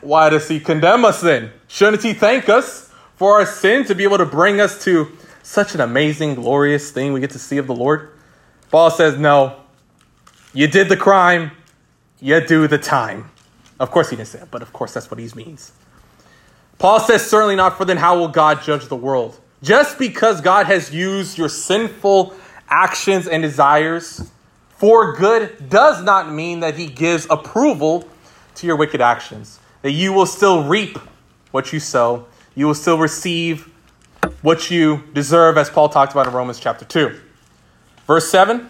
why 0.00 0.30
does 0.30 0.48
he 0.48 0.58
condemn 0.58 1.04
us 1.04 1.20
then? 1.20 1.52
Shouldn't 1.68 2.02
he 2.02 2.14
thank 2.14 2.48
us 2.48 2.90
for 3.14 3.38
our 3.38 3.46
sin 3.46 3.84
to 3.84 3.94
be 3.94 4.04
able 4.04 4.18
to 4.18 4.26
bring 4.26 4.60
us 4.60 4.82
to 4.84 5.12
such 5.42 5.74
an 5.74 5.80
amazing, 5.80 6.34
glorious 6.34 6.90
thing 6.90 7.12
we 7.12 7.20
get 7.20 7.30
to 7.30 7.38
see 7.38 7.58
of 7.58 7.66
the 7.66 7.74
Lord? 7.74 8.10
Paul 8.70 8.90
says, 8.90 9.18
No, 9.18 9.56
you 10.52 10.66
did 10.66 10.88
the 10.88 10.96
crime, 10.96 11.52
you 12.20 12.40
do 12.46 12.66
the 12.66 12.78
time. 12.78 13.30
Of 13.78 13.90
course, 13.90 14.10
he 14.10 14.16
didn't 14.16 14.28
say 14.28 14.40
it, 14.40 14.48
but 14.50 14.62
of 14.62 14.72
course, 14.72 14.94
that's 14.94 15.10
what 15.10 15.18
he 15.18 15.28
means. 15.34 15.72
Paul 16.78 17.00
says, 17.00 17.28
Certainly 17.28 17.56
not, 17.56 17.76
for 17.76 17.84
then 17.84 17.96
how 17.96 18.18
will 18.18 18.28
God 18.28 18.62
judge 18.62 18.86
the 18.86 18.96
world? 18.96 19.38
Just 19.62 19.98
because 19.98 20.40
God 20.40 20.66
has 20.66 20.94
used 20.94 21.36
your 21.36 21.48
sinful 21.48 22.34
actions 22.68 23.26
and 23.26 23.42
desires 23.42 24.30
for 24.68 25.14
good 25.14 25.68
does 25.68 26.02
not 26.02 26.32
mean 26.32 26.60
that 26.60 26.76
he 26.76 26.86
gives 26.86 27.26
approval 27.28 28.08
to 28.54 28.66
your 28.66 28.76
wicked 28.76 29.02
actions. 29.02 29.60
That 29.82 29.90
you 29.90 30.12
will 30.12 30.26
still 30.26 30.64
reap 30.64 30.98
what 31.50 31.72
you 31.72 31.80
sow, 31.80 32.26
you 32.54 32.66
will 32.66 32.74
still 32.74 32.96
receive 32.96 33.70
what 34.42 34.70
you 34.70 35.02
deserve, 35.12 35.58
as 35.58 35.68
Paul 35.68 35.88
talked 35.88 36.12
about 36.12 36.26
in 36.26 36.32
Romans 36.32 36.58
chapter 36.58 36.84
2. 36.84 37.20
Verse 38.10 38.28
7 38.28 38.68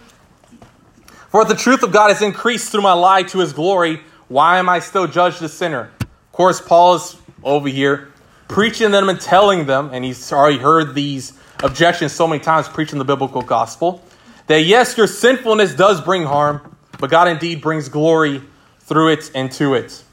For 1.31 1.41
if 1.41 1.49
the 1.49 1.55
truth 1.55 1.83
of 1.83 1.93
God 1.93 2.09
has 2.09 2.21
increased 2.21 2.71
through 2.71 2.83
my 2.83 2.93
lie 2.93 3.23
to 3.23 3.39
his 3.39 3.55
glory, 3.55 4.03
why 4.29 4.59
am 4.59 4.69
I 4.69 4.81
still 4.81 5.07
judged 5.07 5.41
a 5.41 5.49
sinner? 5.49 5.91
Of 5.99 6.33
course, 6.33 6.61
Paul 6.61 6.97
is 6.97 7.17
over 7.43 7.71
here 7.71 8.13
preaching 8.49 8.91
them 8.91 9.09
and 9.09 9.19
telling 9.19 9.65
them, 9.65 9.89
and 9.95 10.05
he's 10.05 10.31
already 10.31 10.59
heard 10.59 10.95
these 10.95 11.33
objections 11.65 12.13
so 12.13 12.27
many 12.27 12.43
times 12.45 12.69
preaching 12.69 12.99
the 12.99 13.05
biblical 13.07 13.41
gospel, 13.41 14.05
that 14.47 14.61
yes, 14.61 14.99
your 14.99 15.07
sinfulness 15.07 15.75
does 15.75 16.03
bring 16.03 16.25
harm, 16.25 16.77
but 16.99 17.09
God 17.09 17.27
indeed 17.27 17.63
brings 17.63 17.89
glory 17.89 18.43
through 18.81 19.15
it 19.15 19.31
and 19.35 19.51
to 19.53 19.73
it. 19.73 20.05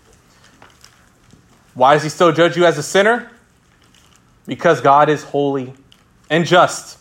Why 1.74 1.96
does 1.96 2.04
he 2.04 2.08
still 2.08 2.32
judge 2.32 2.56
you 2.56 2.66
as 2.66 2.78
a 2.78 2.84
sinner? 2.84 3.30
Because 4.46 4.80
God 4.80 5.10
is 5.10 5.22
holy 5.24 5.74
and 6.30 6.46
just. 6.46 6.98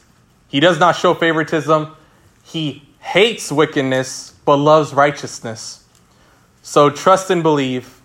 He 0.48 0.58
does 0.58 0.80
not 0.80 0.96
show 0.96 1.14
favoritism. 1.14 1.92
He 2.46 2.88
hates 3.00 3.50
wickedness, 3.50 4.32
but 4.44 4.56
loves 4.56 4.94
righteousness. 4.94 5.84
So 6.62 6.90
trust 6.90 7.28
and 7.28 7.42
believe. 7.42 8.00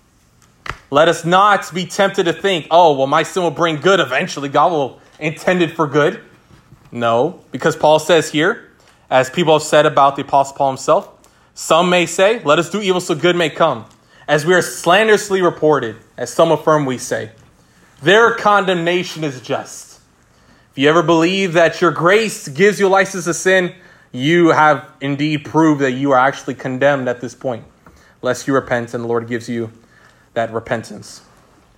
Let 0.89 1.07
us 1.07 1.23
not 1.23 1.71
be 1.73 1.85
tempted 1.85 2.23
to 2.23 2.33
think, 2.33 2.67
oh, 2.71 2.97
well, 2.97 3.07
my 3.07 3.21
sin 3.23 3.43
will 3.43 3.51
bring 3.51 3.77
good 3.77 3.99
eventually. 3.99 4.49
God 4.49 4.71
will 4.71 4.99
intend 5.19 5.61
it 5.61 5.71
for 5.71 5.85
good. 5.85 6.21
No, 6.91 7.39
because 7.51 7.75
Paul 7.75 7.99
says 7.99 8.31
here, 8.31 8.71
as 9.11 9.29
people 9.29 9.53
have 9.53 9.63
said 9.63 9.85
about 9.85 10.15
the 10.15 10.23
Apostle 10.23 10.57
Paul 10.57 10.71
himself, 10.71 11.09
some 11.53 11.89
may 11.89 12.07
say, 12.07 12.43
let 12.43 12.57
us 12.57 12.69
do 12.69 12.81
evil 12.81 12.99
so 12.99 13.13
good 13.13 13.35
may 13.35 13.49
come. 13.49 13.85
As 14.27 14.45
we 14.45 14.55
are 14.55 14.61
slanderously 14.61 15.41
reported, 15.41 15.97
as 16.17 16.33
some 16.33 16.51
affirm 16.51 16.85
we 16.85 16.97
say, 16.97 17.31
their 18.01 18.33
condemnation 18.33 19.23
is 19.23 19.39
just. 19.39 19.99
If 20.71 20.79
you 20.79 20.89
ever 20.89 21.03
believe 21.03 21.53
that 21.53 21.79
your 21.79 21.91
grace 21.91 22.47
gives 22.47 22.79
you 22.79 22.89
license 22.89 23.25
to 23.25 23.33
sin, 23.33 23.75
you 24.11 24.49
have 24.49 24.89
indeed 24.99 25.45
proved 25.45 25.81
that 25.81 25.91
you 25.91 26.11
are 26.11 26.19
actually 26.19 26.55
condemned 26.55 27.07
at 27.07 27.21
this 27.21 27.35
point, 27.35 27.63
lest 28.21 28.47
you 28.47 28.53
repent 28.53 28.93
and 28.93 29.03
the 29.03 29.07
Lord 29.07 29.27
gives 29.27 29.47
you 29.47 29.71
that 30.33 30.51
repentance. 30.51 31.21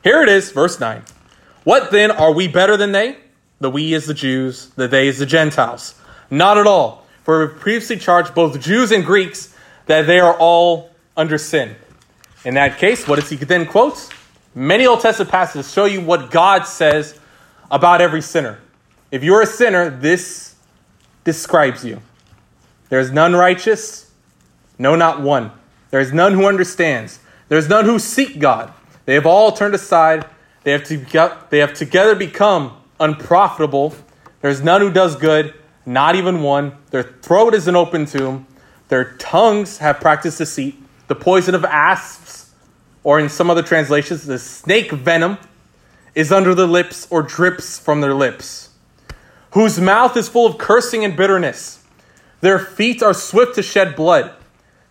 Here 0.04 0.22
it 0.22 0.30
is, 0.30 0.52
verse 0.52 0.80
9. 0.80 1.04
What 1.64 1.92
then 1.92 2.12
are 2.12 2.34
we 2.34 2.48
better 2.48 2.76
than 2.76 2.92
they? 2.92 3.18
The 3.60 3.70
we 3.70 3.94
is 3.94 4.06
the 4.06 4.14
Jews, 4.14 4.68
the 4.76 4.88
they 4.88 5.08
is 5.08 5.20
the 5.20 5.26
Gentiles. 5.26 5.96
Not 6.30 6.58
at 6.58 6.68
all. 6.68 7.06
For 7.24 7.48
we 7.48 7.54
previously 7.54 7.98
charged 7.98 8.36
both 8.36 8.60
Jews 8.60 8.92
and 8.92 9.06
Greeks 9.06 9.56
that 9.86 10.08
they 10.08 10.20
are 10.20 10.36
all 10.38 10.90
under 11.16 11.38
sin. 11.38 11.76
In 12.44 12.56
that 12.56 12.78
case, 12.78 13.08
what 13.08 13.20
does 13.20 13.30
he 13.30 13.38
then 13.38 13.66
quote? 13.66 14.10
Many 14.54 14.86
Old 14.86 15.00
Testament 15.00 15.32
passages 15.32 15.72
show 15.72 15.86
you 15.86 16.02
what 16.02 16.30
God 16.30 16.64
says 16.64 17.18
about 17.72 18.02
every 18.02 18.22
sinner. 18.22 18.60
If 19.10 19.24
you're 19.24 19.42
a 19.42 19.48
sinner, 19.48 19.90
this 19.90 20.56
describes 21.24 21.86
you. 21.86 22.02
There 22.94 23.00
is 23.00 23.12
none 23.12 23.34
righteous, 23.34 24.12
no, 24.78 24.96
not 24.96 25.20
one. 25.20 25.50
There 25.90 26.00
is 26.00 26.14
none 26.14 26.34
who 26.34 26.46
understands. 26.46 27.18
There 27.50 27.58
is 27.58 27.68
none 27.68 27.86
who 27.86 27.98
seek 27.98 28.38
God. 28.38 28.72
They 29.06 29.16
have 29.16 29.26
all 29.26 29.52
turned 29.52 29.74
aside. 29.74 30.28
They 30.62 30.74
have, 30.74 30.84
to, 30.84 31.38
they 31.50 31.58
have 31.58 31.74
together 31.74 32.14
become 32.14 32.78
unprofitable. 33.00 33.96
There 34.42 34.52
is 34.52 34.62
none 34.62 34.82
who 34.82 34.92
does 34.92 35.16
good, 35.16 35.56
not 35.88 36.14
even 36.14 36.44
one. 36.44 36.78
Their 36.92 37.02
throat 37.02 37.56
is 37.56 37.68
an 37.68 37.76
open 37.76 38.06
tomb. 38.06 38.46
Their 38.90 39.16
tongues 39.16 39.80
have 39.80 40.00
practiced 40.00 40.38
deceit. 40.38 40.76
The 41.08 41.16
poison 41.16 41.56
of 41.56 41.66
asps, 41.66 42.52
or 43.04 43.20
in 43.20 43.28
some 43.28 43.50
other 43.50 43.64
translations, 43.64 44.28
the 44.28 44.38
snake 44.38 44.92
venom, 44.92 45.40
is 46.14 46.32
under 46.32 46.54
their 46.54 46.68
lips 46.68 47.08
or 47.10 47.24
drips 47.24 47.80
from 47.80 48.02
their 48.02 48.14
lips. 48.14 48.70
Whose 49.54 49.80
mouth 49.80 50.16
is 50.16 50.30
full 50.30 50.46
of 50.46 50.60
cursing 50.60 51.04
and 51.04 51.18
bitterness. 51.18 51.83
Their 52.44 52.60
feet 52.60 53.02
are 53.02 53.14
swift 53.14 53.56
to 53.56 53.64
shed 53.64 53.96
blood. 53.96 54.34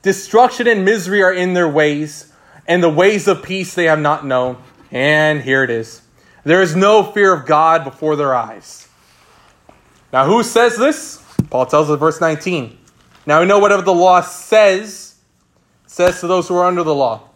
Destruction 0.01 0.67
and 0.67 0.87
misery 0.87 1.23
are 1.23 1.35
in 1.35 1.53
their 1.53 1.69
ways, 1.69 2.33
and 2.67 2.83
the 2.83 2.89
ways 2.89 3.29
of 3.29 3.43
peace 3.43 3.75
they 3.75 3.85
have 3.85 4.01
not 4.01 4.25
known. 4.25 4.57
And 4.91 5.43
here 5.43 5.63
it 5.63 5.69
is. 5.69 6.01
There 6.45 6.63
is 6.63 6.75
no 6.75 7.03
fear 7.03 7.31
of 7.31 7.45
God 7.45 7.85
before 7.85 8.17
their 8.17 8.35
eyes. 8.35 8.89
Now, 10.15 10.25
who 10.25 10.43
says 10.43 10.79
this? 10.79 11.23
Paul 11.51 11.67
tells 11.67 11.91
us 11.91 12.01
verse 12.01 12.23
19. 12.23 12.79
Now 13.27 13.41
we 13.41 13.47
know 13.47 13.59
whatever 13.59 13.83
the 13.83 13.93
law 13.93 14.23
says, 14.23 15.17
says 15.87 16.21
to 16.21 16.27
those 16.27 16.49
who 16.49 16.57
are 16.57 16.65
under 16.65 16.83
the 16.83 16.95
law. 16.95 17.29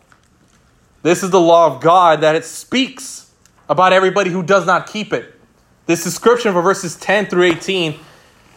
This 1.02 1.22
is 1.22 1.28
the 1.28 1.38
law 1.38 1.66
of 1.66 1.82
God 1.82 2.22
that 2.22 2.34
it 2.34 2.46
speaks 2.46 3.34
about 3.68 3.92
everybody 3.92 4.30
who 4.30 4.42
does 4.42 4.64
not 4.64 4.86
keep 4.86 5.12
it. 5.12 5.38
This 5.84 6.04
description 6.04 6.54
for 6.54 6.62
verses 6.62 6.96
10 6.96 7.26
through 7.26 7.42
18 7.42 8.00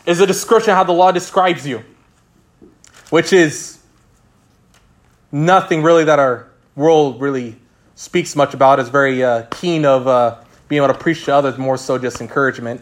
is 0.09 0.19
a 0.21 0.27
description 0.27 0.71
of 0.71 0.77
how 0.77 0.83
the 0.83 0.93
law 0.93 1.11
describes 1.11 1.67
you, 1.67 1.83
which 3.09 3.31
is 3.31 3.79
nothing 5.31 5.83
really 5.83 6.03
that 6.05 6.19
our 6.19 6.49
world 6.75 7.21
really 7.21 7.55
speaks 7.95 8.35
much 8.35 8.53
about. 8.53 8.79
It's 8.79 8.89
very 8.89 9.23
uh, 9.23 9.43
keen 9.51 9.85
of 9.85 10.07
uh, 10.07 10.41
being 10.67 10.81
able 10.81 10.93
to 10.93 10.99
preach 10.99 11.25
to 11.25 11.35
others, 11.35 11.57
more 11.57 11.77
so 11.77 11.97
just 11.97 12.21
encouragement. 12.21 12.81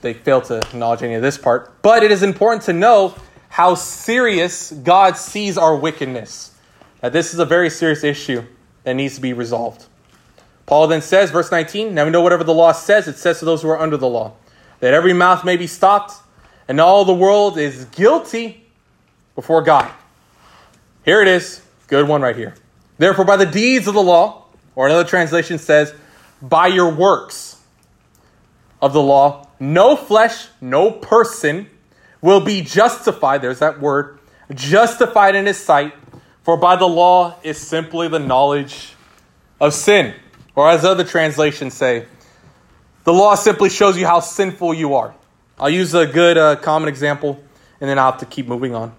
They 0.00 0.14
fail 0.14 0.40
to 0.42 0.58
acknowledge 0.58 1.02
any 1.02 1.14
of 1.14 1.22
this 1.22 1.36
part. 1.36 1.82
But 1.82 2.02
it 2.02 2.10
is 2.10 2.22
important 2.22 2.62
to 2.62 2.72
know 2.72 3.14
how 3.48 3.74
serious 3.74 4.70
God 4.70 5.16
sees 5.18 5.58
our 5.58 5.76
wickedness. 5.76 6.56
That 7.00 7.12
this 7.12 7.34
is 7.34 7.40
a 7.40 7.44
very 7.44 7.68
serious 7.68 8.04
issue 8.04 8.44
that 8.84 8.94
needs 8.94 9.16
to 9.16 9.20
be 9.20 9.32
resolved. 9.32 9.86
Paul 10.64 10.86
then 10.86 11.02
says, 11.02 11.30
verse 11.30 11.50
19, 11.50 11.92
Now 11.92 12.04
we 12.04 12.10
know 12.10 12.22
whatever 12.22 12.44
the 12.44 12.54
law 12.54 12.72
says, 12.72 13.08
it 13.08 13.18
says 13.18 13.40
to 13.40 13.44
those 13.44 13.60
who 13.60 13.68
are 13.68 13.78
under 13.78 13.96
the 13.96 14.08
law, 14.08 14.34
that 14.80 14.94
every 14.94 15.12
mouth 15.12 15.44
may 15.44 15.56
be 15.56 15.66
stopped, 15.66 16.21
and 16.72 16.80
all 16.80 17.04
the 17.04 17.12
world 17.12 17.58
is 17.58 17.84
guilty 17.84 18.64
before 19.34 19.60
God. 19.60 19.92
Here 21.04 21.20
it 21.20 21.28
is, 21.28 21.60
good 21.86 22.08
one 22.08 22.22
right 22.22 22.34
here. 22.34 22.54
Therefore, 22.96 23.26
by 23.26 23.36
the 23.36 23.44
deeds 23.44 23.88
of 23.88 23.92
the 23.92 24.02
law, 24.02 24.46
or 24.74 24.86
another 24.86 25.06
translation 25.06 25.58
says, 25.58 25.94
by 26.40 26.68
your 26.68 26.88
works 26.88 27.60
of 28.80 28.94
the 28.94 29.02
law, 29.02 29.48
no 29.60 29.96
flesh, 29.96 30.48
no 30.62 30.90
person 30.90 31.68
will 32.22 32.40
be 32.40 32.62
justified. 32.62 33.42
There's 33.42 33.58
that 33.58 33.78
word, 33.78 34.18
justified 34.54 35.34
in 35.34 35.44
his 35.44 35.58
sight, 35.58 35.92
for 36.42 36.56
by 36.56 36.76
the 36.76 36.88
law 36.88 37.36
is 37.42 37.58
simply 37.58 38.08
the 38.08 38.18
knowledge 38.18 38.94
of 39.60 39.74
sin. 39.74 40.14
Or 40.54 40.70
as 40.70 40.86
other 40.86 41.04
translations 41.04 41.74
say, 41.74 42.06
the 43.04 43.12
law 43.12 43.34
simply 43.34 43.68
shows 43.68 43.98
you 43.98 44.06
how 44.06 44.20
sinful 44.20 44.72
you 44.72 44.94
are. 44.94 45.14
I'll 45.62 45.70
use 45.70 45.94
a 45.94 46.08
good 46.08 46.36
uh, 46.36 46.56
common 46.56 46.88
example, 46.88 47.40
and 47.80 47.88
then 47.88 47.96
I'll 47.96 48.10
have 48.10 48.18
to 48.18 48.26
keep 48.26 48.48
moving 48.48 48.74
on 48.74 48.92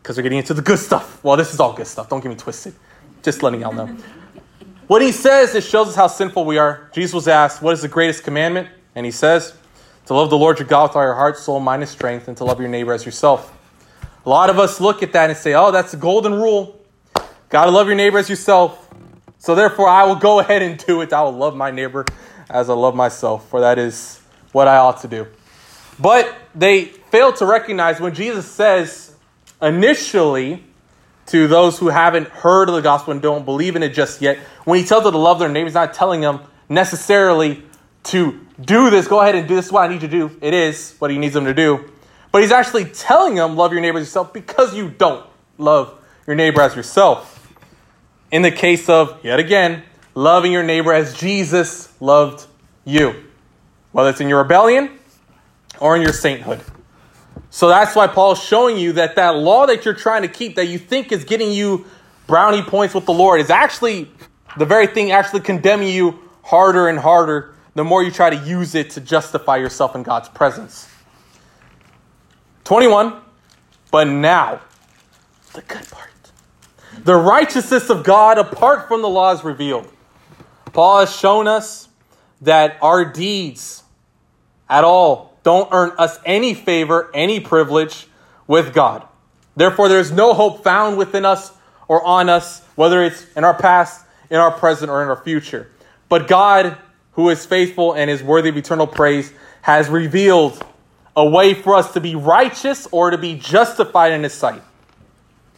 because 0.00 0.16
we're 0.16 0.22
getting 0.22 0.38
into 0.38 0.54
the 0.54 0.62
good 0.62 0.78
stuff. 0.78 1.24
Well, 1.24 1.36
this 1.36 1.52
is 1.52 1.58
all 1.58 1.72
good 1.72 1.88
stuff. 1.88 2.08
Don't 2.08 2.22
get 2.22 2.28
me 2.28 2.36
twisted. 2.36 2.76
Just 3.24 3.42
letting 3.42 3.62
y'all 3.62 3.72
know. 3.72 3.96
What 4.86 5.00
he 5.00 5.10
says, 5.10 5.54
it 5.54 5.64
shows 5.64 5.88
us 5.88 5.94
how 5.94 6.06
sinful 6.06 6.44
we 6.44 6.58
are. 6.58 6.90
Jesus 6.92 7.14
was 7.14 7.26
asked, 7.26 7.62
What 7.62 7.72
is 7.72 7.82
the 7.82 7.88
greatest 7.88 8.22
commandment? 8.22 8.68
And 8.94 9.06
he 9.06 9.10
says, 9.10 9.56
To 10.06 10.14
love 10.14 10.28
the 10.30 10.36
Lord 10.36 10.58
your 10.58 10.68
God 10.68 10.90
with 10.90 10.96
all 10.96 11.02
your 11.02 11.14
heart, 11.14 11.38
soul, 11.38 11.58
mind, 11.60 11.82
and 11.82 11.88
strength, 11.90 12.28
and 12.28 12.36
to 12.36 12.44
love 12.44 12.60
your 12.60 12.68
neighbor 12.68 12.92
as 12.92 13.04
yourself. 13.04 13.56
A 14.26 14.28
lot 14.28 14.50
of 14.50 14.58
us 14.58 14.80
look 14.80 15.02
at 15.02 15.12
that 15.14 15.30
and 15.30 15.38
say, 15.38 15.54
Oh, 15.54 15.70
that's 15.72 15.92
the 15.92 15.96
golden 15.96 16.34
rule. 16.34 16.78
Got 17.48 17.64
to 17.64 17.70
love 17.70 17.86
your 17.86 17.96
neighbor 17.96 18.18
as 18.18 18.28
yourself. 18.28 18.88
So 19.38 19.54
therefore, 19.54 19.88
I 19.88 20.04
will 20.04 20.16
go 20.16 20.40
ahead 20.40 20.62
and 20.62 20.78
do 20.84 21.00
it. 21.00 21.12
I 21.12 21.22
will 21.22 21.32
love 21.32 21.56
my 21.56 21.70
neighbor 21.70 22.04
as 22.50 22.68
I 22.68 22.74
love 22.74 22.94
myself, 22.94 23.48
for 23.48 23.60
that 23.60 23.78
is 23.78 24.20
what 24.52 24.68
I 24.68 24.76
ought 24.76 25.00
to 25.00 25.08
do. 25.08 25.26
But 26.02 26.36
they 26.52 26.86
fail 26.86 27.32
to 27.34 27.46
recognize 27.46 28.00
when 28.00 28.12
Jesus 28.12 28.50
says 28.50 29.14
initially 29.62 30.64
to 31.26 31.46
those 31.46 31.78
who 31.78 31.88
haven't 31.88 32.28
heard 32.28 32.68
of 32.68 32.74
the 32.74 32.82
gospel 32.82 33.12
and 33.12 33.22
don't 33.22 33.44
believe 33.44 33.76
in 33.76 33.84
it 33.84 33.90
just 33.90 34.20
yet, 34.20 34.38
when 34.64 34.80
he 34.80 34.84
tells 34.84 35.04
them 35.04 35.12
to 35.12 35.18
love 35.18 35.38
their 35.38 35.48
neighbor, 35.48 35.66
he's 35.66 35.74
not 35.74 35.94
telling 35.94 36.20
them 36.20 36.40
necessarily 36.68 37.62
to 38.04 38.44
do 38.60 38.90
this, 38.90 39.06
go 39.06 39.20
ahead 39.20 39.36
and 39.36 39.46
do 39.46 39.54
this 39.54 39.66
is 39.66 39.72
what 39.72 39.84
I 39.84 39.88
need 39.88 40.02
you 40.02 40.08
to 40.08 40.08
do. 40.08 40.36
It 40.40 40.54
is 40.54 40.96
what 40.98 41.12
he 41.12 41.18
needs 41.18 41.34
them 41.34 41.44
to 41.44 41.54
do. 41.54 41.88
But 42.32 42.42
he's 42.42 42.50
actually 42.50 42.86
telling 42.86 43.36
them, 43.36 43.54
love 43.54 43.72
your 43.72 43.80
neighbor 43.80 43.98
as 43.98 44.06
yourself, 44.06 44.32
because 44.32 44.74
you 44.74 44.88
don't 44.88 45.24
love 45.56 46.02
your 46.26 46.34
neighbor 46.34 46.62
as 46.62 46.74
yourself. 46.74 47.54
In 48.32 48.42
the 48.42 48.50
case 48.50 48.88
of, 48.88 49.24
yet 49.24 49.38
again, 49.38 49.84
loving 50.16 50.50
your 50.50 50.64
neighbor 50.64 50.92
as 50.92 51.14
Jesus 51.14 51.92
loved 52.00 52.46
you, 52.84 53.22
whether 53.92 54.10
it's 54.10 54.20
in 54.20 54.28
your 54.28 54.42
rebellion 54.42 54.98
or 55.82 55.96
in 55.96 56.02
your 56.02 56.12
sainthood. 56.12 56.60
So 57.50 57.68
that's 57.68 57.96
why 57.96 58.06
Paul's 58.06 58.42
showing 58.42 58.78
you 58.78 58.92
that 58.92 59.16
that 59.16 59.36
law 59.36 59.66
that 59.66 59.84
you're 59.84 59.94
trying 59.94 60.22
to 60.22 60.28
keep, 60.28 60.54
that 60.54 60.66
you 60.66 60.78
think 60.78 61.10
is 61.10 61.24
getting 61.24 61.50
you 61.50 61.84
brownie 62.28 62.62
points 62.62 62.94
with 62.94 63.04
the 63.04 63.12
Lord, 63.12 63.40
is 63.40 63.50
actually 63.50 64.08
the 64.56 64.64
very 64.64 64.86
thing 64.86 65.10
actually 65.10 65.40
condemning 65.40 65.88
you 65.88 66.18
harder 66.44 66.88
and 66.88 66.98
harder 66.98 67.54
the 67.74 67.82
more 67.82 68.02
you 68.02 68.12
try 68.12 68.30
to 68.30 68.36
use 68.36 68.74
it 68.74 68.90
to 68.90 69.00
justify 69.00 69.56
yourself 69.56 69.96
in 69.96 70.04
God's 70.04 70.28
presence. 70.28 70.88
21. 72.64 73.20
But 73.90 74.04
now, 74.04 74.60
the 75.52 75.62
good 75.62 75.90
part. 75.90 76.10
The 77.02 77.16
righteousness 77.16 77.90
of 77.90 78.04
God 78.04 78.38
apart 78.38 78.86
from 78.86 79.02
the 79.02 79.08
law 79.08 79.32
is 79.32 79.42
revealed. 79.42 79.90
Paul 80.72 81.00
has 81.00 81.14
shown 81.14 81.48
us 81.48 81.88
that 82.42 82.78
our 82.80 83.04
deeds 83.04 83.82
at 84.68 84.84
all 84.84 85.31
don't 85.42 85.68
earn 85.72 85.92
us 85.98 86.18
any 86.24 86.54
favor, 86.54 87.10
any 87.14 87.40
privilege 87.40 88.06
with 88.46 88.74
God. 88.74 89.06
Therefore, 89.56 89.88
there 89.88 89.98
is 89.98 90.12
no 90.12 90.34
hope 90.34 90.64
found 90.64 90.96
within 90.96 91.24
us 91.24 91.52
or 91.88 92.02
on 92.04 92.28
us, 92.28 92.62
whether 92.74 93.02
it's 93.02 93.26
in 93.36 93.44
our 93.44 93.54
past, 93.54 94.04
in 94.30 94.38
our 94.38 94.50
present, 94.50 94.90
or 94.90 95.02
in 95.02 95.08
our 95.08 95.16
future. 95.16 95.70
But 96.08 96.28
God, 96.28 96.78
who 97.12 97.28
is 97.30 97.44
faithful 97.44 97.92
and 97.92 98.10
is 98.10 98.22
worthy 98.22 98.48
of 98.48 98.56
eternal 98.56 98.86
praise, 98.86 99.32
has 99.62 99.88
revealed 99.88 100.64
a 101.14 101.28
way 101.28 101.54
for 101.54 101.74
us 101.74 101.92
to 101.92 102.00
be 102.00 102.14
righteous 102.14 102.88
or 102.90 103.10
to 103.10 103.18
be 103.18 103.34
justified 103.34 104.12
in 104.12 104.22
His 104.22 104.32
sight, 104.32 104.62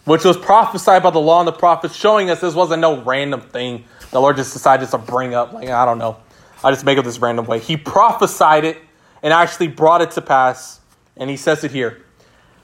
which 0.05 0.25
was 0.25 0.37
prophesied 0.37 1.03
by 1.03 1.11
the 1.11 1.21
law 1.21 1.41
and 1.41 1.47
the 1.47 1.53
prophets, 1.53 1.95
showing 1.95 2.31
us 2.31 2.41
this 2.41 2.55
wasn't 2.55 2.81
no 2.81 3.01
random 3.03 3.41
thing 3.41 3.85
the 4.15 4.21
Lord 4.21 4.37
just 4.37 4.53
decided 4.53 4.89
to 4.91 4.99
bring 4.99 5.35
up. 5.35 5.53
Like, 5.53 5.69
I 5.69 5.85
don't 5.85 5.99
know. 5.99 6.17
I 6.63 6.71
just 6.71 6.85
make 6.85 6.99
up 6.99 7.05
this 7.05 7.19
random 7.19 7.47
way. 7.47 7.59
He 7.59 7.77
prophesied 7.77 8.65
it 8.65 8.79
and 9.25 9.33
actually 9.33 9.67
brought 9.67 10.03
it 10.03 10.13
to 10.13 10.21
pass. 10.21 10.81
And 11.17 11.29
He 11.29 11.37
says 11.37 11.65
it 11.65 11.73
here, 11.73 12.05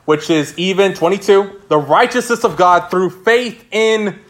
which 0.05 0.31
is 0.31 0.57
even 0.57 0.95
22 0.95 1.63
the 1.69 1.79
righteousness 1.79 2.45
of 2.45 2.57
God 2.57 2.91
through 2.91 3.11
faith 3.11 3.65
in 3.73 4.21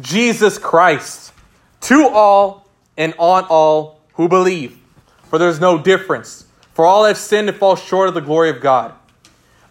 Jesus 0.00 0.58
Christ 0.58 1.32
to 1.80 2.08
all 2.08 2.68
and 2.96 3.14
on 3.18 3.44
all 3.44 4.00
who 4.14 4.28
believe. 4.28 4.78
For 5.24 5.38
there's 5.38 5.58
no 5.58 5.78
difference. 5.78 6.46
For 6.74 6.86
all 6.86 7.04
have 7.06 7.16
sinned 7.16 7.48
and 7.48 7.58
fall 7.58 7.74
short 7.74 8.08
of 8.08 8.14
the 8.14 8.20
glory 8.20 8.50
of 8.50 8.60
God. 8.60 8.92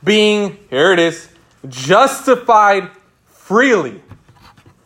Being, 0.03 0.57
here 0.70 0.91
it 0.91 0.99
is, 0.99 1.30
justified 1.70 2.89
freely. 3.28 4.01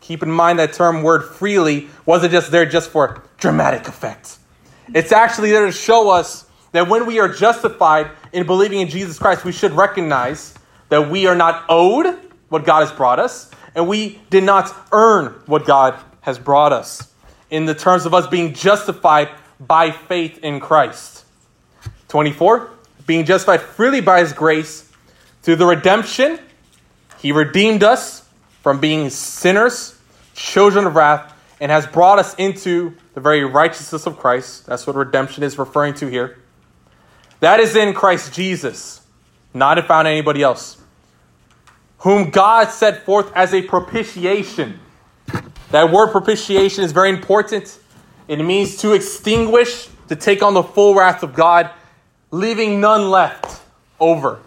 Keep 0.01 0.23
in 0.23 0.32
mind 0.32 0.59
that 0.59 0.73
term 0.73 1.03
word 1.03 1.23
freely 1.23 1.89
wasn't 2.05 2.32
just 2.32 2.51
there 2.51 2.65
just 2.65 2.89
for 2.89 3.23
dramatic 3.38 3.88
effect. 3.88 4.38
It's 4.93 5.11
actually 5.11 5.51
there 5.51 5.65
to 5.65 5.71
show 5.71 6.09
us 6.09 6.45
that 6.72 6.88
when 6.88 7.05
we 7.05 7.19
are 7.19 7.28
justified 7.28 8.11
in 8.32 8.45
believing 8.45 8.80
in 8.80 8.88
Jesus 8.88 9.19
Christ, 9.19 9.43
we 9.43 9.51
should 9.51 9.74
recognize 9.74 10.53
that 10.89 11.09
we 11.09 11.28
are 11.28 11.36
not 11.36 11.65
owed 11.69 12.17
what 12.49 12.65
God 12.65 12.82
has 12.82 12.91
brought 12.91 13.19
us, 13.19 13.49
and 13.76 13.88
we 13.88 14.22
did 14.30 14.43
not 14.43 14.74
earn 14.91 15.28
what 15.45 15.65
God 15.65 15.97
has 16.22 16.38
brought 16.38 16.74
us 16.74 17.11
in 17.49 17.65
the 17.65 17.76
terms 17.76 18.05
of 18.05 18.13
us 18.13 18.28
being 18.28 18.53
justified 18.53 19.30
by 19.59 19.91
faith 19.91 20.39
in 20.43 20.59
Christ. 20.59 21.26
24, 22.07 22.69
being 23.05 23.26
justified 23.26 23.61
freely 23.61 24.01
by 24.01 24.19
his 24.19 24.34
grace 24.34 24.89
through 25.41 25.55
the 25.55 25.65
redemption, 25.65 26.39
he 27.19 27.32
redeemed 27.32 27.84
us 27.84 28.28
from 28.61 28.80
being 28.80 29.09
sinners, 29.09 29.97
children 30.34 30.86
of 30.86 30.95
wrath, 30.95 31.34
and 31.59 31.72
has 31.72 31.86
brought 31.86 32.19
us 32.19 32.34
into 32.36 32.95
the 33.13 33.22
very 33.22 33.43
righteousness 33.43 34.05
of 34.05 34.17
Christ. 34.17 34.65
That's 34.65 34.88
what 34.88 34.95
redemption 34.95 35.43
is 35.43 35.57
referring 35.57 35.93
to 35.95 36.07
here. 36.07 36.40
That 37.41 37.59
is 37.59 37.75
in 37.75 37.93
Christ 37.93 38.33
Jesus, 38.33 39.01
not 39.53 39.83
found 39.87 40.07
anybody 40.07 40.41
else. 40.41 40.77
Whom 41.99 42.29
God 42.29 42.69
set 42.69 43.03
forth 43.03 43.31
as 43.35 43.53
a 43.53 43.61
propitiation. 43.63 44.79
That 45.71 45.91
word 45.91 46.11
propitiation 46.11 46.83
is 46.83 46.91
very 46.91 47.09
important. 47.09 47.79
It 48.27 48.37
means 48.37 48.77
to 48.77 48.93
extinguish, 48.93 49.89
to 50.07 50.15
take 50.15 50.41
on 50.41 50.53
the 50.53 50.63
full 50.63 50.95
wrath 50.95 51.23
of 51.23 51.33
God 51.33 51.71
leaving 52.29 52.79
none 52.79 53.09
left 53.09 53.61
over. 53.99 54.39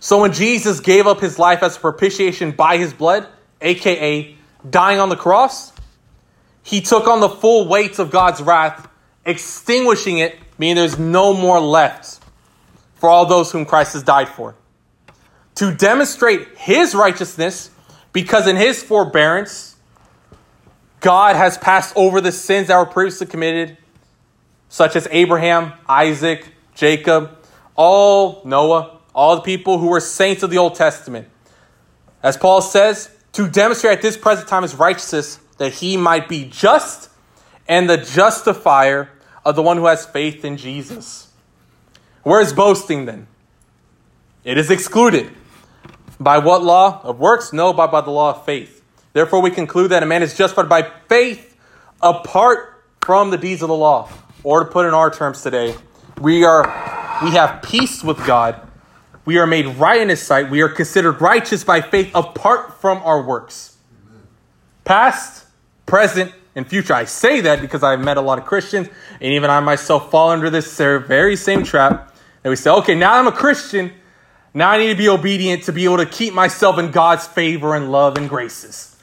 So 0.00 0.20
when 0.20 0.32
Jesus 0.32 0.80
gave 0.80 1.06
up 1.06 1.20
his 1.20 1.38
life 1.38 1.62
as 1.62 1.78
propitiation 1.78 2.50
by 2.52 2.76
his 2.76 2.92
blood, 2.92 3.26
aka 3.60 4.36
dying 4.68 4.98
on 4.98 5.08
the 5.08 5.16
cross, 5.16 5.72
he 6.62 6.80
took 6.80 7.06
on 7.06 7.20
the 7.20 7.28
full 7.28 7.68
weight 7.68 7.98
of 7.98 8.10
God's 8.10 8.42
wrath, 8.42 8.88
extinguishing 9.24 10.18
it, 10.18 10.38
meaning 10.58 10.76
there's 10.76 10.98
no 10.98 11.32
more 11.32 11.60
left 11.60 12.20
for 12.94 13.08
all 13.08 13.26
those 13.26 13.52
whom 13.52 13.64
Christ 13.64 13.94
has 13.94 14.02
died 14.02 14.28
for. 14.28 14.54
To 15.56 15.74
demonstrate 15.74 16.56
his 16.56 16.94
righteousness, 16.94 17.70
because 18.12 18.46
in 18.46 18.56
his 18.56 18.82
forbearance, 18.82 19.76
God 21.00 21.36
has 21.36 21.56
passed 21.56 21.96
over 21.96 22.20
the 22.20 22.32
sins 22.32 22.68
that 22.68 22.76
were 22.76 22.86
previously 22.86 23.26
committed, 23.26 23.76
such 24.68 24.96
as 24.96 25.06
Abraham, 25.10 25.72
Isaac, 25.88 26.46
Jacob, 26.74 27.38
all 27.74 28.42
Noah, 28.44 28.98
all 29.14 29.36
the 29.36 29.42
people 29.42 29.78
who 29.78 29.88
were 29.88 30.00
saints 30.00 30.42
of 30.42 30.50
the 30.50 30.58
Old 30.58 30.74
Testament. 30.74 31.28
As 32.22 32.36
Paul 32.36 32.60
says, 32.60 33.10
to 33.32 33.48
demonstrate 33.48 33.98
at 33.98 34.02
this 34.02 34.16
present 34.16 34.48
time 34.48 34.62
his 34.62 34.74
righteousness, 34.74 35.38
that 35.58 35.74
he 35.74 35.96
might 35.96 36.28
be 36.28 36.44
just 36.44 37.10
and 37.68 37.88
the 37.88 37.96
justifier 37.96 39.10
of 39.48 39.56
the 39.56 39.62
one 39.62 39.78
who 39.78 39.86
has 39.86 40.04
faith 40.04 40.44
in 40.44 40.58
Jesus. 40.58 41.32
Where 42.22 42.42
is 42.42 42.52
boasting 42.52 43.06
then? 43.06 43.26
It 44.44 44.58
is 44.58 44.70
excluded. 44.70 45.30
By 46.20 46.36
what 46.36 46.62
law? 46.62 47.00
Of 47.02 47.18
works? 47.18 47.50
No, 47.50 47.72
but 47.72 47.90
by 47.90 48.02
the 48.02 48.10
law 48.10 48.34
of 48.34 48.44
faith. 48.44 48.84
Therefore, 49.14 49.40
we 49.40 49.50
conclude 49.50 49.90
that 49.92 50.02
a 50.02 50.06
man 50.06 50.22
is 50.22 50.36
justified 50.36 50.68
by 50.68 50.90
faith 51.08 51.56
apart 52.02 52.84
from 53.00 53.30
the 53.30 53.38
deeds 53.38 53.62
of 53.62 53.68
the 53.68 53.74
law. 53.74 54.10
Or 54.42 54.64
to 54.64 54.70
put 54.70 54.84
in 54.84 54.92
our 54.92 55.10
terms 55.10 55.42
today, 55.42 55.74
we 56.20 56.44
are 56.44 56.64
we 57.24 57.30
have 57.30 57.62
peace 57.62 58.04
with 58.04 58.18
God. 58.26 58.60
We 59.24 59.38
are 59.38 59.46
made 59.46 59.64
right 59.78 60.00
in 60.00 60.10
his 60.10 60.20
sight. 60.20 60.50
We 60.50 60.60
are 60.60 60.68
considered 60.68 61.22
righteous 61.22 61.64
by 61.64 61.80
faith 61.80 62.10
apart 62.14 62.82
from 62.82 62.98
our 62.98 63.22
works. 63.22 63.78
Past, 64.84 65.46
present, 65.86 66.34
and 66.58 66.66
future. 66.66 66.92
I 66.92 67.04
say 67.04 67.40
that 67.42 67.60
because 67.60 67.82
I've 67.82 68.00
met 68.00 68.16
a 68.16 68.20
lot 68.20 68.38
of 68.38 68.44
Christians, 68.44 68.88
and 69.20 69.32
even 69.32 69.48
I 69.48 69.60
myself 69.60 70.10
fall 70.10 70.30
under 70.30 70.50
this 70.50 70.76
very 70.76 71.36
same 71.36 71.64
trap. 71.64 72.14
And 72.44 72.50
we 72.50 72.56
say, 72.56 72.70
okay, 72.70 72.94
now 72.94 73.14
I'm 73.14 73.26
a 73.26 73.32
Christian. 73.32 73.92
Now 74.52 74.70
I 74.70 74.78
need 74.78 74.88
to 74.88 74.98
be 74.98 75.08
obedient 75.08 75.64
to 75.64 75.72
be 75.72 75.84
able 75.84 75.98
to 75.98 76.06
keep 76.06 76.34
myself 76.34 76.78
in 76.78 76.90
God's 76.90 77.26
favor 77.26 77.74
and 77.74 77.90
love 77.92 78.18
and 78.18 78.28
graces. 78.28 78.96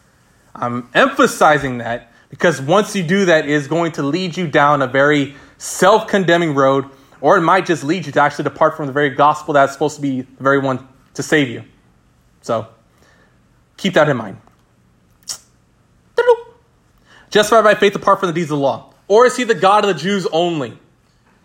I'm 0.53 0.89
emphasizing 0.93 1.79
that 1.79 2.11
because 2.29 2.61
once 2.61 2.95
you 2.95 3.03
do 3.03 3.25
that, 3.25 3.45
is 3.45 3.67
going 3.67 3.93
to 3.93 4.03
lead 4.03 4.35
you 4.35 4.47
down 4.47 4.81
a 4.81 4.87
very 4.87 5.35
self 5.57 6.07
condemning 6.07 6.55
road 6.55 6.89
or 7.21 7.37
it 7.37 7.41
might 7.41 7.65
just 7.65 7.83
lead 7.83 8.05
you 8.05 8.11
to 8.11 8.21
actually 8.21 8.43
depart 8.43 8.75
from 8.75 8.87
the 8.87 8.93
very 8.93 9.09
gospel 9.09 9.53
that's 9.53 9.73
supposed 9.73 9.95
to 9.95 10.01
be 10.01 10.21
the 10.21 10.43
very 10.43 10.59
one 10.59 10.87
to 11.13 11.23
save 11.23 11.49
you. 11.49 11.63
So 12.41 12.67
keep 13.77 13.93
that 13.93 14.09
in 14.09 14.17
mind. 14.17 14.37
Justified 17.35 17.65
by 17.65 17.75
faith 17.75 17.93
apart 17.93 18.21
from 18.21 18.27
the 18.27 18.33
deeds 18.33 18.49
of 18.49 18.59
the 18.59 18.63
law. 18.63 18.93
Or 19.09 19.25
is 19.25 19.35
he 19.35 19.43
the 19.43 19.53
God 19.53 19.83
of 19.83 19.93
the 19.93 20.01
Jews 20.01 20.25
only? 20.27 20.79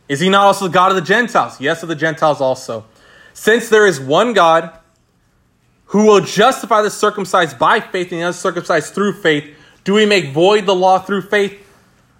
Is 0.08 0.20
he 0.20 0.28
not 0.28 0.44
also 0.44 0.68
the 0.68 0.72
God 0.72 0.92
of 0.92 0.94
the 0.94 1.02
Gentiles? 1.02 1.60
Yes, 1.60 1.82
of 1.82 1.88
the 1.88 1.96
Gentiles 1.96 2.40
also. 2.40 2.84
Since 3.32 3.70
there 3.70 3.88
is 3.88 3.98
one 3.98 4.32
God 4.32 4.70
who 5.86 6.06
will 6.06 6.20
justify 6.20 6.80
the 6.82 6.90
circumcised 6.90 7.58
by 7.58 7.80
faith 7.80 8.12
and 8.12 8.20
the 8.20 8.26
uncircumcised 8.28 8.94
through 8.94 9.14
faith, 9.14 9.52
do 9.82 9.94
we 9.94 10.06
make 10.06 10.28
void 10.28 10.64
the 10.64 10.76
law 10.76 11.00
through 11.00 11.22
faith? 11.22 11.58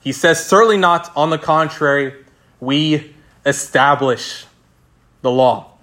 He 0.00 0.10
says, 0.10 0.44
certainly 0.44 0.76
not. 0.76 1.12
On 1.16 1.30
the 1.30 1.38
contrary, 1.38 2.24
we 2.58 3.14
establish 3.46 4.46
the 5.22 5.30
law. 5.30 5.74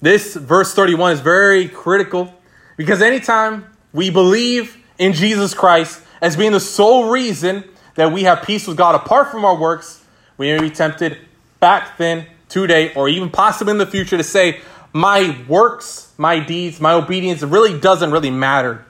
This 0.00 0.34
verse 0.34 0.72
31 0.72 1.12
is 1.12 1.20
very 1.20 1.68
critical 1.68 2.32
because 2.78 3.02
anytime 3.02 3.66
we 3.92 4.08
believe 4.08 4.78
in 4.96 5.12
Jesus 5.12 5.52
Christ 5.52 6.02
as 6.22 6.36
being 6.36 6.52
the 6.52 6.60
sole 6.60 7.10
reason 7.10 7.64
that 7.96 8.12
we 8.12 8.22
have 8.22 8.42
peace 8.42 8.66
with 8.66 8.78
God 8.78 8.94
apart 8.94 9.30
from 9.30 9.44
our 9.44 9.56
works, 9.56 10.02
we 10.38 10.50
may 10.50 10.60
be 10.60 10.70
tempted 10.70 11.18
back 11.60 11.98
then 11.98 12.26
today 12.48 12.94
or 12.94 13.08
even 13.08 13.28
possibly 13.28 13.72
in 13.72 13.78
the 13.78 13.86
future 13.86 14.16
to 14.16 14.24
say, 14.24 14.60
my 14.94 15.36
works, 15.48 16.12
my 16.16 16.38
deeds, 16.38 16.80
my 16.80 16.92
obedience 16.92 17.42
really 17.42 17.78
doesn't 17.78 18.12
really 18.12 18.30
matter 18.30 18.86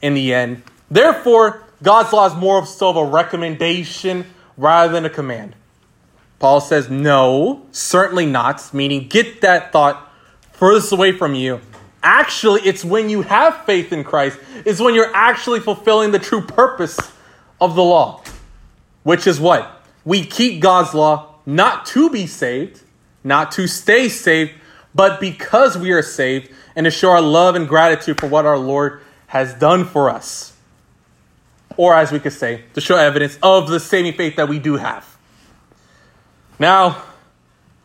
in 0.00 0.14
the 0.14 0.32
end. 0.32 0.62
Therefore, 0.90 1.62
God's 1.82 2.12
law 2.12 2.26
is 2.26 2.34
more 2.34 2.58
of 2.58 2.66
sort 2.66 2.96
of 2.96 3.08
a 3.08 3.10
recommendation 3.10 4.24
rather 4.56 4.92
than 4.92 5.04
a 5.04 5.10
command. 5.10 5.54
Paul 6.38 6.60
says, 6.60 6.88
no, 6.88 7.66
certainly 7.72 8.26
not, 8.26 8.72
meaning 8.72 9.08
get 9.08 9.42
that 9.42 9.72
thought 9.72 10.10
furthest 10.52 10.92
away 10.92 11.12
from 11.12 11.34
you. 11.34 11.60
Actually, 12.02 12.62
it's 12.62 12.84
when 12.84 13.10
you 13.10 13.22
have 13.22 13.64
faith 13.64 13.92
in 13.92 14.04
Christ, 14.04 14.38
is 14.64 14.80
when 14.80 14.94
you're 14.94 15.14
actually 15.14 15.60
fulfilling 15.60 16.12
the 16.12 16.18
true 16.18 16.40
purpose 16.40 16.98
of 17.60 17.74
the 17.74 17.82
law, 17.82 18.22
which 19.02 19.26
is 19.26 19.38
what? 19.38 19.82
We 20.04 20.24
keep 20.24 20.60
God's 20.60 20.94
law 20.94 21.34
not 21.44 21.86
to 21.86 22.08
be 22.08 22.26
saved, 22.26 22.82
not 23.22 23.52
to 23.52 23.66
stay 23.66 24.08
saved, 24.08 24.52
but 24.94 25.20
because 25.20 25.76
we 25.76 25.92
are 25.92 26.02
saved 26.02 26.50
and 26.74 26.84
to 26.84 26.90
show 26.90 27.10
our 27.10 27.20
love 27.20 27.54
and 27.54 27.68
gratitude 27.68 28.20
for 28.20 28.28
what 28.28 28.46
our 28.46 28.58
Lord 28.58 29.02
has 29.26 29.52
done 29.54 29.84
for 29.84 30.08
us. 30.10 30.56
Or, 31.76 31.94
as 31.94 32.10
we 32.12 32.18
could 32.18 32.32
say, 32.32 32.64
to 32.74 32.80
show 32.80 32.96
evidence 32.96 33.38
of 33.42 33.68
the 33.68 33.78
saving 33.78 34.14
faith 34.14 34.36
that 34.36 34.48
we 34.48 34.58
do 34.58 34.76
have. 34.76 35.16
Now, 36.58 37.02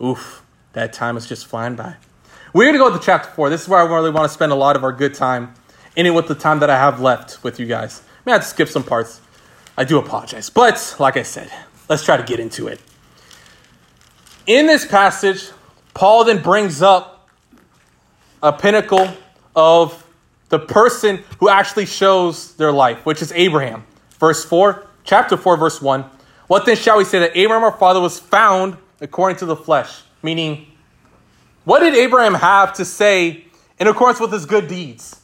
oof, 0.01 0.43
that 0.73 0.91
time 0.93 1.17
is 1.17 1.25
just 1.25 1.45
flying 1.45 1.75
by. 1.75 1.95
We're 2.55 2.71
going 2.71 2.75
to 2.75 2.79
go 2.79 2.97
to 2.97 3.03
chapter 3.03 3.29
4. 3.31 3.49
This 3.49 3.63
is 3.63 3.67
where 3.67 3.81
I 3.81 3.83
really 3.83 4.11
want 4.11 4.23
to 4.23 4.33
spend 4.33 4.53
a 4.53 4.55
lot 4.55 4.77
of 4.77 4.85
our 4.85 4.93
good 4.93 5.13
time 5.13 5.53
in 5.97 6.05
it 6.05 6.11
with 6.11 6.29
the 6.29 6.35
time 6.35 6.59
that 6.59 6.69
I 6.69 6.77
have 6.77 7.01
left 7.01 7.43
with 7.43 7.59
you 7.59 7.65
guys. 7.65 8.01
I 8.01 8.21
may 8.23 8.31
have 8.31 8.43
to 8.43 8.47
skip 8.47 8.69
some 8.69 8.81
parts. 8.81 9.19
I 9.77 9.83
do 9.83 9.97
apologize. 9.97 10.49
But, 10.49 10.95
like 10.97 11.17
I 11.17 11.23
said, 11.23 11.51
let's 11.89 12.05
try 12.05 12.15
to 12.15 12.23
get 12.23 12.39
into 12.39 12.67
it. 12.67 12.79
In 14.47 14.67
this 14.67 14.85
passage, 14.85 15.49
Paul 15.93 16.23
then 16.23 16.41
brings 16.41 16.81
up 16.81 17.27
a 18.41 18.53
pinnacle 18.53 19.09
of 19.53 20.07
the 20.47 20.59
person 20.59 21.25
who 21.41 21.49
actually 21.49 21.87
shows 21.87 22.55
their 22.55 22.71
life, 22.71 23.05
which 23.05 23.21
is 23.21 23.33
Abraham. 23.33 23.85
Verse 24.17 24.45
4, 24.45 24.87
chapter 25.03 25.35
4, 25.35 25.57
verse 25.57 25.81
1. 25.81 26.05
What 26.47 26.65
then 26.65 26.77
shall 26.77 26.99
we 26.99 27.03
say 27.03 27.19
that 27.19 27.35
Abraham 27.35 27.65
our 27.65 27.77
father 27.77 27.99
was 27.99 28.17
found 28.17 28.77
according 29.01 29.39
to 29.39 29.45
the 29.45 29.57
flesh? 29.57 30.03
Meaning, 30.23 30.67
what 31.65 31.79
did 31.79 31.95
Abraham 31.95 32.35
have 32.35 32.73
to 32.73 32.85
say 32.85 33.45
in 33.77 33.87
accordance 33.87 34.19
with 34.19 34.31
his 34.31 34.45
good 34.45 34.67
deeds? 34.67 35.19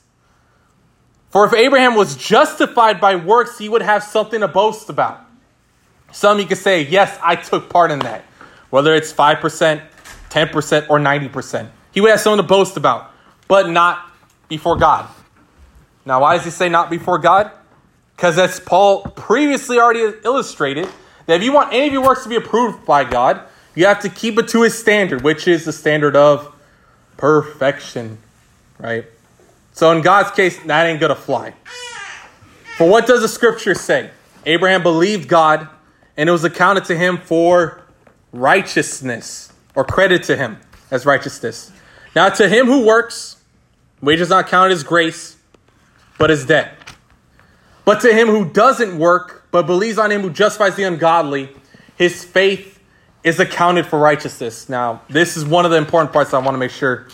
For 1.30 1.46
if 1.46 1.54
Abraham 1.54 1.96
was 1.96 2.18
justified 2.18 3.00
by 3.00 3.16
works, 3.16 3.58
he 3.58 3.70
would 3.70 3.82
have 3.82 4.04
something 4.04 4.42
to 4.42 4.50
boast 4.50 4.90
about. 4.90 5.22
Some 6.12 6.40
you 6.40 6.46
could 6.46 6.58
say, 6.58 6.82
yes, 6.82 7.18
I 7.24 7.38
took 7.38 7.70
part 7.70 7.90
in 7.92 8.00
that. 8.00 8.26
Whether 8.70 8.94
it's 8.96 9.14
5%, 9.14 9.82
10%, 10.30 10.90
or 10.90 11.00
90%. 11.00 11.70
He 11.94 12.02
would 12.02 12.12
have 12.12 12.20
something 12.20 12.44
to 12.44 12.48
boast 12.48 12.76
about, 12.76 13.12
but 13.48 13.70
not 13.70 14.12
before 14.50 14.78
God. 14.78 15.10
Now, 16.06 16.22
why 16.22 16.36
does 16.36 16.46
he 16.46 16.52
say 16.52 16.68
not 16.68 16.90
before 16.90 17.18
God? 17.18 17.52
Because 18.16 18.38
as 18.38 18.60
Paul 18.60 19.04
previously 19.04 19.80
already 19.80 20.18
illustrated, 20.24 20.88
that 21.28 21.38
if 21.38 21.44
you 21.44 21.54
want 21.54 21.74
any 21.74 21.88
of 21.88 21.94
your 21.94 22.04
works 22.04 22.24
to 22.24 22.30
be 22.30 22.36
approved 22.36 22.86
by 22.86 23.04
God, 23.04 23.42
you 23.76 23.86
have 23.86 24.02
to 24.02 24.10
keep 24.10 24.38
it 24.38 24.48
to 24.50 24.64
his 24.64 24.78
standard, 24.78 25.22
which 25.22 25.48
is 25.48 25.66
the 25.66 25.74
standard 25.74 26.16
of 26.16 26.54
perfection, 27.18 28.18
right? 28.78 29.06
So 29.74 29.92
in 29.92 30.02
God's 30.02 30.32
case, 30.32 30.60
that 30.64 30.86
ain't 30.86 31.00
gonna 31.00 31.16
fly. 31.16 31.54
For 32.78 32.88
what 32.90 33.08
does 33.08 33.22
the 33.22 33.28
scripture 33.28 33.76
say? 33.76 34.10
Abraham 34.46 34.84
believed 34.84 35.28
God, 35.30 35.68
and 36.18 36.28
it 36.28 36.32
was 36.32 36.44
accounted 36.44 36.86
to 36.86 36.98
him 36.98 37.18
for 37.18 37.82
righteousness, 38.32 39.54
or 39.76 39.86
credit 39.86 40.24
to 40.24 40.36
him 40.36 40.58
as 40.90 41.06
righteousness. 41.06 41.72
Now 42.16 42.30
to 42.30 42.50
him 42.50 42.66
who 42.66 42.86
works, 42.86 43.38
wages 44.02 44.30
not 44.30 44.48
counted 44.48 44.74
as 44.74 44.84
grace, 44.84 45.38
but 46.18 46.30
as 46.32 46.46
debt. 46.46 46.76
But 47.86 48.02
to 48.02 48.14
him 48.14 48.28
who 48.28 48.46
doesn't 48.46 48.98
work, 48.98 49.48
but 49.52 49.66
believes 49.66 49.98
on 49.98 50.12
him 50.12 50.22
who 50.22 50.30
justifies 50.30 50.76
the 50.76 50.84
ungodly, 50.84 51.50
his 51.98 52.24
faith 52.24 52.80
is 53.24 53.40
accounted 53.40 53.86
for 53.86 54.00
righteousness. 54.00 54.68
Now, 54.70 55.02
this 55.10 55.38
is 55.38 55.46
one 55.46 55.66
of 55.66 55.72
the 55.72 55.78
important 55.78 56.12
parts 56.12 56.34
I 56.34 56.40
want 56.40 56.56
to 56.56 56.60
make 56.60 56.72
sure 56.72 57.08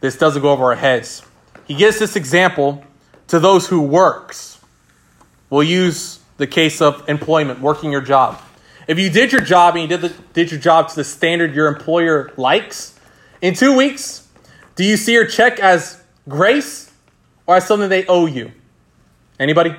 this 0.00 0.16
doesn't 0.16 0.40
go 0.40 0.50
over 0.50 0.64
our 0.64 0.74
heads. 0.74 1.22
He 1.66 1.74
gives 1.74 1.98
this 1.98 2.16
example 2.16 2.84
to 3.28 3.38
those 3.38 3.68
who 3.68 3.80
works. 3.80 4.58
We'll 5.50 5.62
use 5.62 6.20
the 6.36 6.46
case 6.46 6.80
of 6.80 7.08
employment, 7.08 7.60
working 7.60 7.92
your 7.92 8.00
job. 8.00 8.40
If 8.86 8.98
you 8.98 9.08
did 9.08 9.32
your 9.32 9.40
job 9.40 9.76
and 9.76 9.82
you 9.82 9.88
did, 9.88 10.00
the, 10.00 10.14
did 10.32 10.50
your 10.50 10.60
job 10.60 10.88
to 10.88 10.96
the 10.96 11.04
standard 11.04 11.54
your 11.54 11.68
employer 11.68 12.32
likes, 12.36 12.98
in 13.40 13.54
two 13.54 13.76
weeks, 13.76 14.26
do 14.74 14.84
you 14.84 14.96
see 14.96 15.12
your 15.12 15.26
check 15.26 15.60
as 15.60 16.02
grace 16.28 16.90
or 17.46 17.56
as 17.56 17.66
something 17.66 17.88
they 17.88 18.06
owe 18.06 18.26
you? 18.26 18.52
Anybody? 19.38 19.74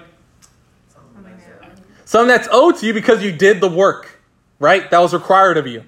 Something 2.05 2.27
that's 2.27 2.47
owed 2.51 2.77
to 2.77 2.85
you 2.85 2.93
because 2.93 3.23
you 3.23 3.31
did 3.31 3.61
the 3.61 3.67
work, 3.67 4.14
right? 4.59 4.89
That 4.91 4.99
was 4.99 5.13
required 5.13 5.57
of 5.57 5.67
you. 5.67 5.83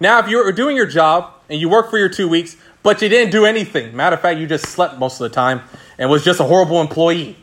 Now, 0.00 0.18
if 0.20 0.28
you're 0.28 0.52
doing 0.52 0.76
your 0.76 0.86
job 0.86 1.32
and 1.48 1.60
you 1.60 1.68
work 1.68 1.90
for 1.90 1.98
your 1.98 2.08
two 2.08 2.28
weeks, 2.28 2.56
but 2.82 3.02
you 3.02 3.08
didn't 3.08 3.32
do 3.32 3.44
anything, 3.44 3.96
matter 3.96 4.14
of 4.14 4.22
fact, 4.22 4.38
you 4.38 4.46
just 4.46 4.66
slept 4.66 4.98
most 4.98 5.20
of 5.20 5.28
the 5.28 5.34
time 5.34 5.62
and 5.98 6.08
was 6.08 6.24
just 6.24 6.40
a 6.40 6.44
horrible 6.44 6.80
employee. 6.80 7.36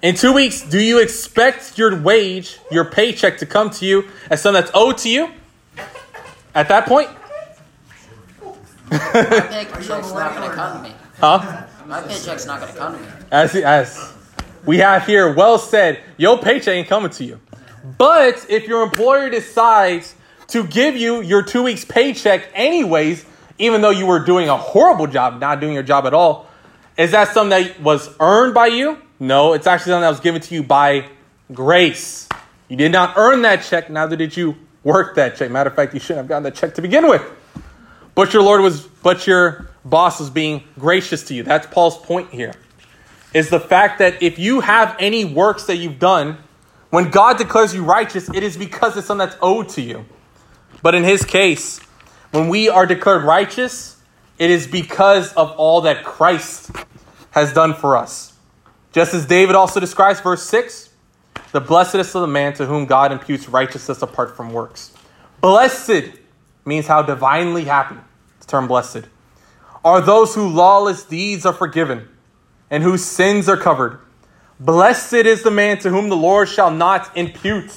In 0.00 0.14
two 0.14 0.32
weeks, 0.32 0.62
do 0.62 0.80
you 0.80 1.00
expect 1.00 1.78
your 1.78 2.00
wage, 2.00 2.58
your 2.70 2.84
paycheck 2.84 3.38
to 3.38 3.46
come 3.46 3.70
to 3.70 3.86
you 3.86 4.08
as 4.30 4.42
something 4.42 4.60
that's 4.60 4.72
owed 4.74 4.98
to 4.98 5.08
you? 5.08 5.30
At 6.54 6.68
that 6.68 6.86
point? 6.86 7.08
My 8.90 8.98
paycheck's 8.98 9.88
not 10.12 10.34
going 10.34 10.50
to 10.50 10.54
come 10.54 10.82
to 10.82 10.88
me. 10.88 10.94
Huh? 11.18 11.66
My 11.86 12.02
paycheck's 12.02 12.46
not 12.46 12.60
going 12.60 12.72
to 12.72 12.78
come 12.78 12.94
to 12.94 13.00
me. 13.00 13.08
As, 13.30 13.54
as 13.54 14.12
we 14.66 14.78
have 14.78 15.06
here 15.06 15.32
well 15.32 15.58
said, 15.58 16.00
your 16.16 16.38
paycheck 16.38 16.74
ain't 16.74 16.88
coming 16.88 17.10
to 17.10 17.24
you. 17.24 17.40
But 17.84 18.46
if 18.48 18.66
your 18.68 18.82
employer 18.82 19.30
decides 19.30 20.14
to 20.48 20.64
give 20.66 20.96
you 20.96 21.20
your 21.22 21.42
two 21.42 21.62
weeks 21.62 21.84
paycheck 21.84 22.48
anyways, 22.54 23.24
even 23.58 23.80
though 23.80 23.90
you 23.90 24.06
were 24.06 24.20
doing 24.20 24.48
a 24.48 24.56
horrible 24.56 25.06
job, 25.06 25.40
not 25.40 25.60
doing 25.60 25.74
your 25.74 25.82
job 25.82 26.06
at 26.06 26.14
all, 26.14 26.48
is 26.96 27.12
that 27.12 27.28
something 27.28 27.50
that 27.50 27.80
was 27.80 28.14
earned 28.20 28.54
by 28.54 28.66
you? 28.66 28.98
No, 29.18 29.52
it's 29.52 29.66
actually 29.66 29.90
something 29.90 30.02
that 30.02 30.10
was 30.10 30.20
given 30.20 30.40
to 30.42 30.54
you 30.54 30.62
by 30.62 31.08
grace. 31.52 32.28
You 32.68 32.76
did 32.76 32.92
not 32.92 33.16
earn 33.16 33.42
that 33.42 33.62
check, 33.62 33.90
neither 33.90 34.16
did 34.16 34.36
you 34.36 34.56
work 34.84 35.16
that 35.16 35.36
check. 35.36 35.50
Matter 35.50 35.70
of 35.70 35.76
fact, 35.76 35.94
you 35.94 36.00
shouldn't 36.00 36.18
have 36.18 36.28
gotten 36.28 36.42
that 36.44 36.54
check 36.54 36.74
to 36.74 36.82
begin 36.82 37.08
with. 37.08 37.22
But 38.14 38.32
your 38.32 38.42
Lord 38.42 38.60
was, 38.60 38.82
but 38.82 39.26
your 39.26 39.70
boss 39.84 40.20
was 40.20 40.30
being 40.30 40.64
gracious 40.78 41.24
to 41.24 41.34
you. 41.34 41.42
That's 41.42 41.66
Paul's 41.66 41.98
point 41.98 42.30
here 42.30 42.52
is 43.34 43.48
the 43.48 43.60
fact 43.60 43.98
that 43.98 44.22
if 44.22 44.38
you 44.38 44.60
have 44.60 44.96
any 44.98 45.24
works 45.24 45.64
that 45.64 45.76
you've 45.76 45.98
done, 45.98 46.38
when 46.92 47.08
God 47.08 47.38
declares 47.38 47.74
you 47.74 47.82
righteous, 47.82 48.28
it 48.34 48.42
is 48.42 48.58
because 48.58 48.98
it's 48.98 49.06
something 49.06 49.26
that's 49.26 49.38
owed 49.40 49.70
to 49.70 49.80
you. 49.80 50.04
But 50.82 50.94
in 50.94 51.04
his 51.04 51.24
case, 51.24 51.78
when 52.32 52.50
we 52.50 52.68
are 52.68 52.84
declared 52.84 53.24
righteous, 53.24 53.96
it 54.38 54.50
is 54.50 54.66
because 54.66 55.32
of 55.32 55.52
all 55.52 55.80
that 55.80 56.04
Christ 56.04 56.70
has 57.30 57.54
done 57.54 57.72
for 57.72 57.96
us. 57.96 58.34
Just 58.92 59.14
as 59.14 59.24
David 59.24 59.54
also 59.54 59.80
describes, 59.80 60.20
verse 60.20 60.42
6 60.42 60.90
the 61.52 61.62
blessedness 61.62 62.14
of 62.14 62.20
the 62.20 62.28
man 62.28 62.52
to 62.54 62.66
whom 62.66 62.84
God 62.84 63.10
imputes 63.10 63.48
righteousness 63.48 64.02
apart 64.02 64.36
from 64.36 64.52
works. 64.52 64.92
Blessed 65.40 66.10
means 66.66 66.86
how 66.86 67.00
divinely 67.00 67.64
happy, 67.64 67.96
the 68.40 68.46
term 68.46 68.66
blessed, 68.66 69.04
are 69.82 70.02
those 70.02 70.34
whose 70.34 70.52
lawless 70.52 71.04
deeds 71.04 71.46
are 71.46 71.54
forgiven 71.54 72.08
and 72.70 72.82
whose 72.82 73.02
sins 73.02 73.48
are 73.48 73.56
covered. 73.56 73.98
Blessed 74.64 75.14
is 75.14 75.42
the 75.42 75.50
man 75.50 75.78
to 75.78 75.90
whom 75.90 76.08
the 76.08 76.16
Lord 76.16 76.48
shall 76.48 76.70
not 76.70 77.16
impute 77.16 77.72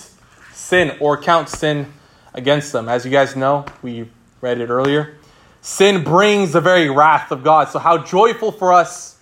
sin 0.53 0.95
or 0.99 1.19
count 1.19 1.49
sin 1.49 1.91
against 2.31 2.71
them. 2.71 2.87
As 2.87 3.03
you 3.03 3.09
guys 3.09 3.35
know, 3.35 3.65
we 3.81 4.07
read 4.39 4.61
it 4.61 4.69
earlier. 4.69 5.17
Sin 5.61 6.03
brings 6.03 6.51
the 6.51 6.61
very 6.61 6.87
wrath 6.91 7.31
of 7.31 7.43
God. 7.43 7.69
So, 7.69 7.79
how 7.79 8.03
joyful 8.03 8.51
for 8.51 8.71
us 8.71 9.17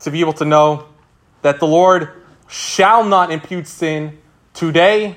to 0.00 0.10
be 0.10 0.20
able 0.20 0.32
to 0.32 0.46
know 0.46 0.86
that 1.42 1.60
the 1.60 1.66
Lord 1.66 2.08
shall 2.48 3.04
not 3.04 3.30
impute 3.30 3.66
sin 3.66 4.16
today 4.54 5.16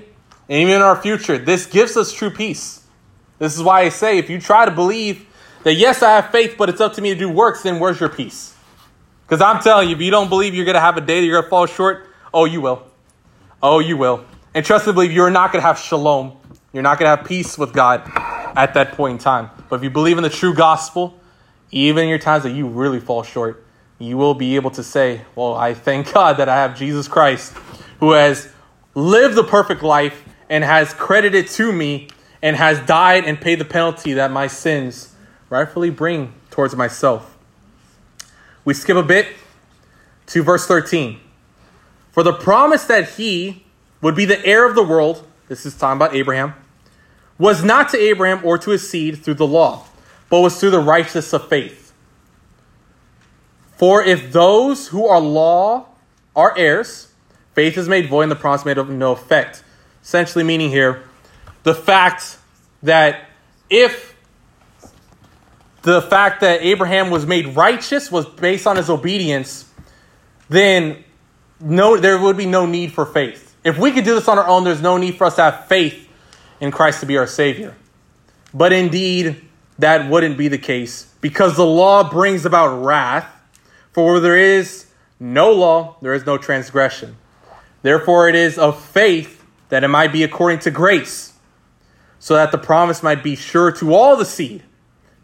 and 0.50 0.62
even 0.62 0.76
in 0.76 0.82
our 0.82 1.02
future. 1.02 1.38
This 1.38 1.68
gives 1.68 1.96
us 1.96 2.12
true 2.12 2.32
peace. 2.32 2.86
This 3.40 3.56
is 3.56 3.64
why 3.64 3.84
I 3.84 3.90
say 3.90 4.18
if 4.18 4.30
you 4.30 4.42
try 4.42 4.66
to 4.66 4.72
believe 4.72 5.26
that, 5.64 5.76
yes, 5.76 6.04
I 6.04 6.18
have 6.18 6.32
faith, 6.32 6.56
but 6.58 6.68
it's 6.68 6.82
up 6.82 6.96
to 6.96 7.02
me 7.02 7.14
to 7.14 7.16
do 7.16 7.30
works, 7.30 7.64
then 7.64 7.80
where's 7.80 8.02
your 8.02 8.10
peace? 8.10 8.57
Because 9.28 9.42
I'm 9.42 9.62
telling 9.62 9.90
you, 9.90 9.96
if 9.96 10.02
you 10.02 10.10
don't 10.10 10.30
believe 10.30 10.56
you're 10.56 10.64
going 10.64 10.76
to 10.76 10.80
have 10.80 10.96
a 10.96 11.02
day 11.02 11.20
that 11.20 11.26
you're 11.26 11.36
going 11.36 11.44
to 11.44 11.50
fall 11.50 11.66
short, 11.66 12.08
oh, 12.34 12.46
you 12.46 12.62
will. 12.62 12.88
Oh, 13.62 13.80
you 13.80 13.98
will. 13.98 14.24
And 14.54 14.66
trust 14.66 14.88
me, 14.88 14.94
believe 14.94 15.12
you're 15.12 15.30
not 15.30 15.52
going 15.52 15.62
to 15.62 15.68
have 15.68 15.78
shalom. 15.78 16.38
You're 16.72 16.84
not 16.84 16.98
going 16.98 17.12
to 17.12 17.18
have 17.18 17.28
peace 17.28 17.58
with 17.58 17.74
God 17.74 18.10
at 18.56 18.74
that 18.76 18.94
point 18.94 19.14
in 19.14 19.18
time. 19.18 19.50
But 19.70 19.78
if 19.78 19.84
you 19.84 19.90
believe 19.90 20.18
in 20.18 20.24
the 20.24 20.30
true 20.30 20.54
gospel, 20.54 21.20
even 21.72 22.04
in 22.04 22.10
your 22.10 22.20
times 22.20 22.44
that 22.44 22.52
you 22.52 22.68
really 22.68 23.02
fall 23.02 23.24
short, 23.24 23.66
you 24.00 24.16
will 24.16 24.34
be 24.34 24.56
able 24.56 24.72
to 24.72 24.84
say, 24.84 25.22
Well, 25.36 25.56
I 25.56 25.74
thank 25.74 26.14
God 26.14 26.38
that 26.38 26.48
I 26.48 26.56
have 26.56 26.78
Jesus 26.78 27.08
Christ 27.08 27.54
who 28.00 28.12
has 28.12 28.50
lived 28.96 29.36
the 29.36 29.44
perfect 29.44 29.84
life 29.84 30.24
and 30.50 30.64
has 30.64 30.94
credited 30.94 31.48
to 31.48 31.72
me 31.72 32.08
and 32.42 32.56
has 32.56 32.80
died 32.86 33.26
and 33.26 33.40
paid 33.40 33.60
the 33.60 33.66
penalty 33.66 34.14
that 34.14 34.32
my 34.32 34.48
sins 34.48 35.14
rightfully 35.50 35.90
bring 35.90 36.34
towards 36.50 36.76
myself. 36.76 37.37
We 38.68 38.74
skip 38.74 38.98
a 38.98 39.02
bit 39.02 39.28
to 40.26 40.44
verse 40.44 40.68
13. 40.68 41.22
For 42.12 42.22
the 42.22 42.34
promise 42.34 42.84
that 42.84 43.12
he 43.12 43.64
would 44.02 44.14
be 44.14 44.26
the 44.26 44.46
heir 44.46 44.68
of 44.68 44.76
the 44.76 44.84
world, 44.84 45.26
this 45.48 45.66
is 45.66 45.74
talking 45.74 45.96
about 45.96 46.14
Abraham, 46.14 46.54
was 47.38 47.64
not 47.64 47.88
to 47.92 47.98
Abraham 47.98 48.42
or 48.44 48.58
to 48.58 48.72
his 48.72 48.90
seed 48.90 49.24
through 49.24 49.36
the 49.36 49.48
law, 49.48 49.86
but 50.30 50.42
was 50.42 50.60
through 50.60 50.72
the 50.72 50.82
righteousness 50.82 51.32
of 51.32 51.48
faith. 51.48 51.94
For 53.78 54.04
if 54.04 54.34
those 54.34 54.90
who 54.90 55.08
are 55.08 55.22
law 55.22 55.86
are 56.36 56.54
heirs, 56.58 57.14
faith 57.54 57.78
is 57.78 57.88
made 57.88 58.10
void 58.10 58.24
and 58.24 58.32
the 58.34 58.36
promise 58.36 58.66
made 58.66 58.78
of 58.78 58.90
no 58.90 59.14
effect. 59.14 59.64
Essentially, 60.04 60.44
meaning 60.44 60.72
here 60.72 61.04
the 61.64 61.74
fact 61.74 62.38
that 62.84 63.30
if 63.70 64.17
the 65.88 66.02
fact 66.02 66.42
that 66.42 66.62
Abraham 66.64 67.10
was 67.10 67.26
made 67.26 67.56
righteous 67.56 68.12
was 68.12 68.26
based 68.26 68.68
on 68.68 68.76
his 68.76 68.90
obedience, 68.90 69.72
then 70.50 71.02
no, 71.62 71.96
there 71.96 72.20
would 72.20 72.36
be 72.36 72.46
no 72.46 72.66
need 72.66 72.92
for 72.92 73.06
faith. 73.06 73.56
If 73.64 73.78
we 73.78 73.92
could 73.92 74.04
do 74.04 74.14
this 74.14 74.28
on 74.28 74.38
our 74.38 74.46
own, 74.46 74.66
there's 74.66 74.82
no 74.82 74.98
need 74.98 75.16
for 75.16 75.24
us 75.24 75.38
to 75.38 75.44
have 75.44 75.68
faith 75.68 76.10
in 76.60 76.72
Christ 76.72 77.00
to 77.00 77.06
be 77.06 77.18
our 77.18 77.26
Savior. 77.26 77.74
But 78.54 78.74
indeed, 78.74 79.42
that 79.80 80.10
wouldn't 80.10 80.38
be 80.38 80.50
the 80.50 80.58
case 80.58 81.14
because 81.22 81.56
the 81.56 81.66
law 81.66 82.10
brings 82.10 82.46
about 82.46 82.84
wrath. 82.84 83.26
For 83.94 84.06
where 84.06 84.20
there 84.20 84.38
is 84.38 84.88
no 85.22 85.54
law, 85.54 85.96
there 86.02 86.14
is 86.14 86.26
no 86.26 86.38
transgression. 86.38 87.16
Therefore, 87.82 88.28
it 88.28 88.36
is 88.36 88.58
of 88.58 88.84
faith 88.84 89.42
that 89.70 89.86
it 89.86 89.88
might 89.88 90.12
be 90.12 90.24
according 90.24 90.60
to 90.60 90.72
grace, 90.72 91.34
so 92.20 92.34
that 92.34 92.52
the 92.52 92.58
promise 92.58 93.02
might 93.02 93.24
be 93.24 93.38
sure 93.38 93.72
to 93.72 93.94
all 93.94 94.18
the 94.18 94.26
seed, 94.26 94.64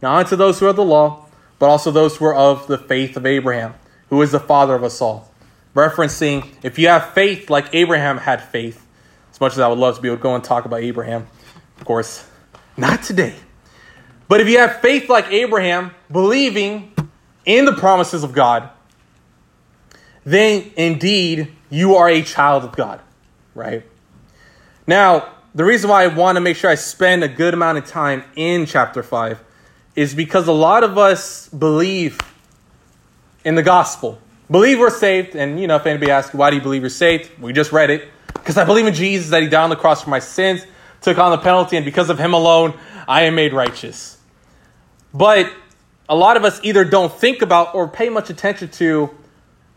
not 0.03 0.25
unto 0.25 0.35
those 0.35 0.59
who 0.59 0.67
are 0.67 0.73
the 0.73 0.83
law, 0.83 1.25
but 1.59 1.69
also 1.69 1.89
those 1.89 2.17
who 2.17 2.25
are 2.25 2.35
of 2.35 2.67
the 2.67 2.77
faith 2.77 3.15
of 3.15 3.25
Abraham, 3.25 3.73
who 4.09 4.21
is 4.21 4.33
the 4.33 4.39
father 4.39 4.75
of 4.75 4.83
us 4.83 5.01
all. 5.01 5.31
Referencing, 5.73 6.45
if 6.61 6.77
you 6.77 6.89
have 6.89 7.13
faith 7.13 7.49
like 7.49 7.73
Abraham 7.73 8.17
had 8.17 8.43
faith, 8.43 8.85
as 9.31 9.39
much 9.39 9.53
as 9.53 9.59
I 9.59 9.67
would 9.69 9.79
love 9.79 9.95
to 9.95 10.01
be 10.01 10.09
able 10.09 10.17
to 10.17 10.23
go 10.23 10.35
and 10.35 10.43
talk 10.43 10.65
about 10.65 10.81
Abraham, 10.81 11.25
of 11.79 11.85
course, 11.85 12.29
not 12.75 13.01
today. 13.01 13.33
But 14.27 14.41
if 14.41 14.49
you 14.49 14.59
have 14.59 14.81
faith 14.81 15.07
like 15.09 15.31
Abraham, 15.31 15.91
believing 16.11 16.93
in 17.45 17.63
the 17.63 17.73
promises 17.73 18.25
of 18.25 18.33
God, 18.33 18.69
then 20.25 20.69
indeed 20.75 21.47
you 21.69 21.95
are 21.95 22.09
a 22.09 22.21
child 22.23 22.65
of 22.65 22.75
God, 22.75 22.99
right? 23.55 23.85
Now, 24.85 25.29
the 25.55 25.63
reason 25.63 25.89
why 25.89 26.03
I 26.03 26.07
want 26.07 26.35
to 26.35 26.41
make 26.41 26.57
sure 26.57 26.69
I 26.69 26.75
spend 26.75 27.23
a 27.23 27.29
good 27.29 27.53
amount 27.53 27.77
of 27.77 27.85
time 27.85 28.25
in 28.35 28.65
chapter 28.65 29.01
5 29.01 29.41
is 29.95 30.13
because 30.13 30.47
a 30.47 30.53
lot 30.53 30.83
of 30.83 30.97
us 30.97 31.47
believe 31.49 32.19
in 33.45 33.55
the 33.55 33.63
gospel. 33.63 34.19
Believe 34.49 34.79
we're 34.79 34.89
saved, 34.89 35.35
and 35.35 35.59
you 35.59 35.67
know, 35.67 35.75
if 35.75 35.85
anybody 35.85 36.11
asks, 36.11 36.33
why 36.33 36.49
do 36.49 36.55
you 36.55 36.61
believe 36.61 36.81
you're 36.81 36.89
saved? 36.89 37.29
We 37.39 37.53
just 37.53 37.71
read 37.71 37.89
it. 37.89 38.07
Because 38.33 38.57
I 38.57 38.65
believe 38.65 38.85
in 38.87 38.93
Jesus, 38.93 39.29
that 39.29 39.41
he 39.41 39.49
died 39.49 39.63
on 39.63 39.69
the 39.69 39.75
cross 39.75 40.03
for 40.03 40.09
my 40.09 40.19
sins, 40.19 40.65
took 41.01 41.17
on 41.17 41.31
the 41.31 41.37
penalty, 41.37 41.77
and 41.77 41.85
because 41.85 42.09
of 42.09 42.19
him 42.19 42.33
alone, 42.33 42.77
I 43.07 43.23
am 43.23 43.35
made 43.35 43.53
righteous. 43.53 44.17
But 45.13 45.51
a 46.09 46.15
lot 46.15 46.37
of 46.37 46.43
us 46.43 46.59
either 46.63 46.83
don't 46.83 47.11
think 47.11 47.41
about 47.41 47.75
or 47.75 47.87
pay 47.87 48.09
much 48.09 48.29
attention 48.29 48.69
to 48.71 49.09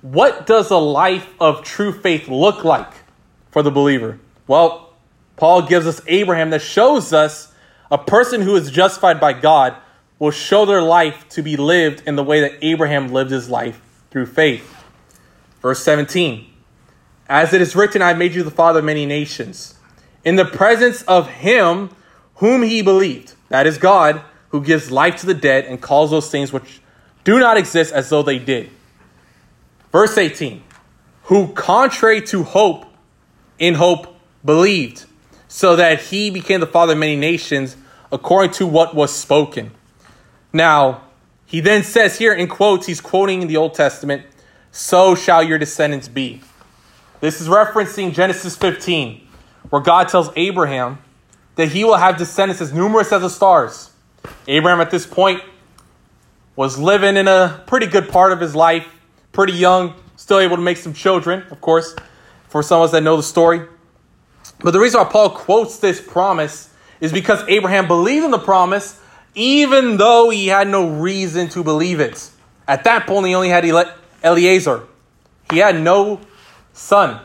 what 0.02 0.46
does 0.46 0.70
a 0.70 0.76
life 0.76 1.28
of 1.40 1.62
true 1.62 1.92
faith 1.92 2.28
look 2.28 2.64
like 2.64 2.92
for 3.50 3.62
the 3.62 3.70
believer? 3.70 4.18
Well, 4.46 4.94
Paul 5.36 5.62
gives 5.62 5.86
us 5.86 6.00
Abraham 6.06 6.50
that 6.50 6.62
shows 6.62 7.12
us 7.12 7.52
a 7.90 7.98
person 7.98 8.40
who 8.40 8.56
is 8.56 8.70
justified 8.70 9.20
by 9.20 9.32
God 9.32 9.76
will 10.18 10.30
show 10.30 10.64
their 10.64 10.82
life 10.82 11.28
to 11.30 11.42
be 11.42 11.56
lived 11.56 12.02
in 12.06 12.16
the 12.16 12.24
way 12.24 12.40
that 12.40 12.58
Abraham 12.62 13.12
lived 13.12 13.30
his 13.30 13.48
life 13.48 13.80
through 14.10 14.26
faith. 14.26 14.84
Verse 15.60 15.82
17 15.82 16.46
As 17.28 17.52
it 17.52 17.60
is 17.60 17.76
written, 17.76 18.02
I 18.02 18.14
made 18.14 18.34
you 18.34 18.42
the 18.42 18.50
father 18.50 18.78
of 18.78 18.84
many 18.84 19.06
nations, 19.06 19.78
in 20.24 20.36
the 20.36 20.44
presence 20.44 21.02
of 21.02 21.28
him 21.28 21.90
whom 22.36 22.62
he 22.62 22.82
believed, 22.82 23.34
that 23.48 23.66
is 23.66 23.78
God, 23.78 24.22
who 24.50 24.62
gives 24.62 24.90
life 24.90 25.16
to 25.16 25.26
the 25.26 25.34
dead 25.34 25.64
and 25.64 25.80
calls 25.80 26.10
those 26.10 26.30
things 26.30 26.52
which 26.52 26.80
do 27.24 27.38
not 27.38 27.56
exist 27.56 27.92
as 27.92 28.08
though 28.08 28.22
they 28.22 28.38
did. 28.38 28.70
Verse 29.92 30.16
18 30.16 30.62
Who, 31.24 31.48
contrary 31.52 32.22
to 32.22 32.44
hope, 32.44 32.86
in 33.58 33.74
hope 33.74 34.16
believed, 34.44 35.06
so 35.48 35.76
that 35.76 36.00
he 36.00 36.30
became 36.30 36.60
the 36.60 36.66
father 36.66 36.92
of 36.92 36.98
many 36.98 37.16
nations 37.16 37.76
according 38.12 38.52
to 38.52 38.66
what 38.66 38.94
was 38.94 39.14
spoken. 39.14 39.72
Now, 40.56 41.02
he 41.44 41.60
then 41.60 41.82
says 41.82 42.18
here 42.18 42.32
in 42.32 42.48
quotes, 42.48 42.86
he's 42.86 43.02
quoting 43.02 43.42
in 43.42 43.48
the 43.48 43.58
Old 43.58 43.74
Testament, 43.74 44.24
so 44.72 45.14
shall 45.14 45.42
your 45.42 45.58
descendants 45.58 46.08
be. 46.08 46.40
This 47.20 47.42
is 47.42 47.48
referencing 47.48 48.14
Genesis 48.14 48.56
15, 48.56 49.28
where 49.68 49.82
God 49.82 50.08
tells 50.08 50.30
Abraham 50.34 50.98
that 51.56 51.68
he 51.68 51.84
will 51.84 51.96
have 51.96 52.16
descendants 52.16 52.62
as 52.62 52.72
numerous 52.72 53.12
as 53.12 53.20
the 53.20 53.28
stars. 53.28 53.90
Abraham 54.48 54.80
at 54.80 54.90
this 54.90 55.06
point 55.06 55.42
was 56.56 56.78
living 56.78 57.18
in 57.18 57.28
a 57.28 57.62
pretty 57.66 57.86
good 57.86 58.08
part 58.08 58.32
of 58.32 58.40
his 58.40 58.56
life, 58.56 58.86
pretty 59.32 59.52
young, 59.52 59.94
still 60.16 60.38
able 60.38 60.56
to 60.56 60.62
make 60.62 60.78
some 60.78 60.94
children, 60.94 61.44
of 61.50 61.60
course, 61.60 61.94
for 62.48 62.62
some 62.62 62.80
of 62.80 62.86
us 62.86 62.92
that 62.92 63.02
know 63.02 63.18
the 63.18 63.22
story. 63.22 63.60
But 64.60 64.70
the 64.70 64.80
reason 64.80 65.00
why 65.00 65.10
Paul 65.10 65.30
quotes 65.30 65.78
this 65.78 66.00
promise 66.00 66.72
is 66.98 67.12
because 67.12 67.46
Abraham 67.46 67.86
believed 67.86 68.24
in 68.24 68.30
the 68.30 68.38
promise, 68.38 68.98
even 69.36 69.98
though 69.98 70.30
he 70.30 70.48
had 70.48 70.66
no 70.66 70.88
reason 70.88 71.48
to 71.50 71.62
believe 71.62 72.00
it. 72.00 72.30
At 72.66 72.82
that 72.84 73.06
point, 73.06 73.26
he 73.26 73.34
only 73.34 73.50
had 73.50 73.64
Eliezer. 74.24 74.82
He 75.52 75.58
had 75.58 75.78
no 75.78 76.20
son 76.72 77.20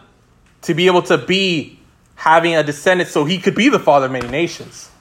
to 0.64 0.74
be 0.76 0.86
able 0.86 1.02
to 1.04 1.18
be 1.18 1.80
having 2.16 2.56
a 2.56 2.64
descendant 2.64 3.10
so 3.10 3.26
he 3.26 3.40
could 3.40 3.56
be 3.56 3.70
the 3.70 3.80
father 3.80 4.06
of 4.06 4.12
many 4.12 4.28
nations. 4.28 4.92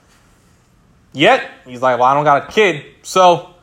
Yet, 1.12 1.50
he's 1.66 1.82
like, 1.82 1.98
well, 1.98 2.08
I 2.08 2.14
don't 2.14 2.24
got 2.24 2.48
a 2.48 2.52
kid. 2.52 2.86
So, 3.02 3.54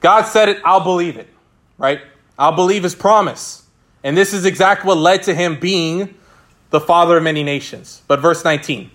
God 0.00 0.22
said 0.22 0.48
it, 0.48 0.60
I'll 0.64 0.82
believe 0.82 1.16
it, 1.16 1.28
right? 1.78 2.00
I'll 2.38 2.56
believe 2.56 2.82
his 2.82 2.96
promise. 2.96 3.64
And 4.02 4.16
this 4.16 4.34
is 4.34 4.44
exactly 4.44 4.88
what 4.88 4.98
led 4.98 5.22
to 5.24 5.34
him 5.34 5.58
being 5.58 6.14
the 6.70 6.80
father 6.80 7.16
of 7.16 7.22
many 7.22 7.44
nations. 7.44 8.02
But 8.08 8.20
verse 8.20 8.44
19. 8.44 8.90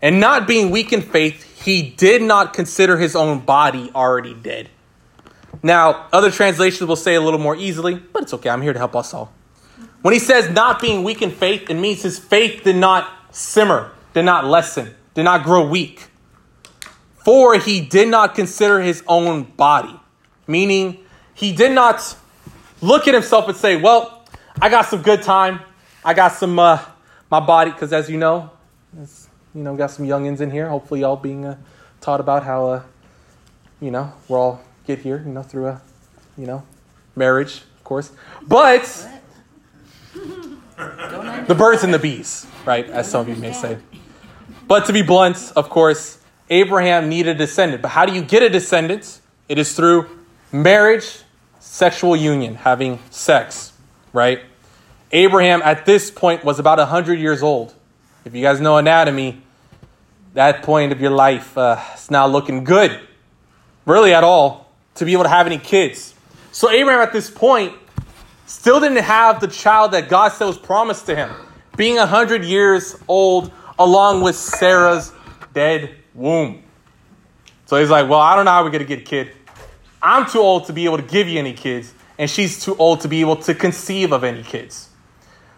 And 0.00 0.20
not 0.20 0.46
being 0.46 0.70
weak 0.70 0.92
in 0.92 1.02
faith, 1.02 1.49
he 1.62 1.82
did 1.90 2.22
not 2.22 2.54
consider 2.54 2.96
his 2.96 3.14
own 3.14 3.40
body 3.40 3.90
already 3.94 4.34
dead. 4.34 4.70
Now, 5.62 6.06
other 6.12 6.30
translations 6.30 6.88
will 6.88 6.96
say 6.96 7.14
a 7.14 7.20
little 7.20 7.38
more 7.38 7.54
easily, 7.54 7.96
but 7.96 8.22
it's 8.22 8.34
okay. 8.34 8.48
I'm 8.48 8.62
here 8.62 8.72
to 8.72 8.78
help 8.78 8.96
us 8.96 9.12
all. 9.12 9.32
When 10.02 10.14
he 10.14 10.20
says 10.20 10.48
not 10.50 10.80
being 10.80 11.04
weak 11.04 11.20
in 11.20 11.30
faith, 11.30 11.68
it 11.68 11.74
means 11.74 12.02
his 12.02 12.18
faith 12.18 12.64
did 12.64 12.76
not 12.76 13.10
simmer, 13.30 13.92
did 14.14 14.22
not 14.22 14.46
lessen, 14.46 14.94
did 15.14 15.24
not 15.24 15.44
grow 15.44 15.68
weak. 15.68 16.08
For 17.24 17.58
he 17.58 17.82
did 17.82 18.08
not 18.08 18.34
consider 18.34 18.80
his 18.80 19.02
own 19.06 19.42
body, 19.42 20.00
meaning 20.46 21.04
he 21.34 21.52
did 21.52 21.72
not 21.72 22.16
look 22.80 23.06
at 23.06 23.12
himself 23.12 23.48
and 23.48 23.56
say, 23.56 23.76
Well, 23.76 24.24
I 24.62 24.70
got 24.70 24.86
some 24.86 25.02
good 25.02 25.22
time. 25.22 25.60
I 26.02 26.14
got 26.14 26.32
some, 26.32 26.58
uh, 26.58 26.82
my 27.30 27.40
body, 27.40 27.70
because 27.70 27.92
as 27.92 28.08
you 28.08 28.16
know, 28.16 28.50
you 29.54 29.62
know, 29.62 29.76
got 29.76 29.90
some 29.90 30.06
youngins 30.06 30.40
in 30.40 30.50
here. 30.50 30.68
Hopefully, 30.68 31.00
y'all 31.00 31.16
being 31.16 31.44
uh, 31.44 31.56
taught 32.00 32.20
about 32.20 32.44
how, 32.44 32.66
uh, 32.68 32.82
you 33.80 33.90
know, 33.90 34.12
we're 34.28 34.38
all 34.38 34.60
get 34.86 35.00
here, 35.00 35.22
you 35.24 35.32
know, 35.32 35.42
through 35.42 35.66
a, 35.66 35.82
you 36.36 36.46
know, 36.46 36.62
marriage, 37.16 37.62
of 37.78 37.84
course. 37.84 38.12
But 38.46 39.08
the 40.14 41.54
birds 41.56 41.84
and 41.84 41.92
the 41.92 41.98
bees, 41.98 42.46
right, 42.64 42.88
as 42.88 43.10
some 43.10 43.22
of 43.22 43.28
you 43.28 43.36
may 43.36 43.52
say. 43.52 43.78
But 44.66 44.86
to 44.86 44.92
be 44.92 45.02
blunt, 45.02 45.52
of 45.56 45.68
course, 45.68 46.18
Abraham 46.48 47.08
needed 47.08 47.36
a 47.36 47.38
descendant. 47.38 47.82
But 47.82 47.88
how 47.88 48.06
do 48.06 48.12
you 48.12 48.22
get 48.22 48.42
a 48.42 48.48
descendant? 48.48 49.20
It 49.48 49.58
is 49.58 49.74
through 49.74 50.08
marriage, 50.52 51.22
sexual 51.58 52.16
union, 52.16 52.54
having 52.54 52.98
sex, 53.10 53.72
right? 54.12 54.40
Abraham 55.12 55.60
at 55.62 55.86
this 55.86 56.10
point 56.10 56.44
was 56.44 56.58
about 56.58 56.78
100 56.78 57.18
years 57.18 57.42
old. 57.42 57.74
If 58.24 58.34
you 58.34 58.42
guys 58.42 58.60
know 58.60 58.76
anatomy, 58.76 59.40
that 60.34 60.62
point 60.62 60.92
of 60.92 61.00
your 61.00 61.10
life 61.10 61.56
uh, 61.56 61.82
is 61.94 62.10
now 62.10 62.26
looking 62.26 62.64
good, 62.64 63.00
really 63.86 64.12
at 64.12 64.24
all, 64.24 64.70
to 64.96 65.06
be 65.06 65.14
able 65.14 65.22
to 65.22 65.30
have 65.30 65.46
any 65.46 65.56
kids. 65.56 66.14
So 66.52 66.70
Abraham 66.70 67.00
at 67.00 67.12
this 67.12 67.30
point 67.30 67.74
still 68.44 68.78
didn't 68.78 68.98
have 68.98 69.40
the 69.40 69.48
child 69.48 69.92
that 69.92 70.10
God 70.10 70.32
said 70.32 70.44
was 70.44 70.58
promised 70.58 71.06
to 71.06 71.16
him, 71.16 71.30
being 71.76 71.96
100 71.96 72.44
years 72.44 72.94
old 73.08 73.50
along 73.78 74.20
with 74.20 74.36
Sarah's 74.36 75.12
dead 75.54 75.94
womb. 76.14 76.62
So 77.64 77.78
he's 77.78 77.88
like, 77.88 78.08
Well, 78.08 78.20
I 78.20 78.36
don't 78.36 78.44
know 78.44 78.50
how 78.50 78.64
we're 78.64 78.70
going 78.70 78.86
to 78.86 78.96
get 78.96 78.98
a 78.98 79.02
kid. 79.02 79.30
I'm 80.02 80.28
too 80.28 80.40
old 80.40 80.66
to 80.66 80.74
be 80.74 80.84
able 80.84 80.98
to 80.98 81.02
give 81.02 81.26
you 81.26 81.38
any 81.38 81.54
kids, 81.54 81.94
and 82.18 82.28
she's 82.28 82.62
too 82.62 82.76
old 82.76 83.00
to 83.00 83.08
be 83.08 83.22
able 83.22 83.36
to 83.36 83.54
conceive 83.54 84.12
of 84.12 84.24
any 84.24 84.42
kids. 84.42 84.90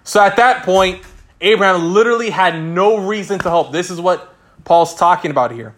So 0.04 0.20
at 0.20 0.36
that 0.36 0.64
point, 0.64 1.02
Abraham 1.42 1.92
literally 1.92 2.30
had 2.30 2.62
no 2.62 2.98
reason 2.98 3.38
to 3.40 3.50
hope. 3.50 3.72
This 3.72 3.90
is 3.90 4.00
what 4.00 4.32
Paul's 4.64 4.94
talking 4.94 5.32
about 5.32 5.50
here. 5.50 5.74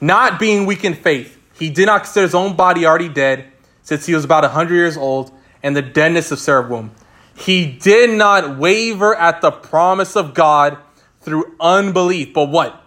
Not 0.00 0.38
being 0.38 0.64
weak 0.64 0.84
in 0.84 0.94
faith. 0.94 1.38
He 1.54 1.70
did 1.70 1.86
not 1.86 2.04
consider 2.04 2.22
his 2.24 2.34
own 2.34 2.54
body 2.54 2.86
already 2.86 3.08
dead 3.08 3.46
since 3.82 4.06
he 4.06 4.14
was 4.14 4.24
about 4.24 4.44
100 4.44 4.74
years 4.74 4.96
old 4.96 5.32
and 5.62 5.76
the 5.76 5.82
deadness 5.82 6.30
of 6.30 6.38
Sarah's 6.38 6.70
womb. 6.70 6.92
He 7.34 7.66
did 7.66 8.10
not 8.10 8.58
waver 8.58 9.14
at 9.14 9.40
the 9.40 9.50
promise 9.50 10.16
of 10.16 10.34
God 10.34 10.78
through 11.20 11.56
unbelief, 11.58 12.32
but 12.32 12.50
what? 12.50 12.80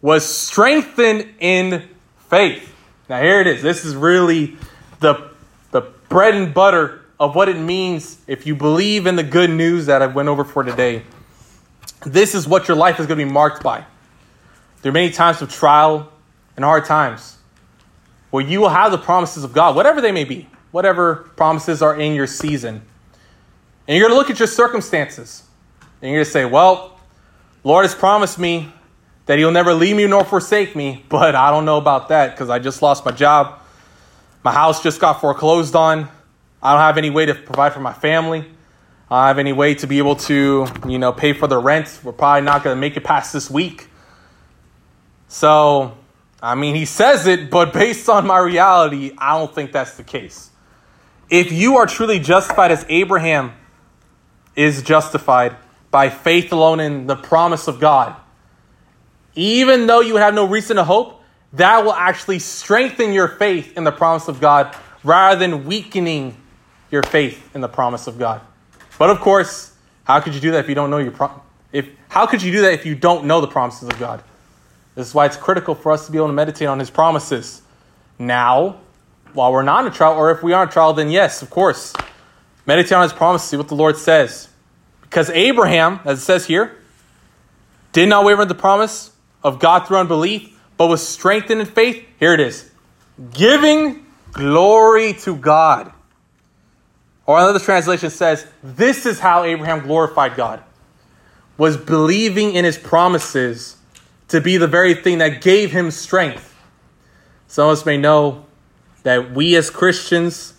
Was 0.00 0.26
strengthened 0.26 1.34
in 1.38 1.88
faith. 2.30 2.74
Now 3.08 3.20
here 3.20 3.40
it 3.40 3.46
is. 3.46 3.62
This 3.62 3.84
is 3.84 3.94
really 3.94 4.56
the, 5.00 5.30
the 5.70 5.82
bread 6.08 6.34
and 6.34 6.54
butter 6.54 7.02
of 7.20 7.34
what 7.34 7.48
it 7.48 7.58
means 7.58 8.18
if 8.26 8.46
you 8.46 8.54
believe 8.54 9.06
in 9.06 9.16
the 9.16 9.22
good 9.22 9.50
news 9.50 9.86
that 9.86 10.00
I 10.00 10.06
went 10.06 10.28
over 10.28 10.44
for 10.44 10.62
today. 10.62 11.02
This 12.06 12.36
is 12.36 12.46
what 12.46 12.68
your 12.68 12.76
life 12.76 13.00
is 13.00 13.06
going 13.06 13.18
to 13.18 13.24
be 13.24 13.30
marked 13.30 13.64
by. 13.64 13.84
There 14.80 14.90
are 14.90 14.92
many 14.92 15.10
times 15.10 15.42
of 15.42 15.50
trial 15.50 16.12
and 16.54 16.64
hard 16.64 16.84
times 16.84 17.36
where 18.30 18.44
you 18.44 18.60
will 18.60 18.68
have 18.68 18.92
the 18.92 18.98
promises 18.98 19.42
of 19.42 19.52
God, 19.52 19.74
whatever 19.74 20.00
they 20.00 20.12
may 20.12 20.22
be, 20.22 20.48
whatever 20.70 21.16
promises 21.36 21.82
are 21.82 21.98
in 21.98 22.14
your 22.14 22.28
season. 22.28 22.80
And 23.88 23.96
you're 23.96 24.08
going 24.08 24.12
to 24.12 24.16
look 24.16 24.30
at 24.30 24.38
your 24.38 24.46
circumstances 24.46 25.42
and 26.00 26.12
you're 26.12 26.18
going 26.18 26.24
to 26.26 26.30
say, 26.30 26.44
Well, 26.44 26.96
Lord 27.64 27.84
has 27.84 27.94
promised 27.94 28.38
me 28.38 28.72
that 29.26 29.38
He'll 29.38 29.50
never 29.50 29.74
leave 29.74 29.96
me 29.96 30.06
nor 30.06 30.24
forsake 30.24 30.76
me, 30.76 31.04
but 31.08 31.34
I 31.34 31.50
don't 31.50 31.64
know 31.64 31.78
about 31.78 32.10
that 32.10 32.30
because 32.30 32.50
I 32.50 32.60
just 32.60 32.82
lost 32.82 33.04
my 33.04 33.10
job. 33.10 33.58
My 34.44 34.52
house 34.52 34.80
just 34.80 35.00
got 35.00 35.20
foreclosed 35.20 35.74
on. 35.74 36.08
I 36.62 36.72
don't 36.72 36.82
have 36.82 36.98
any 36.98 37.10
way 37.10 37.26
to 37.26 37.34
provide 37.34 37.72
for 37.72 37.80
my 37.80 37.92
family. 37.92 38.46
I 39.10 39.28
have 39.28 39.38
any 39.38 39.52
way 39.52 39.74
to 39.76 39.86
be 39.86 39.98
able 39.98 40.16
to, 40.16 40.66
you 40.88 40.98
know, 40.98 41.12
pay 41.12 41.32
for 41.32 41.46
the 41.46 41.58
rent. 41.58 42.00
We're 42.02 42.12
probably 42.12 42.44
not 42.44 42.64
going 42.64 42.74
to 42.76 42.80
make 42.80 42.96
it 42.96 43.04
past 43.04 43.32
this 43.32 43.48
week. 43.48 43.88
So, 45.28 45.96
I 46.42 46.56
mean, 46.56 46.74
he 46.74 46.84
says 46.84 47.26
it, 47.26 47.50
but 47.50 47.72
based 47.72 48.08
on 48.08 48.26
my 48.26 48.38
reality, 48.38 49.12
I 49.16 49.38
don't 49.38 49.54
think 49.54 49.70
that's 49.70 49.96
the 49.96 50.02
case. 50.02 50.50
If 51.30 51.52
you 51.52 51.76
are 51.76 51.86
truly 51.86 52.18
justified 52.18 52.72
as 52.72 52.84
Abraham 52.88 53.52
is 54.56 54.82
justified 54.82 55.56
by 55.90 56.08
faith 56.08 56.52
alone 56.52 56.80
in 56.80 57.06
the 57.06 57.16
promise 57.16 57.68
of 57.68 57.78
God, 57.78 58.16
even 59.36 59.86
though 59.86 60.00
you 60.00 60.16
have 60.16 60.34
no 60.34 60.46
reason 60.46 60.76
to 60.76 60.84
hope, 60.84 61.22
that 61.52 61.84
will 61.84 61.92
actually 61.92 62.38
strengthen 62.38 63.12
your 63.12 63.28
faith 63.28 63.76
in 63.76 63.84
the 63.84 63.92
promise 63.92 64.28
of 64.28 64.40
God 64.40 64.74
rather 65.04 65.38
than 65.38 65.64
weakening 65.64 66.36
your 66.90 67.02
faith 67.02 67.54
in 67.54 67.60
the 67.60 67.68
promise 67.68 68.06
of 68.06 68.18
God. 68.18 68.40
But 68.98 69.10
of 69.10 69.20
course, 69.20 69.72
how 70.04 70.20
could 70.20 70.34
you 70.34 70.40
do 70.40 70.52
that 70.52 70.60
if 70.60 70.68
you 70.68 70.74
don't 70.74 70.90
know 70.90 70.98
your 70.98 71.12
pro- 71.12 71.42
if 71.72 71.88
how 72.08 72.26
could 72.26 72.42
you 72.42 72.52
do 72.52 72.62
that 72.62 72.72
if 72.72 72.86
you 72.86 72.94
don't 72.94 73.26
know 73.26 73.40
the 73.40 73.48
promises 73.48 73.88
of 73.88 73.98
God? 73.98 74.22
This 74.94 75.08
is 75.08 75.14
why 75.14 75.26
it's 75.26 75.36
critical 75.36 75.74
for 75.74 75.92
us 75.92 76.06
to 76.06 76.12
be 76.12 76.18
able 76.18 76.28
to 76.28 76.32
meditate 76.32 76.68
on 76.68 76.78
his 76.78 76.90
promises. 76.90 77.62
Now, 78.18 78.80
while 79.34 79.52
we're 79.52 79.62
not 79.62 79.84
in 79.84 79.92
a 79.92 79.94
trial, 79.94 80.14
or 80.14 80.30
if 80.30 80.42
we 80.42 80.54
are 80.54 80.62
in 80.62 80.68
a 80.68 80.72
trial, 80.72 80.94
then 80.94 81.10
yes, 81.10 81.42
of 81.42 81.50
course. 81.50 81.92
Meditate 82.64 82.92
on 82.92 83.02
his 83.02 83.12
promises, 83.12 83.48
see 83.48 83.56
what 83.56 83.68
the 83.68 83.74
Lord 83.74 83.96
says. 83.98 84.48
Because 85.02 85.28
Abraham, 85.30 86.00
as 86.04 86.18
it 86.18 86.22
says 86.22 86.46
here, 86.46 86.76
did 87.92 88.08
not 88.08 88.24
waver 88.24 88.42
in 88.42 88.48
the 88.48 88.54
promise 88.54 89.12
of 89.42 89.58
God 89.58 89.86
through 89.86 89.98
unbelief, 89.98 90.58
but 90.76 90.88
was 90.88 91.06
strengthened 91.06 91.60
in 91.60 91.66
faith. 91.66 92.04
Here 92.18 92.32
it 92.32 92.40
is 92.40 92.70
giving 93.32 94.04
glory 94.32 95.14
to 95.14 95.36
God. 95.36 95.92
Or 97.26 97.38
another 97.38 97.58
translation 97.58 98.10
says, 98.10 98.46
This 98.62 99.04
is 99.04 99.18
how 99.18 99.42
Abraham 99.42 99.80
glorified 99.80 100.36
God, 100.36 100.62
was 101.58 101.76
believing 101.76 102.54
in 102.54 102.64
his 102.64 102.78
promises 102.78 103.76
to 104.28 104.40
be 104.40 104.56
the 104.56 104.68
very 104.68 104.94
thing 104.94 105.18
that 105.18 105.42
gave 105.42 105.72
him 105.72 105.90
strength. 105.90 106.54
Some 107.48 107.68
of 107.68 107.78
us 107.78 107.86
may 107.86 107.96
know 107.96 108.46
that 109.02 109.32
we 109.32 109.54
as 109.56 109.70
Christians 109.70 110.54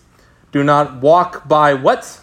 do 0.52 0.62
not 0.62 1.02
walk 1.02 1.46
by 1.48 1.74
what? 1.74 2.20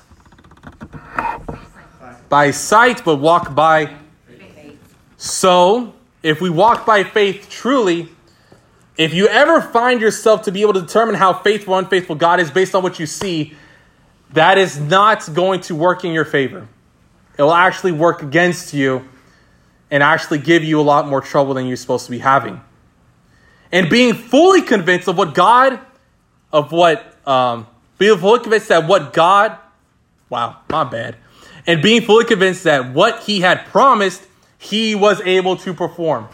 By 2.29 2.51
sight, 2.51 3.03
but 3.05 3.17
walk 3.17 3.53
by. 3.53 3.95
Faith. 4.27 4.95
So, 5.17 5.93
if 6.23 6.41
we 6.41 6.49
walk 6.49 6.85
by 6.85 7.03
faith 7.03 7.47
truly, 7.49 8.09
if 8.97 9.13
you 9.13 9.27
ever 9.27 9.61
find 9.61 10.01
yourself 10.01 10.43
to 10.43 10.51
be 10.51 10.61
able 10.61 10.73
to 10.73 10.81
determine 10.81 11.15
how 11.15 11.33
faithful 11.33 11.77
unfaithful 11.77 12.15
God 12.15 12.39
is 12.39 12.49
based 12.49 12.73
on 12.73 12.81
what 12.81 12.99
you 12.99 13.05
see, 13.05 13.53
that 14.35 14.57
is 14.57 14.79
not 14.79 15.33
going 15.33 15.61
to 15.61 15.75
work 15.75 16.05
in 16.05 16.11
your 16.11 16.25
favor. 16.25 16.67
It 17.37 17.41
will 17.41 17.53
actually 17.53 17.91
work 17.91 18.21
against 18.21 18.73
you 18.73 19.07
and 19.91 20.01
actually 20.01 20.39
give 20.39 20.63
you 20.63 20.79
a 20.79 20.83
lot 20.83 21.07
more 21.07 21.21
trouble 21.21 21.53
than 21.53 21.67
you're 21.67 21.77
supposed 21.77 22.05
to 22.05 22.11
be 22.11 22.19
having. 22.19 22.61
And 23.71 23.89
being 23.89 24.13
fully 24.13 24.61
convinced 24.61 25.07
of 25.07 25.17
what 25.17 25.33
God, 25.33 25.79
of 26.51 26.71
what, 26.71 27.15
um, 27.27 27.67
being 27.97 28.17
fully 28.17 28.39
convinced 28.39 28.69
that 28.69 28.87
what 28.87 29.13
God, 29.13 29.57
wow, 30.29 30.57
my 30.69 30.83
bad, 30.83 31.17
and 31.67 31.81
being 31.81 32.01
fully 32.01 32.25
convinced 32.25 32.63
that 32.63 32.93
what 32.93 33.23
He 33.23 33.41
had 33.41 33.65
promised, 33.65 34.23
He 34.57 34.95
was 34.95 35.21
able 35.21 35.55
to 35.57 35.73
perform. 35.73 36.27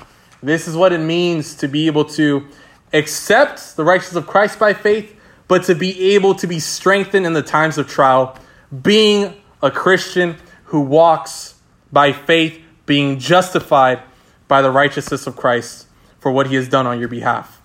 This 0.43 0.68
is 0.68 0.76
what 0.76 0.91
it 0.91 0.99
means 0.99 1.56
to 1.56 1.68
be 1.68 1.88
able 1.88 2.06
to 2.06 2.47
accept 2.93 3.76
the 3.76 3.84
righteousness 3.84 4.18
of 4.18 4.28
Christ 4.28 4.60
by 4.60 4.74
faith, 4.74 5.16
but 5.52 5.66
to 5.66 5.76
be 5.76 6.14
able 6.14 6.34
to 6.34 6.47
be 6.47 6.60
strengthened 6.62 7.26
in 7.26 7.34
the 7.34 7.41
times 7.41 7.78
of 7.78 7.86
trial, 7.86 8.38
being 8.82 9.36
a 9.62 9.70
Christian 9.70 10.38
who 10.68 10.80
walks 10.80 11.56
by 11.91 12.14
faith 12.14 12.62
being 12.86 13.20
justified 13.20 14.02
by 14.47 14.62
the 14.62 14.72
righteousness 14.72 15.28
of 15.28 15.36
Christ 15.36 15.88
for 16.22 16.32
what 16.32 16.47
he 16.47 16.56
has 16.56 16.70
done 16.70 16.88
on 16.88 16.99
your 16.99 17.10
behalf. 17.10 17.62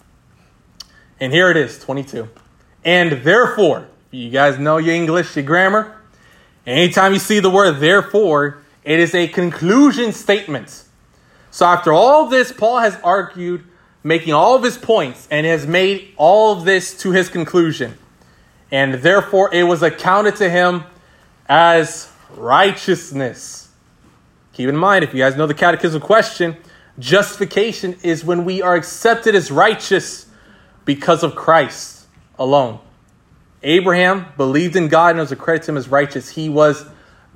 And 1.21 1.33
here 1.33 1.49
it 1.49 1.57
is, 1.57 1.79
22. 1.79 2.29
And 2.85 3.23
therefore, 3.23 3.87
you 4.11 4.31
guys 4.31 4.59
know 4.59 4.79
your 4.79 4.97
English, 4.97 5.37
your 5.37 5.45
grammar. 5.45 5.97
Anytime 6.67 7.13
you 7.13 7.21
see 7.21 7.39
the 7.39 7.51
word 7.51 7.75
therefore, 7.75 8.65
it 8.83 8.99
is 8.99 9.15
a 9.15 9.29
conclusion 9.29 10.11
statement. 10.11 10.83
So 11.53 11.65
after 11.67 11.93
all 11.93 12.27
this, 12.27 12.51
Paul 12.51 12.81
has 12.81 12.99
argued, 13.05 13.63
making 14.07 14.33
all 14.33 14.55
of 14.55 14.63
his 14.63 14.79
points, 14.79 15.27
and 15.33 15.45
has 15.45 15.67
made 15.67 16.15
all 16.17 16.53
of 16.53 16.65
this 16.65 16.97
to 16.97 17.11
his 17.11 17.29
conclusion. 17.29 17.99
And 18.71 18.95
therefore, 18.95 19.53
it 19.53 19.65
was 19.65 19.83
accounted 19.83 20.37
to 20.37 20.49
him 20.49 20.85
as 21.49 22.09
righteousness. 22.37 23.69
Keep 24.53 24.69
in 24.69 24.77
mind, 24.77 25.03
if 25.03 25.13
you 25.13 25.19
guys 25.19 25.35
know 25.35 25.49
the 25.49 25.55
catechism 25.55 26.01
question, 26.01 26.57
justification 27.01 27.97
is 28.05 28.25
when 28.25 28.45
we 28.45 28.63
are 28.63 28.77
accepted 28.77 29.35
as 29.35 29.51
righteous 29.51 30.27
because 30.85 31.25
of 31.25 31.35
Christ 31.35 32.07
alone. 32.39 32.79
Abraham 33.65 34.27
believed 34.37 34.77
in 34.77 34.87
God 34.87 35.11
and 35.11 35.19
was 35.19 35.33
accredited 35.33 35.67
to 35.67 35.73
him 35.73 35.79
as 35.79 35.89
righteous. 35.89 36.29
He 36.29 36.49
was 36.49 36.87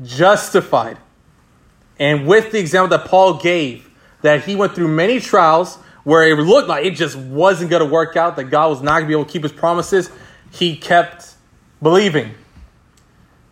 justified. 0.05 0.99
And 1.99 2.29
with 2.29 2.53
the 2.53 2.61
example 2.61 2.97
that 2.97 3.09
Paul 3.09 3.39
gave, 3.39 3.91
that 4.23 4.45
he 4.45 4.55
went 4.55 4.77
through 4.77 4.87
many 4.87 5.19
trials 5.19 5.77
where 6.05 6.29
it 6.29 6.37
looked 6.37 6.69
like 6.69 6.85
it 6.85 6.93
just 6.93 7.17
wasn't 7.17 7.71
going 7.71 7.83
to 7.83 7.91
work 7.91 8.17
out, 8.17 8.37
that 8.37 8.45
God 8.45 8.69
was 8.69 8.83
not 8.83 9.01
going 9.01 9.05
to 9.05 9.09
be 9.09 9.15
able 9.15 9.25
to 9.25 9.33
keep 9.33 9.43
his 9.43 9.53
promises, 9.53 10.11
he 10.51 10.77
kept 10.77 11.35
believing. 11.83 12.35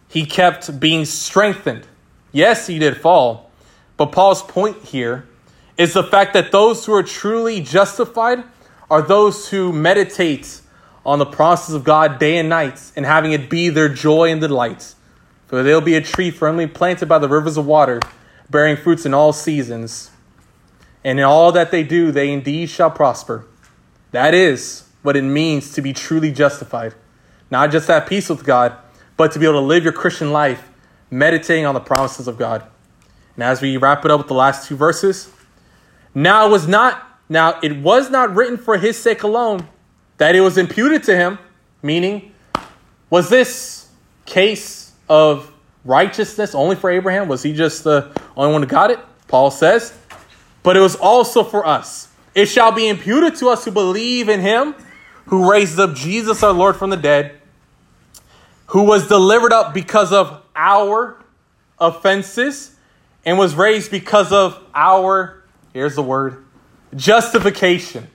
He 0.09 0.25
kept 0.25 0.81
being 0.81 1.05
strengthened. 1.05 1.87
Yes, 2.33 2.67
he 2.67 2.79
did 2.79 2.97
fall, 2.97 3.51
but 3.97 4.13
Paul's 4.13 4.43
point 4.43 4.83
here 4.85 5.29
is 5.77 5.93
the 5.93 6.03
fact 6.03 6.33
that 6.35 6.51
those 6.51 6.85
who 6.85 6.93
are 6.93 7.03
truly 7.03 7.61
justified 7.61 8.43
are 8.91 9.03
those 9.03 9.49
who 9.49 9.73
meditate 9.73 10.61
on 11.05 11.19
the 11.19 11.27
promises 11.27 11.75
of 11.75 11.85
God 11.85 12.19
day 12.19 12.39
and 12.39 12.49
night 12.49 12.93
and 12.97 13.07
having 13.07 13.33
it 13.33 13.49
be 13.49 13.69
their 13.69 13.89
joy 13.89 14.31
and 14.31 14.41
delight. 14.41 14.95
For 15.47 15.63
they'll 15.63 15.81
be 15.81 15.95
a 15.95 16.03
tree 16.03 16.31
firmly 16.31 16.67
planted 16.67 17.07
by 17.07 17.19
the 17.19 17.29
rivers 17.29 17.57
of 17.57 17.65
water, 17.65 18.01
bearing 18.51 18.77
fruits 18.77 19.07
in 19.07 19.15
all 19.15 19.33
seasons. 19.33 20.11
And 21.05 21.19
in 21.19 21.25
all 21.25 21.53
that 21.53 21.71
they 21.71 21.83
do, 21.83 22.11
they 22.11 22.33
indeed 22.33 22.71
shall 22.71 22.91
prosper. 22.91 23.47
That 24.11 24.35
is 24.35 24.89
what 25.03 25.17
it 25.17 25.23
means 25.23 25.73
to 25.75 25.83
be 25.83 25.93
truly 25.93 26.33
justified. 26.33 26.95
Not 27.51 27.71
just 27.71 27.89
have 27.89 28.07
peace 28.07 28.29
with 28.29 28.45
God, 28.45 28.77
but 29.17 29.33
to 29.33 29.39
be 29.39 29.47
able 29.47 29.61
to 29.61 29.67
live 29.67 29.85
your 29.85 29.93
Christian 29.93 30.33
life 30.33 30.69
meditating 31.11 31.67
on 31.67 31.75
the 31.75 31.81
promises 31.81 32.29
of 32.29 32.39
God. 32.39 32.65
And 33.35 33.45
as 33.45 33.63
we 33.63 33.77
wrap 33.77 34.05
it 34.05 34.11
up 34.11 34.19
with 34.19 34.29
the 34.29 34.35
last 34.35 34.69
two 34.69 34.77
verses, 34.77 35.31
now 36.15 36.47
it 36.47 36.51
was 36.51 36.67
not 36.67 37.05
now 37.29 37.59
it 37.63 37.77
was 37.77 38.11
not 38.11 38.35
written 38.35 38.57
for 38.57 38.79
his 38.79 38.99
sake 38.99 39.23
alone 39.23 39.69
that 40.17 40.35
it 40.35 40.41
was 40.41 40.59
imputed 40.59 41.05
to 41.05 41.15
him, 41.15 41.39
meaning 41.83 42.33
was 43.11 43.29
this 43.29 43.89
case 44.27 44.93
of 45.09 45.53
righteousness 45.85 46.55
only 46.55 46.77
for 46.77 46.91
Abraham? 46.91 47.29
Was 47.29 47.43
he 47.43 47.53
just 47.53 47.85
the 47.85 48.11
only 48.37 48.53
one 48.53 48.63
who 48.63 48.69
got 48.69 48.91
it? 48.91 48.99
Paul 49.29 49.51
says, 49.51 49.97
but 50.63 50.77
it 50.77 50.81
was 50.81 50.97
also 50.97 51.43
for 51.43 51.67
us. 51.67 52.09
It 52.35 52.47
shall 52.47 52.73
be 52.73 52.89
imputed 52.89 53.37
to 53.37 53.49
us 53.49 53.65
who 53.65 53.71
believe 53.71 54.29
in 54.29 54.41
him 54.41 54.75
who 55.29 55.51
raised 55.51 55.79
up 55.79 55.95
Jesus 55.95 56.43
our 56.43 56.53
Lord 56.53 56.77
from 56.77 56.91
the 56.91 56.97
dead, 56.97 57.41
who 58.67 58.85
was 58.85 59.07
delivered 59.09 59.53
up 59.53 59.75
because 59.75 60.13
of 60.13 60.43
our 60.57 61.23
offenses 61.79 62.75
and 63.25 63.39
was 63.39 63.55
raised 63.55 63.91
because 63.91 64.33
of 64.33 64.63
our, 64.75 65.43
here's 65.75 65.95
the 65.95 66.03
word, 66.03 66.45
justification. 66.97 68.09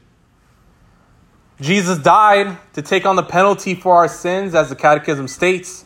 Jesus 1.62 2.00
died 2.00 2.58
to 2.74 2.82
take 2.82 3.06
on 3.06 3.16
the 3.16 3.24
penalty 3.24 3.76
for 3.76 3.96
our 3.96 4.08
sins, 4.08 4.56
as 4.56 4.70
the 4.70 4.76
Catechism 4.76 5.28
states. 5.28 5.86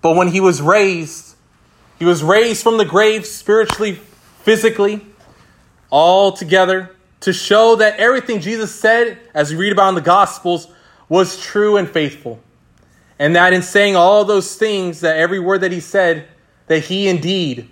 But 0.00 0.16
when 0.16 0.28
he 0.28 0.40
was 0.40 0.62
raised, 0.62 1.36
he 1.98 2.06
was 2.06 2.22
raised 2.22 2.62
from 2.62 2.78
the 2.78 2.86
grave 2.86 3.26
spiritually, 3.26 4.00
physically, 4.42 5.06
all 5.92 6.32
together 6.32 6.96
to 7.20 7.32
show 7.32 7.76
that 7.76 8.00
everything 8.00 8.40
Jesus 8.40 8.74
said, 8.74 9.20
as 9.34 9.50
we 9.50 9.56
read 9.56 9.72
about 9.72 9.90
in 9.90 9.94
the 9.94 10.00
Gospels, 10.00 10.66
was 11.08 11.40
true 11.40 11.76
and 11.76 11.88
faithful. 11.88 12.40
And 13.18 13.36
that 13.36 13.52
in 13.52 13.62
saying 13.62 13.94
all 13.94 14.24
those 14.24 14.56
things, 14.56 15.00
that 15.00 15.16
every 15.16 15.38
word 15.38 15.60
that 15.60 15.70
he 15.70 15.78
said, 15.78 16.26
that 16.66 16.80
he 16.80 17.06
indeed 17.06 17.68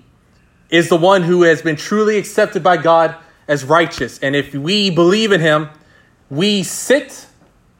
is 0.69 0.89
the 0.89 0.97
one 0.97 1.23
who 1.23 1.43
has 1.43 1.63
been 1.63 1.75
truly 1.75 2.19
accepted 2.19 2.63
by 2.63 2.77
God 2.77 3.17
as 3.49 3.65
righteous. 3.65 4.19
And 4.21 4.37
if 4.37 4.55
we 4.55 4.91
believe 4.91 5.33
in 5.33 5.41
him, 5.41 5.71
we 6.29 6.63
sit 6.63 7.27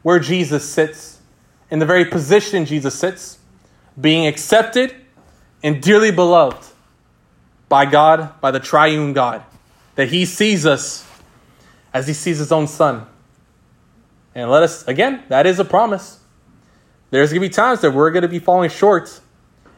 where 0.01 0.19
Jesus 0.19 0.67
sits, 0.67 1.21
in 1.69 1.79
the 1.79 1.85
very 1.85 2.03
position 2.03 2.65
Jesus 2.65 2.95
sits, 2.95 3.37
being 3.99 4.25
accepted 4.25 4.93
and 5.63 5.81
dearly 5.81 6.11
beloved 6.11 6.65
by 7.69 7.85
God, 7.85 8.41
by 8.41 8.51
the 8.51 8.59
triune 8.59 9.13
God, 9.13 9.43
that 9.95 10.09
he 10.09 10.25
sees 10.25 10.65
us 10.65 11.07
as 11.93 12.07
he 12.07 12.13
sees 12.13 12.37
his 12.37 12.51
own 12.51 12.67
son. 12.67 13.05
And 14.33 14.49
let 14.49 14.63
us, 14.63 14.87
again, 14.87 15.23
that 15.29 15.45
is 15.45 15.59
a 15.59 15.65
promise. 15.65 16.19
There's 17.09 17.31
going 17.31 17.41
to 17.41 17.47
be 17.47 17.53
times 17.53 17.81
that 17.81 17.91
we're 17.91 18.11
going 18.11 18.21
to 18.21 18.29
be 18.29 18.39
falling 18.39 18.69
short. 18.69 19.19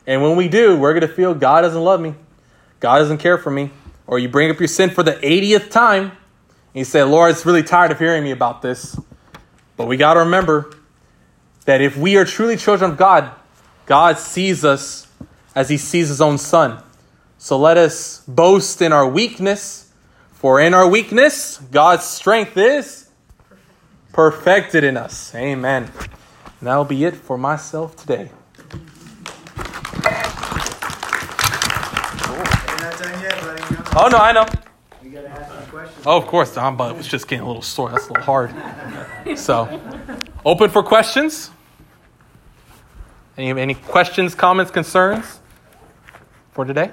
And 0.06 0.22
when 0.22 0.36
we 0.36 0.48
do, 0.48 0.78
we're 0.78 0.94
going 0.94 1.08
to 1.08 1.14
feel 1.14 1.34
God 1.34 1.62
doesn't 1.62 1.84
love 1.84 2.00
me. 2.00 2.14
God 2.80 3.00
doesn't 3.00 3.18
care 3.18 3.38
for 3.38 3.50
me. 3.50 3.72
Or 4.06 4.20
you 4.20 4.30
bring 4.30 4.52
up 4.52 4.60
your 4.60 4.68
sin 4.68 4.90
for 4.90 5.02
the 5.02 5.14
80th 5.14 5.72
time. 5.72 6.04
And 6.04 6.12
you 6.76 6.86
say, 6.86 7.02
Lord, 7.04 7.32
it's 7.32 7.46
really 7.46 7.64
tired 7.64 7.92
of 7.92 8.00
hearing 8.00 8.24
me 8.24 8.32
about 8.32 8.62
this. 8.62 9.00
But 9.76 9.88
we 9.88 9.98
got 9.98 10.14
to 10.14 10.22
remember 10.22 10.76
that 11.66 11.82
if 11.82 11.98
we 11.98 12.18
are 12.18 12.26
truly 12.26 12.58
children 12.58 12.92
of 12.92 12.98
God, 12.98 13.32
God 13.86 14.20
sees 14.20 14.64
us 14.64 15.08
as 15.56 15.70
he 15.70 15.78
sees 15.78 16.10
his 16.10 16.22
own 16.22 16.38
son. 16.38 16.84
So 17.38 17.58
let 17.58 17.78
us 17.78 18.24
boast 18.28 18.82
in 18.82 18.94
our 18.94 19.08
weakness, 19.08 19.83
for 20.44 20.60
in 20.60 20.74
our 20.74 20.86
weakness, 20.86 21.58
God's 21.72 22.04
strength 22.04 22.58
is 22.58 23.10
perfected 24.12 24.84
in 24.84 24.98
us. 24.98 25.34
Amen. 25.34 25.84
And 26.60 26.68
that'll 26.68 26.84
be 26.84 27.06
it 27.06 27.16
for 27.16 27.38
myself 27.38 27.96
today. 27.96 28.30
Oh, 33.96 34.10
no, 34.12 34.18
I 34.18 34.34
know. 34.34 34.46
You 35.02 35.12
gotta 35.12 35.30
ask 35.30 35.50
some 35.50 35.66
questions. 35.68 36.06
Oh, 36.06 36.18
of 36.18 36.28
course, 36.28 36.54
Don, 36.54 36.76
but 36.76 36.92
it 36.92 36.98
was 36.98 37.08
just 37.08 37.30
getting 37.30 37.46
a 37.46 37.48
little 37.48 37.62
sore. 37.62 37.92
That's 37.92 38.08
a 38.08 38.10
little 38.10 38.26
hard. 38.26 38.54
So, 39.38 39.80
open 40.44 40.70
for 40.70 40.84
questions. 40.84 41.52
Any, 43.38 43.58
any 43.62 43.76
questions, 43.76 44.36
comments, 44.36 44.74
concerns 44.74 45.40
for 46.52 46.66
today? 46.66 46.92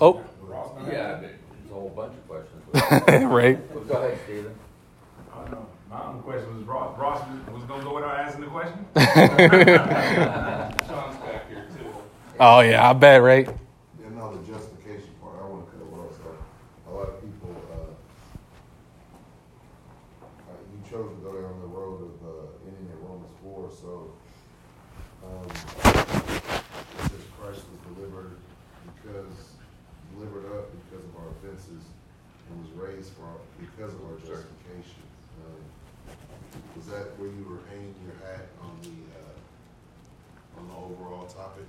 Oh, 0.00 0.22
Yeah, 0.90 1.16
but 1.20 1.30
it's 1.62 1.70
a 1.70 1.74
whole 1.74 1.90
bunch 1.90 2.14
of 2.14 2.28
questions. 2.28 2.62
right. 3.24 3.58
Well, 3.74 3.84
Go 3.84 3.94
ahead, 3.94 4.18
Stephen. 4.24 4.54
I 5.34 5.50
know. 5.50 5.66
My 5.90 6.04
own 6.06 6.22
question 6.22 6.56
was 6.58 6.64
Ross. 6.66 6.98
Ross 6.98 7.22
was, 7.28 7.54
was 7.54 7.64
gonna 7.64 7.82
go 7.82 7.94
without 7.94 8.18
asking 8.20 8.42
the 8.42 8.50
question. 8.50 8.86
Sean's 10.86 11.16
back 11.16 11.48
here 11.48 11.66
too. 11.76 11.90
Oh, 12.38 12.60
yeah, 12.60 12.88
I 12.88 12.92
bet, 12.92 13.22
right? 13.22 13.46
Yeah, 13.48 14.08
no, 14.14 14.36
the 14.36 14.42
justification 14.52 15.10
part, 15.22 15.34
I 15.42 15.46
wanna 15.46 15.64
cut 15.64 15.80
what 15.86 16.06
else 16.06 16.18
off. 16.22 16.92
A 16.92 16.94
lot 16.94 17.08
of 17.08 17.20
people, 17.20 17.56
uh, 17.72 17.90
uh, 20.22 20.54
you 20.70 20.78
chose 20.90 21.10
to 21.10 21.20
go 21.24 21.32
down 21.40 21.58
the 21.60 21.66
road 21.72 22.02
of, 22.04 22.14
uh, 22.22 22.68
ending 22.68 22.86
in 22.92 22.98
Romans 23.02 23.32
four, 23.42 23.70
so, 23.72 24.12
um, 25.24 25.46
it 25.48 27.10
says 27.10 27.24
Christ 27.40 27.62
was 27.72 27.80
delivered 27.96 28.36
because, 28.92 29.56
delivered 30.14 30.46
up 30.52 30.68
because 30.84 31.04
of 31.04 31.16
our 31.16 31.28
offenses 31.40 31.82
and 32.50 32.60
was 32.60 32.70
raised 32.76 33.12
for, 33.14 33.24
our- 33.24 33.44
because 33.60 33.92
of 33.94 34.04
our 34.04 34.16
justification. 34.20 35.02
Um, 35.48 35.60
Was 36.76 36.86
that 36.86 37.18
where 37.18 37.28
you 37.28 37.44
were 37.44 37.60
hanging 37.70 37.94
your 38.06 38.14
hat 38.26 38.46
on 38.62 38.72
the, 38.82 38.96
uh, 39.18 40.58
on 40.60 40.68
the 40.68 40.74
overall 40.74 41.26
topic? 41.26 41.66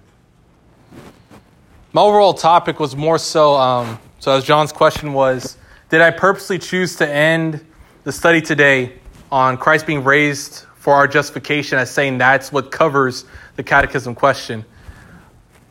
My 1.99 2.05
overall 2.05 2.33
topic 2.33 2.79
was 2.79 2.95
more 2.95 3.17
so, 3.17 3.55
um, 3.55 3.99
so 4.19 4.31
as 4.31 4.45
John's 4.45 4.71
question 4.71 5.11
was, 5.11 5.57
did 5.89 5.99
I 5.99 6.11
purposely 6.11 6.57
choose 6.57 6.95
to 6.95 7.05
end 7.05 7.59
the 8.05 8.13
study 8.13 8.39
today 8.39 8.93
on 9.29 9.57
Christ 9.57 9.85
being 9.85 10.05
raised 10.05 10.63
for 10.75 10.93
our 10.93 11.09
justification 11.09 11.77
as 11.77 11.91
saying 11.91 12.17
that's 12.17 12.53
what 12.53 12.71
covers 12.71 13.25
the 13.57 13.63
catechism 13.63 14.15
question? 14.15 14.63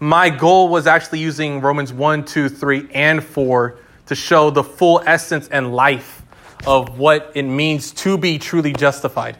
My 0.00 0.28
goal 0.28 0.68
was 0.68 0.86
actually 0.86 1.20
using 1.20 1.62
Romans 1.62 1.94
1, 1.94 2.26
2, 2.26 2.50
3, 2.50 2.90
and 2.92 3.24
4 3.24 3.78
to 4.08 4.14
show 4.14 4.50
the 4.50 4.62
full 4.62 5.02
essence 5.06 5.48
and 5.48 5.74
life 5.74 6.20
of 6.66 6.98
what 6.98 7.32
it 7.36 7.44
means 7.44 7.90
to 7.92 8.18
be 8.18 8.38
truly 8.38 8.74
justified. 8.74 9.38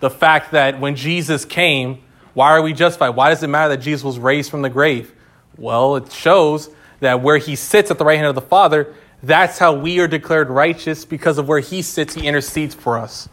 The 0.00 0.10
fact 0.10 0.50
that 0.50 0.80
when 0.80 0.96
Jesus 0.96 1.44
came, 1.44 2.02
why 2.34 2.50
are 2.50 2.62
we 2.62 2.72
justified? 2.72 3.10
Why 3.10 3.28
does 3.30 3.44
it 3.44 3.46
matter 3.46 3.76
that 3.76 3.80
Jesus 3.80 4.02
was 4.02 4.18
raised 4.18 4.50
from 4.50 4.62
the 4.62 4.70
grave? 4.70 5.14
Well, 5.60 5.96
it 5.96 6.10
shows 6.10 6.70
that 7.00 7.20
where 7.20 7.36
he 7.36 7.54
sits 7.54 7.90
at 7.90 7.98
the 7.98 8.04
right 8.04 8.16
hand 8.16 8.28
of 8.28 8.34
the 8.34 8.40
Father, 8.40 8.94
that's 9.22 9.58
how 9.58 9.74
we 9.74 10.00
are 10.00 10.08
declared 10.08 10.48
righteous 10.48 11.04
because 11.04 11.36
of 11.36 11.46
where 11.46 11.60
he 11.60 11.82
sits, 11.82 12.14
he 12.14 12.26
intercedes 12.26 12.74
for 12.74 12.98
us. 12.98 13.28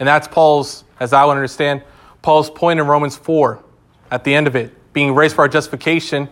And 0.00 0.08
that's 0.08 0.26
Paul's, 0.26 0.84
as 0.98 1.12
I 1.12 1.24
would 1.24 1.36
understand, 1.36 1.82
Paul's 2.20 2.50
point 2.50 2.80
in 2.80 2.86
Romans 2.86 3.16
4 3.16 3.62
at 4.10 4.24
the 4.24 4.34
end 4.34 4.48
of 4.48 4.56
it, 4.56 4.74
being 4.92 5.14
raised 5.14 5.36
for 5.36 5.42
our 5.42 5.48
justification, 5.48 6.28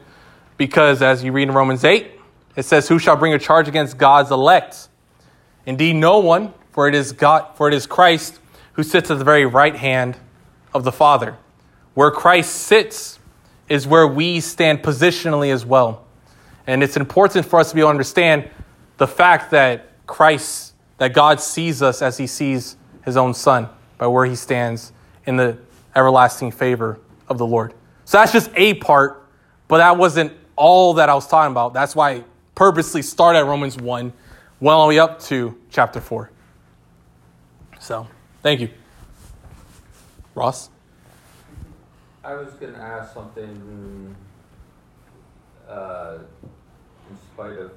because 0.56 1.00
as 1.00 1.22
you 1.22 1.30
read 1.30 1.48
in 1.48 1.54
Romans 1.54 1.84
8, 1.84 2.10
it 2.56 2.64
says, 2.64 2.88
Who 2.88 2.98
shall 2.98 3.16
bring 3.16 3.32
a 3.32 3.38
charge 3.38 3.68
against 3.68 3.98
God's 3.98 4.32
elect? 4.32 4.88
Indeed, 5.64 5.94
no 5.94 6.18
one, 6.18 6.52
for 6.72 6.88
it 6.88 6.94
is 6.94 7.12
God, 7.12 7.54
for 7.54 7.68
it 7.68 7.74
is 7.74 7.86
Christ 7.86 8.40
who 8.72 8.82
sits 8.82 9.10
at 9.10 9.18
the 9.18 9.24
very 9.24 9.46
right 9.46 9.76
hand 9.76 10.16
of 10.74 10.82
the 10.82 10.92
Father. 10.92 11.36
Where 11.94 12.10
Christ 12.10 12.52
sits 12.52 13.18
is 13.68 13.86
where 13.86 14.06
we 14.06 14.40
stand 14.40 14.82
positionally 14.82 15.52
as 15.52 15.64
well. 15.64 16.04
And 16.66 16.82
it's 16.82 16.96
important 16.96 17.46
for 17.46 17.60
us 17.60 17.70
to 17.70 17.74
be 17.74 17.80
able 17.80 17.88
to 17.88 17.90
understand 17.92 18.48
the 18.96 19.06
fact 19.06 19.50
that 19.52 19.88
Christ, 20.06 20.74
that 20.98 21.12
God 21.12 21.40
sees 21.40 21.82
us 21.82 22.02
as 22.02 22.16
he 22.16 22.26
sees 22.26 22.76
his 23.04 23.16
own 23.16 23.34
son 23.34 23.68
by 23.98 24.06
where 24.06 24.26
he 24.26 24.34
stands 24.34 24.92
in 25.26 25.36
the 25.36 25.58
everlasting 25.94 26.50
favor 26.50 26.98
of 27.28 27.38
the 27.38 27.46
Lord. 27.46 27.74
So 28.04 28.18
that's 28.18 28.32
just 28.32 28.50
a 28.54 28.74
part, 28.74 29.26
but 29.68 29.78
that 29.78 29.96
wasn't 29.96 30.32
all 30.54 30.94
that 30.94 31.08
I 31.08 31.14
was 31.14 31.26
talking 31.26 31.52
about. 31.52 31.74
That's 31.74 31.96
why 31.96 32.10
I 32.10 32.24
purposely 32.54 33.02
started 33.02 33.40
at 33.40 33.46
Romans 33.46 33.76
1, 33.76 34.12
well, 34.60 34.78
all 34.78 34.86
the 34.86 34.94
way 34.94 34.98
up 34.98 35.20
to 35.22 35.58
chapter 35.70 36.00
4. 36.00 36.30
So, 37.78 38.06
thank 38.42 38.60
you. 38.60 38.70
Ross? 40.34 40.70
I 42.26 42.34
was 42.34 42.54
gonna 42.54 42.76
ask 42.76 43.14
something, 43.14 44.16
uh, 45.68 46.18
in 47.08 47.16
spite 47.18 47.56
of 47.56 47.70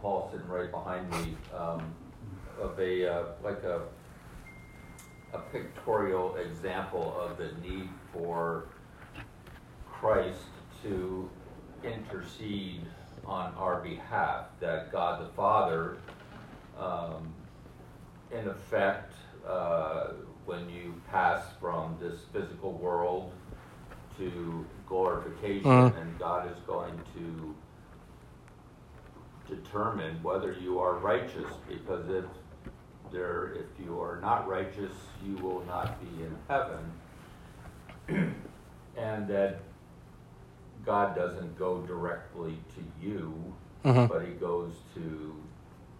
Paul 0.00 0.30
sitting 0.32 0.48
right 0.48 0.70
behind 0.70 1.10
me, 1.10 1.36
um, 1.54 1.82
of 2.58 2.80
a, 2.80 3.06
uh, 3.06 3.24
like 3.44 3.62
a, 3.62 3.82
a 5.34 5.38
pictorial 5.52 6.36
example 6.36 7.14
of 7.20 7.36
the 7.36 7.52
need 7.60 7.90
for 8.10 8.64
Christ 9.92 10.48
to 10.82 11.28
intercede 11.84 12.86
on 13.26 13.52
our 13.58 13.82
behalf, 13.82 14.46
that 14.60 14.90
God 14.90 15.26
the 15.26 15.30
Father, 15.34 15.98
um, 16.78 17.34
in 18.30 18.48
effect, 18.48 19.12
uh, 19.46 20.12
when 20.46 20.70
you 20.70 20.94
pass 21.10 21.44
from 21.60 21.98
this 22.00 22.20
physical 22.32 22.72
world 22.72 23.34
to 24.20 24.66
glorification, 24.86 25.70
Mhm. 25.70 25.96
and 26.00 26.18
God 26.18 26.50
is 26.50 26.58
going 26.66 26.98
to 27.14 27.54
determine 29.48 30.22
whether 30.22 30.52
you 30.52 30.78
are 30.78 30.94
righteous, 30.94 31.50
because 31.66 32.08
if 32.10 32.24
there, 33.10 33.52
if 33.54 33.66
you 33.84 34.00
are 34.00 34.20
not 34.20 34.46
righteous, 34.46 34.92
you 35.24 35.36
will 35.38 35.64
not 35.66 35.98
be 36.00 36.22
in 36.22 36.36
heaven. 36.48 36.92
and 38.96 39.26
that 39.28 39.60
God 40.84 41.14
doesn't 41.14 41.58
go 41.58 41.80
directly 41.82 42.58
to 42.74 43.06
you, 43.06 43.54
Mhm. 43.84 44.08
but 44.08 44.24
he 44.24 44.32
goes 44.34 44.82
to 44.94 45.34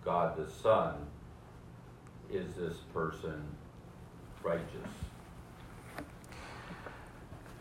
God 0.04 0.36
the 0.36 0.48
Son. 0.48 1.06
Is 2.30 2.54
this 2.54 2.78
person 2.94 3.56
righteous? 4.42 5.09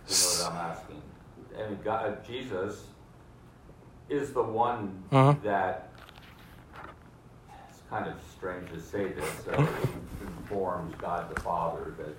What 0.10 0.52
I'm 0.52 0.58
asking? 0.58 1.02
And 1.56 1.84
God, 1.84 2.26
Jesus 2.26 2.86
is 4.10 4.34
the 4.34 4.42
one 4.42 5.04
Mhm. 5.12 5.40
that 5.44 5.90
it's 7.70 7.82
kind 7.92 8.08
of 8.08 8.16
strange 8.36 8.70
to 8.72 8.82
say 8.82 9.12
this, 9.14 9.48
uh, 9.48 9.68
informs 10.22 10.96
God 10.96 11.34
the 11.34 11.40
Father 11.42 11.94
that 12.00 12.16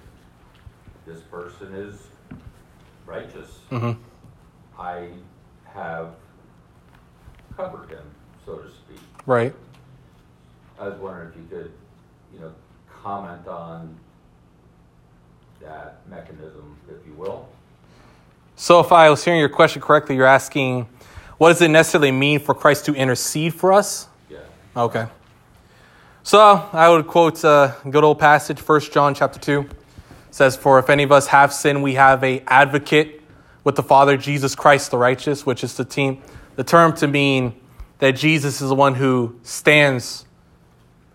this 1.04 1.20
person 1.22 1.74
is 1.74 2.06
righteous. 3.06 3.58
hmm 3.70 3.92
I 4.78 5.10
have 5.64 6.14
covered 7.56 7.90
him, 7.90 8.08
so 8.46 8.58
to 8.58 8.70
speak. 8.70 9.00
Right. 9.26 9.54
I 10.78 10.88
was 10.88 10.98
wondering 11.00 11.28
if 11.30 11.36
you 11.36 11.44
could, 11.48 11.72
you 12.32 12.38
know, 12.38 12.52
comment 13.02 13.46
on 13.48 13.98
that 15.60 16.06
mechanism, 16.08 16.76
if 16.88 17.04
you 17.06 17.12
will. 17.14 17.48
So, 18.60 18.78
if 18.78 18.92
I 18.92 19.08
was 19.08 19.24
hearing 19.24 19.40
your 19.40 19.48
question 19.48 19.80
correctly, 19.80 20.16
you're 20.16 20.26
asking, 20.26 20.86
what 21.38 21.48
does 21.48 21.62
it 21.62 21.68
necessarily 21.68 22.12
mean 22.12 22.40
for 22.40 22.54
Christ 22.54 22.84
to 22.84 22.94
intercede 22.94 23.54
for 23.54 23.72
us? 23.72 24.06
Yeah. 24.28 24.40
Okay. 24.76 25.06
So 26.22 26.68
I 26.70 26.90
would 26.90 27.06
quote 27.06 27.42
a 27.42 27.74
good 27.88 28.04
old 28.04 28.18
passage, 28.18 28.60
1 28.60 28.80
John 28.92 29.14
chapter 29.14 29.38
2. 29.38 29.60
It 29.62 29.70
says, 30.30 30.58
For 30.58 30.78
if 30.78 30.90
any 30.90 31.04
of 31.04 31.10
us 31.10 31.28
have 31.28 31.54
sinned, 31.54 31.82
we 31.82 31.94
have 31.94 32.22
a 32.22 32.40
advocate 32.40 33.22
with 33.64 33.76
the 33.76 33.82
Father, 33.82 34.18
Jesus 34.18 34.54
Christ 34.54 34.90
the 34.90 34.98
righteous, 34.98 35.46
which 35.46 35.64
is 35.64 35.78
the 35.78 35.86
team 35.86 36.20
the 36.56 36.62
term 36.62 36.94
to 36.96 37.08
mean 37.08 37.58
that 38.00 38.10
Jesus 38.10 38.60
is 38.60 38.68
the 38.68 38.74
one 38.74 38.94
who 38.94 39.40
stands 39.42 40.26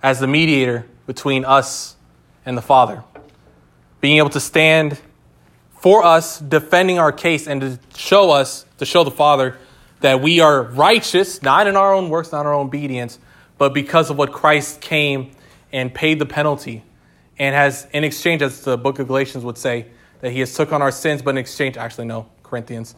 as 0.01 0.19
the 0.19 0.25
mediator 0.25 0.87
between 1.05 1.45
us 1.45 1.95
and 2.43 2.57
the 2.57 2.63
Father. 2.63 3.03
Being 4.01 4.17
able 4.17 4.31
to 4.31 4.39
stand 4.39 4.99
for 5.86 6.03
us, 6.03 6.39
defending 6.39 6.97
our 6.97 7.11
case, 7.11 7.45
and 7.45 7.61
to 7.61 7.79
show 7.95 8.31
us, 8.31 8.65
to 8.79 8.86
show 8.88 9.03
the 9.03 9.11
Father 9.11 9.55
that 9.99 10.19
we 10.19 10.39
are 10.39 10.63
righteous, 10.63 11.43
not 11.43 11.67
in 11.67 11.75
our 11.75 11.93
own 11.93 12.09
works, 12.09 12.31
not 12.31 12.47
our 12.47 12.55
own 12.55 12.65
obedience, 12.65 13.19
but 13.59 13.71
because 13.71 14.09
of 14.09 14.17
what 14.17 14.33
Christ 14.33 14.81
came 14.81 15.29
and 15.71 15.93
paid 15.93 16.17
the 16.17 16.25
penalty, 16.25 16.83
and 17.38 17.53
has, 17.53 17.86
in 17.93 18.03
exchange, 18.03 18.41
as 18.41 18.61
the 18.61 18.79
book 18.79 18.97
of 18.97 19.05
Galatians 19.05 19.43
would 19.43 19.59
say, 19.59 19.86
that 20.21 20.31
he 20.31 20.39
has 20.39 20.55
took 20.55 20.73
on 20.73 20.81
our 20.81 20.89
sins, 20.89 21.21
but 21.21 21.29
in 21.29 21.38
exchange, 21.38 21.77
actually, 21.77 22.07
no, 22.07 22.25
Corinthians, 22.41 22.95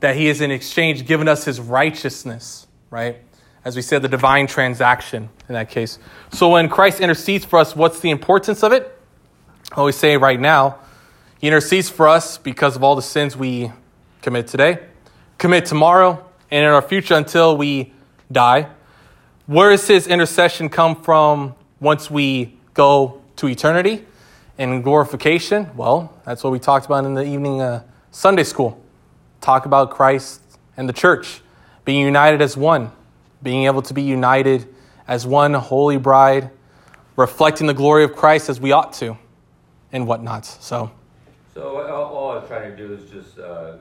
that 0.00 0.14
he 0.14 0.26
has 0.26 0.42
in 0.42 0.50
exchange 0.50 1.06
given 1.06 1.28
us 1.28 1.46
his 1.46 1.58
righteousness, 1.58 2.66
right? 2.90 3.16
As 3.64 3.74
we 3.74 3.80
said, 3.80 4.02
the 4.02 4.08
divine 4.08 4.46
transaction 4.46 5.30
in 5.48 5.54
that 5.54 5.70
case. 5.70 5.98
So 6.30 6.50
when 6.50 6.68
Christ 6.68 7.00
intercedes 7.00 7.46
for 7.46 7.58
us, 7.58 7.74
what's 7.74 8.00
the 8.00 8.10
importance 8.10 8.62
of 8.62 8.72
it? 8.72 9.00
I 9.72 9.76
always 9.76 9.96
say 9.96 10.18
right 10.18 10.38
now, 10.38 10.80
he 11.38 11.46
intercedes 11.46 11.88
for 11.88 12.08
us 12.08 12.36
because 12.36 12.76
of 12.76 12.82
all 12.82 12.96
the 12.96 13.02
sins 13.02 13.36
we 13.36 13.72
commit 14.22 14.48
today, 14.48 14.80
commit 15.38 15.66
tomorrow, 15.66 16.24
and 16.50 16.64
in 16.64 16.70
our 16.70 16.82
future 16.82 17.14
until 17.14 17.56
we 17.56 17.92
die. 18.30 18.68
Where 19.46 19.70
does 19.70 19.86
his 19.86 20.06
intercession 20.06 20.68
come 20.68 21.00
from 21.00 21.54
once 21.80 22.10
we 22.10 22.58
go 22.74 23.22
to 23.36 23.46
eternity 23.46 24.04
and 24.58 24.82
glorification? 24.82 25.70
Well, 25.76 26.12
that's 26.24 26.42
what 26.42 26.52
we 26.52 26.58
talked 26.58 26.86
about 26.86 27.04
in 27.04 27.14
the 27.14 27.24
evening 27.24 27.62
uh, 27.62 27.84
Sunday 28.10 28.44
school. 28.44 28.82
Talk 29.40 29.64
about 29.64 29.90
Christ 29.90 30.42
and 30.76 30.88
the 30.88 30.92
church 30.92 31.40
being 31.84 32.04
united 32.04 32.42
as 32.42 32.56
one, 32.56 32.90
being 33.42 33.66
able 33.66 33.82
to 33.82 33.94
be 33.94 34.02
united 34.02 34.66
as 35.06 35.26
one 35.26 35.54
holy 35.54 35.96
bride, 35.96 36.50
reflecting 37.16 37.66
the 37.66 37.74
glory 37.74 38.04
of 38.04 38.14
Christ 38.14 38.48
as 38.48 38.60
we 38.60 38.72
ought 38.72 38.92
to, 38.94 39.16
and 39.92 40.06
whatnot. 40.06 40.44
So, 40.44 40.90
So 41.58 41.76
all, 41.88 42.04
all 42.14 42.30
I 42.30 42.34
was 42.36 42.46
trying 42.46 42.70
to 42.70 42.76
do 42.76 42.94
is 42.94 43.10
just, 43.10 43.36
uh, 43.36 43.78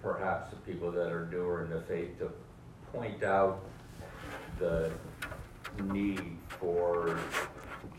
perhaps 0.00 0.50
the 0.50 0.56
people 0.58 0.92
that 0.92 1.10
are 1.10 1.26
newer 1.26 1.64
in 1.64 1.70
the 1.70 1.80
faith, 1.80 2.16
to 2.20 2.30
point 2.92 3.24
out 3.24 3.64
the 4.60 4.92
need 5.86 6.36
for 6.60 7.18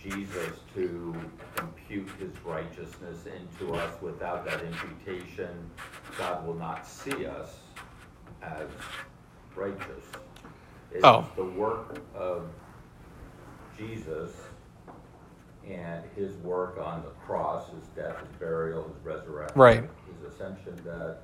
Jesus 0.02 0.52
to 0.76 1.14
impute 1.60 2.08
his 2.20 2.32
righteousness 2.46 3.26
into 3.26 3.74
us. 3.74 4.02
Without 4.02 4.46
that 4.46 4.64
imputation, 4.64 5.70
God 6.18 6.48
will 6.48 6.54
not 6.54 6.88
see 6.88 7.26
us 7.26 7.58
as 8.42 8.70
righteous. 9.58 10.06
It's 10.90 11.04
Oh. 11.04 11.28
the 11.36 11.44
work 11.44 11.98
of 12.16 12.48
Jesus 13.78 14.32
and 15.74 16.04
his 16.16 16.36
work 16.38 16.78
on 16.84 17.04
the 17.04 17.10
cross, 17.26 17.70
his 17.70 17.88
death, 17.96 18.18
his 18.20 18.38
burial, 18.40 18.84
his 18.84 19.06
resurrection, 19.06 19.60
Right. 19.60 19.84
his 20.08 20.34
ascension, 20.34 20.80
that 20.84 21.18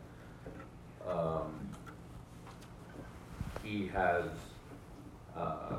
um, 1.08 1.70
he 3.64 3.88
has, 3.88 4.26
uh, 5.36 5.78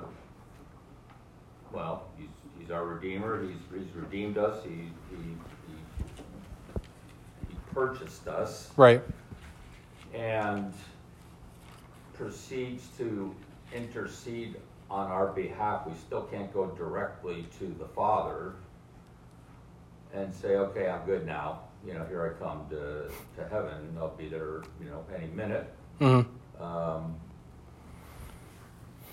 well, 1.72 2.08
he's, 2.18 2.28
he's 2.58 2.70
our 2.70 2.84
redeemer. 2.84 3.42
He's, 3.42 3.56
he's 3.72 3.94
redeemed 3.94 4.38
us. 4.38 4.62
He, 4.64 4.70
he, 4.70 5.16
he, 5.16 6.82
he 7.48 7.56
purchased 7.72 8.26
us 8.28 8.70
right. 8.76 9.02
and 10.14 10.72
proceeds 12.14 12.88
to 12.98 13.34
intercede 13.74 14.56
on 14.90 15.10
our 15.10 15.28
behalf, 15.28 15.86
we 15.86 15.92
still 15.94 16.22
can't 16.22 16.52
go 16.52 16.66
directly 16.66 17.46
to 17.58 17.74
the 17.78 17.86
Father 17.88 18.54
and 20.14 20.32
say, 20.32 20.56
okay, 20.56 20.88
I'm 20.88 21.04
good 21.04 21.26
now. 21.26 21.60
You 21.86 21.94
know, 21.94 22.04
here 22.06 22.34
I 22.34 22.42
come 22.42 22.66
to, 22.70 23.10
to 23.36 23.48
heaven. 23.50 23.96
I'll 23.98 24.16
be 24.16 24.28
there, 24.28 24.62
you 24.82 24.88
know, 24.90 25.04
any 25.14 25.26
minute. 25.28 25.72
hmm 25.98 26.20
Um, 26.60 27.14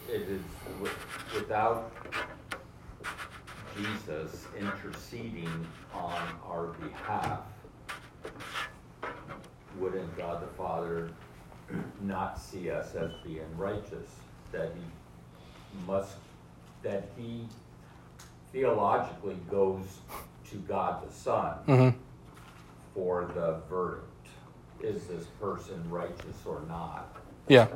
it 0.09 0.21
is 0.21 0.41
wi- 0.79 0.95
without 1.33 1.91
Jesus 3.75 4.47
interceding 4.57 5.67
on 5.93 6.21
our 6.47 6.67
behalf, 6.67 7.41
wouldn't 9.77 10.17
God 10.17 10.41
the 10.41 10.47
Father 10.55 11.09
not 12.01 12.39
see 12.39 12.69
us 12.71 12.95
as 12.95 13.11
being 13.23 13.45
righteous? 13.57 14.09
That 14.51 14.71
he 14.73 14.81
must, 15.87 16.15
that 16.83 17.09
he 17.17 17.45
theologically 18.51 19.37
goes 19.49 19.85
to 20.49 20.55
God 20.57 21.07
the 21.07 21.13
Son 21.13 21.53
hmm 21.65 21.89
for 22.93 23.29
the 23.35 23.59
verdict. 23.69 24.05
Is 24.81 25.05
this 25.07 25.25
person 25.41 25.83
righteous 25.89 26.45
or 26.45 26.61
not? 26.69 27.13
Yeah. 27.47 27.67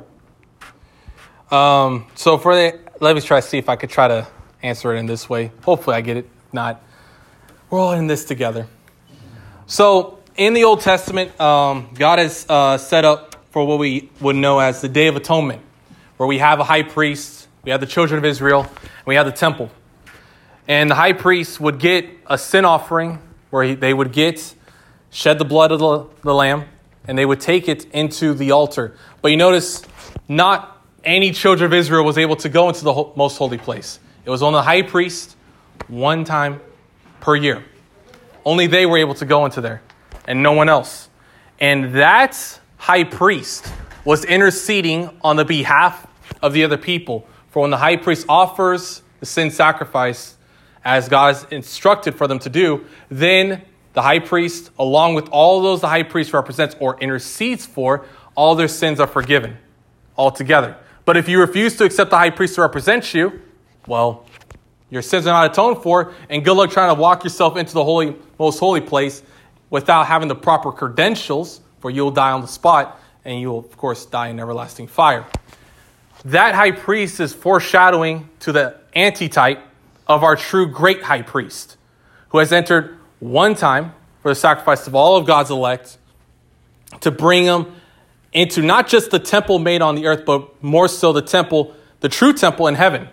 Um, 1.50 2.06
so 2.14 2.38
for 2.38 2.54
the, 2.54 2.80
let 3.00 3.14
me 3.14 3.20
try 3.20 3.40
to 3.40 3.46
see 3.46 3.58
if 3.58 3.68
I 3.68 3.76
could 3.76 3.90
try 3.90 4.08
to 4.08 4.26
answer 4.62 4.94
it 4.94 4.98
in 4.98 5.06
this 5.06 5.28
way. 5.28 5.52
Hopefully 5.62 5.96
I 5.96 6.00
get 6.00 6.16
it. 6.16 6.24
If 6.46 6.54
Not. 6.54 6.82
We're 7.68 7.80
all 7.80 7.92
in 7.92 8.06
this 8.06 8.24
together. 8.24 8.66
So 9.66 10.18
in 10.36 10.54
the 10.54 10.64
Old 10.64 10.80
Testament, 10.80 11.38
um, 11.40 11.90
God 11.94 12.18
has 12.18 12.46
uh, 12.48 12.78
set 12.78 13.04
up 13.04 13.36
for 13.50 13.66
what 13.66 13.78
we 13.78 14.10
would 14.20 14.36
know 14.36 14.58
as 14.58 14.80
the 14.80 14.88
Day 14.88 15.08
of 15.08 15.16
Atonement, 15.16 15.60
where 16.16 16.26
we 16.26 16.38
have 16.38 16.60
a 16.60 16.64
high 16.64 16.82
priest, 16.82 17.39
we 17.62 17.70
had 17.70 17.80
the 17.80 17.86
children 17.86 18.18
of 18.18 18.24
Israel, 18.24 18.62
and 18.62 19.06
we 19.06 19.14
had 19.14 19.26
the 19.26 19.32
temple. 19.32 19.70
And 20.66 20.90
the 20.90 20.94
high 20.94 21.12
priest 21.12 21.60
would 21.60 21.78
get 21.78 22.08
a 22.26 22.38
sin 22.38 22.64
offering 22.64 23.20
where 23.50 23.64
he, 23.64 23.74
they 23.74 23.92
would 23.92 24.12
get, 24.12 24.54
shed 25.10 25.38
the 25.38 25.44
blood 25.44 25.72
of 25.72 25.80
the, 25.80 26.06
the 26.22 26.34
lamb, 26.34 26.64
and 27.06 27.18
they 27.18 27.26
would 27.26 27.40
take 27.40 27.68
it 27.68 27.86
into 27.86 28.34
the 28.34 28.52
altar. 28.52 28.96
But 29.20 29.30
you 29.30 29.36
notice, 29.36 29.82
not 30.28 30.80
any 31.04 31.32
children 31.32 31.66
of 31.66 31.74
Israel 31.74 32.04
was 32.04 32.18
able 32.18 32.36
to 32.36 32.48
go 32.48 32.68
into 32.68 32.84
the 32.84 32.92
ho- 32.92 33.12
most 33.16 33.36
holy 33.36 33.58
place. 33.58 33.98
It 34.24 34.30
was 34.30 34.42
only 34.42 34.58
the 34.58 34.62
high 34.62 34.82
priest 34.82 35.36
one 35.88 36.24
time 36.24 36.60
per 37.20 37.34
year. 37.34 37.64
Only 38.44 38.66
they 38.66 38.86
were 38.86 38.98
able 38.98 39.14
to 39.14 39.24
go 39.24 39.44
into 39.44 39.60
there, 39.60 39.82
and 40.26 40.42
no 40.42 40.52
one 40.52 40.68
else. 40.68 41.08
And 41.58 41.94
that 41.94 42.60
high 42.76 43.04
priest 43.04 43.70
was 44.04 44.24
interceding 44.24 45.10
on 45.22 45.36
the 45.36 45.44
behalf 45.44 46.06
of 46.42 46.52
the 46.52 46.64
other 46.64 46.78
people. 46.78 47.26
For 47.50 47.62
when 47.62 47.70
the 47.70 47.76
high 47.76 47.96
priest 47.96 48.26
offers 48.28 49.02
the 49.18 49.26
sin 49.26 49.50
sacrifice, 49.50 50.36
as 50.84 51.08
God 51.08 51.34
has 51.34 51.46
instructed 51.50 52.14
for 52.14 52.26
them 52.26 52.38
to 52.40 52.48
do, 52.48 52.86
then 53.10 53.62
the 53.92 54.02
high 54.02 54.20
priest, 54.20 54.70
along 54.78 55.14
with 55.14 55.28
all 55.30 55.60
those 55.60 55.80
the 55.80 55.88
high 55.88 56.04
priest 56.04 56.32
represents 56.32 56.76
or 56.80 56.98
intercedes 57.00 57.66
for, 57.66 58.06
all 58.34 58.54
their 58.54 58.68
sins 58.68 59.00
are 59.00 59.06
forgiven 59.06 59.58
altogether. 60.16 60.76
But 61.04 61.16
if 61.16 61.28
you 61.28 61.40
refuse 61.40 61.76
to 61.76 61.84
accept 61.84 62.10
the 62.10 62.16
high 62.16 62.30
priest 62.30 62.54
to 62.54 62.62
represent 62.62 63.12
you, 63.12 63.40
well, 63.86 64.24
your 64.90 65.02
sins 65.02 65.26
are 65.26 65.32
not 65.32 65.52
atoned 65.52 65.82
for, 65.82 66.14
and 66.28 66.44
good 66.44 66.56
luck 66.56 66.70
trying 66.70 66.94
to 66.94 67.00
walk 67.00 67.24
yourself 67.24 67.56
into 67.56 67.74
the 67.74 67.84
holy, 67.84 68.16
most 68.38 68.58
holy 68.58 68.80
place 68.80 69.22
without 69.70 70.06
having 70.06 70.28
the 70.28 70.34
proper 70.34 70.72
credentials, 70.72 71.60
for 71.80 71.90
you'll 71.90 72.10
die 72.10 72.30
on 72.30 72.40
the 72.40 72.48
spot, 72.48 73.00
and 73.24 73.40
you'll, 73.40 73.58
of 73.58 73.76
course, 73.76 74.06
die 74.06 74.28
in 74.28 74.40
everlasting 74.40 74.86
fire. 74.86 75.26
That 76.24 76.54
high 76.54 76.72
priest 76.72 77.20
is 77.20 77.32
foreshadowing 77.32 78.28
to 78.40 78.52
the 78.52 78.76
antitype 78.94 79.62
of 80.06 80.22
our 80.22 80.36
true 80.36 80.66
great 80.66 81.02
high 81.02 81.22
priest, 81.22 81.76
who 82.30 82.38
has 82.38 82.52
entered 82.52 82.98
one 83.20 83.54
time 83.54 83.94
for 84.22 84.30
the 84.30 84.34
sacrifice 84.34 84.86
of 84.86 84.94
all 84.94 85.16
of 85.16 85.26
God's 85.26 85.50
elect 85.50 85.96
to 87.00 87.10
bring 87.10 87.46
them 87.46 87.74
into 88.32 88.62
not 88.62 88.88
just 88.88 89.10
the 89.10 89.18
temple 89.18 89.58
made 89.58 89.82
on 89.82 89.94
the 89.94 90.06
earth, 90.06 90.24
but 90.24 90.62
more 90.62 90.88
so 90.88 91.12
the 91.12 91.22
temple, 91.22 91.74
the 92.00 92.08
true 92.08 92.32
temple 92.32 92.66
in 92.66 92.74
heaven, 92.74 93.08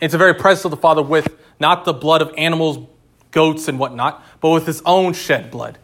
into 0.00 0.12
the 0.12 0.18
very 0.18 0.34
presence 0.34 0.64
of 0.64 0.70
the 0.70 0.76
Father 0.76 1.02
with 1.02 1.36
not 1.58 1.84
the 1.84 1.92
blood 1.92 2.22
of 2.22 2.32
animals, 2.36 2.86
goats, 3.30 3.68
and 3.68 3.78
whatnot, 3.78 4.24
but 4.40 4.50
with 4.50 4.66
his 4.66 4.82
own 4.84 5.12
shed 5.12 5.50
blood. 5.50 5.78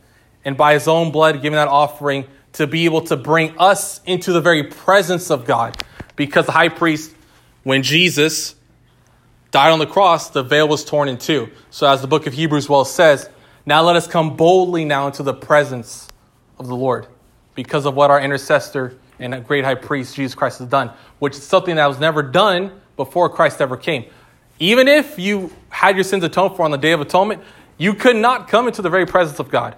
And 0.45 0.57
by 0.57 0.75
his 0.75 0.87
own 0.87 1.11
blood, 1.11 1.43
giving 1.43 1.57
that 1.57 1.69
offering 1.69 2.27
to 2.53 2.67
be 2.67 2.85
able 2.85 3.03
to 3.03 3.17
bring 3.17 3.59
us 3.59 4.01
into 4.07 4.33
the 4.33 4.41
very 4.41 4.63
presence 4.63 5.31
of 5.31 5.45
God. 5.45 5.77
Because 6.17 6.47
the 6.47 6.53
high 6.53 6.69
priest, 6.69 7.15
when 7.63 7.83
Jesus 7.83 8.55
died 9.51 9.71
on 9.71 9.79
the 9.79 9.87
cross, 9.87 10.31
the 10.31 10.43
veil 10.43 10.67
was 10.69 10.85
torn 10.85 11.09
in 11.09 11.19
two. 11.19 11.51
So, 11.71 11.87
as 11.87 12.01
the 12.01 12.09
book 12.09 12.27
of 12.27 12.33
Hebrews 12.35 12.69
well 12.69 12.85
says, 12.85 13.29
now 13.65 13.83
let 13.83 13.97
us 13.97 14.07
come 14.07 14.37
boldly 14.37 14.85
now 14.85 15.07
into 15.07 15.23
the 15.23 15.35
presence 15.35 16.09
of 16.59 16.67
the 16.67 16.77
Lord 16.77 17.07
because 17.55 17.87
of 17.87 17.95
what 17.95 18.11
our 18.11 18.21
intercessor 18.21 18.97
and 19.19 19.47
great 19.47 19.65
high 19.65 19.75
priest, 19.75 20.15
Jesus 20.15 20.35
Christ, 20.35 20.59
has 20.61 20.69
done, 20.69 20.91
which 21.19 21.35
is 21.35 21.43
something 21.43 21.77
that 21.77 21.87
was 21.87 21.99
never 21.99 22.23
done 22.23 22.81
before 22.97 23.29
Christ 23.29 23.61
ever 23.61 23.77
came. 23.77 24.05
Even 24.59 24.89
if 24.89 25.19
you 25.19 25.53
had 25.69 25.97
your 25.97 26.05
sins 26.05 26.25
atoned 26.25 26.57
for 26.57 26.65
on 26.65 26.71
the 26.71 26.79
Day 26.79 26.93
of 26.93 27.01
Atonement, 27.01 27.43
you 27.79 27.95
could 27.95 28.17
not 28.17 28.49
come 28.49 28.67
into 28.69 28.83
the 28.83 28.91
very 28.91 29.07
presence 29.07 29.39
of 29.39 29.51
God. 29.51 29.77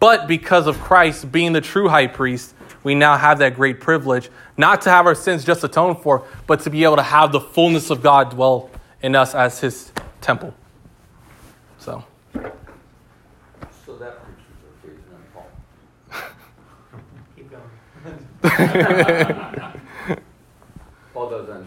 But 0.00 0.26
because 0.26 0.66
of 0.66 0.80
Christ 0.80 1.30
being 1.30 1.52
the 1.52 1.60
true 1.60 1.88
high 1.88 2.08
priest, 2.08 2.54
we 2.86 2.94
now 2.94 3.16
have 3.16 3.40
that 3.40 3.56
great 3.56 3.80
privilege, 3.80 4.30
not 4.56 4.82
to 4.82 4.90
have 4.90 5.06
our 5.06 5.16
sins 5.16 5.44
just 5.44 5.64
atoned 5.64 5.98
for, 5.98 6.24
but 6.46 6.60
to 6.60 6.70
be 6.70 6.84
able 6.84 6.94
to 6.94 7.02
have 7.02 7.32
the 7.32 7.40
fullness 7.40 7.90
of 7.90 8.00
God 8.00 8.30
dwell 8.30 8.70
in 9.02 9.16
us 9.16 9.34
as 9.34 9.58
his 9.58 9.90
temple. 10.20 10.54
So. 11.78 12.04
So 12.32 13.96
that 13.96 14.22
preaches 14.22 14.54
our 14.62 14.70
faith 14.84 15.00
in 15.10 15.18
Paul. 15.34 15.50
Keep 17.34 17.50
going. 17.50 17.74
Paul 21.12 21.30
doesn't, 21.30 21.66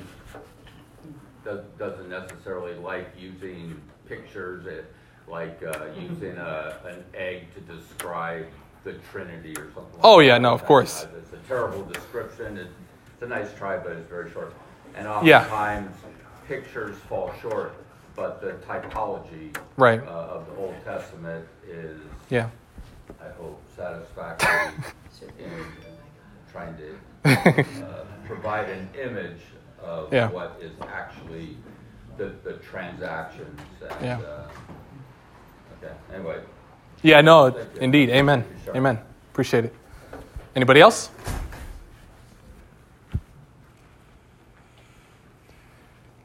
does- 1.44 1.66
doesn't 1.78 2.10
necessarily 2.10 2.76
like 2.76 3.10
using 3.20 3.82
pictures, 4.08 4.66
eh, 4.68 4.84
like 5.30 5.62
uh, 5.64 5.88
using 6.00 6.38
a, 6.38 6.78
an 6.86 7.04
egg 7.14 7.54
to 7.56 7.60
describe 7.76 8.46
the 8.84 8.93
Trinity 9.11 9.51
or 9.53 9.65
something. 9.73 9.93
like 9.93 10.01
Oh, 10.03 10.19
yeah, 10.19 10.35
that. 10.35 10.41
no, 10.41 10.53
of 10.53 10.65
course. 10.65 11.06
It's 11.18 11.34
a 11.34 11.38
terrible 11.47 11.84
description, 11.84 12.57
It- 12.57 12.68
it's 13.14 13.23
a 13.23 13.27
nice 13.27 13.53
try, 13.56 13.77
but 13.77 13.91
it's 13.93 14.10
very 14.10 14.31
short. 14.31 14.53
And 14.95 15.06
Yeah. 15.26 15.39
oftentimes, 15.41 15.95
pictures 16.47 16.97
fall 17.10 17.31
short, 17.41 17.73
but 18.15 18.41
the 18.41 18.53
typology 18.68 19.56
Right. 19.77 20.01
uh, 20.01 20.10
of 20.11 20.45
the 20.47 20.56
Old 20.61 20.76
Testament 20.85 21.45
is, 21.68 21.99
Yeah. 22.30 22.49
I 23.22 23.30
hope, 23.38 23.61
satisfactory 23.76 24.73
in 25.39 25.65
trying 26.51 26.76
to 26.77 26.95
uh, 27.26 28.06
provide 28.26 28.69
an 28.69 28.89
image 28.99 29.41
of 29.84 30.11
Yeah. 30.14 30.30
what 30.30 30.57
is 30.61 30.72
actually 30.91 31.57
the, 32.18 32.34
the 32.43 32.53
transactions. 32.53 33.60
And, 33.81 34.06
Yeah. 34.06 34.19
uh, 34.19 34.47
okay, 35.84 35.93
anyway. 36.14 36.39
Yeah, 37.02 37.22
no, 37.22 37.56
indeed. 37.80 38.10
Amen. 38.10 38.44
Amen. 38.76 39.00
Appreciate 39.32 39.66
it. 39.66 39.76
Anybody 40.56 40.82
else? 40.82 41.10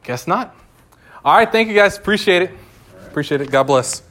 Guess 0.03 0.27
not. 0.27 0.55
All 1.23 1.35
right. 1.35 1.51
Thank 1.51 1.69
you 1.69 1.73
guys. 1.73 1.97
Appreciate 1.97 2.43
it. 2.43 2.51
Appreciate 3.07 3.41
it. 3.41 3.49
God 3.49 3.63
bless. 3.63 4.04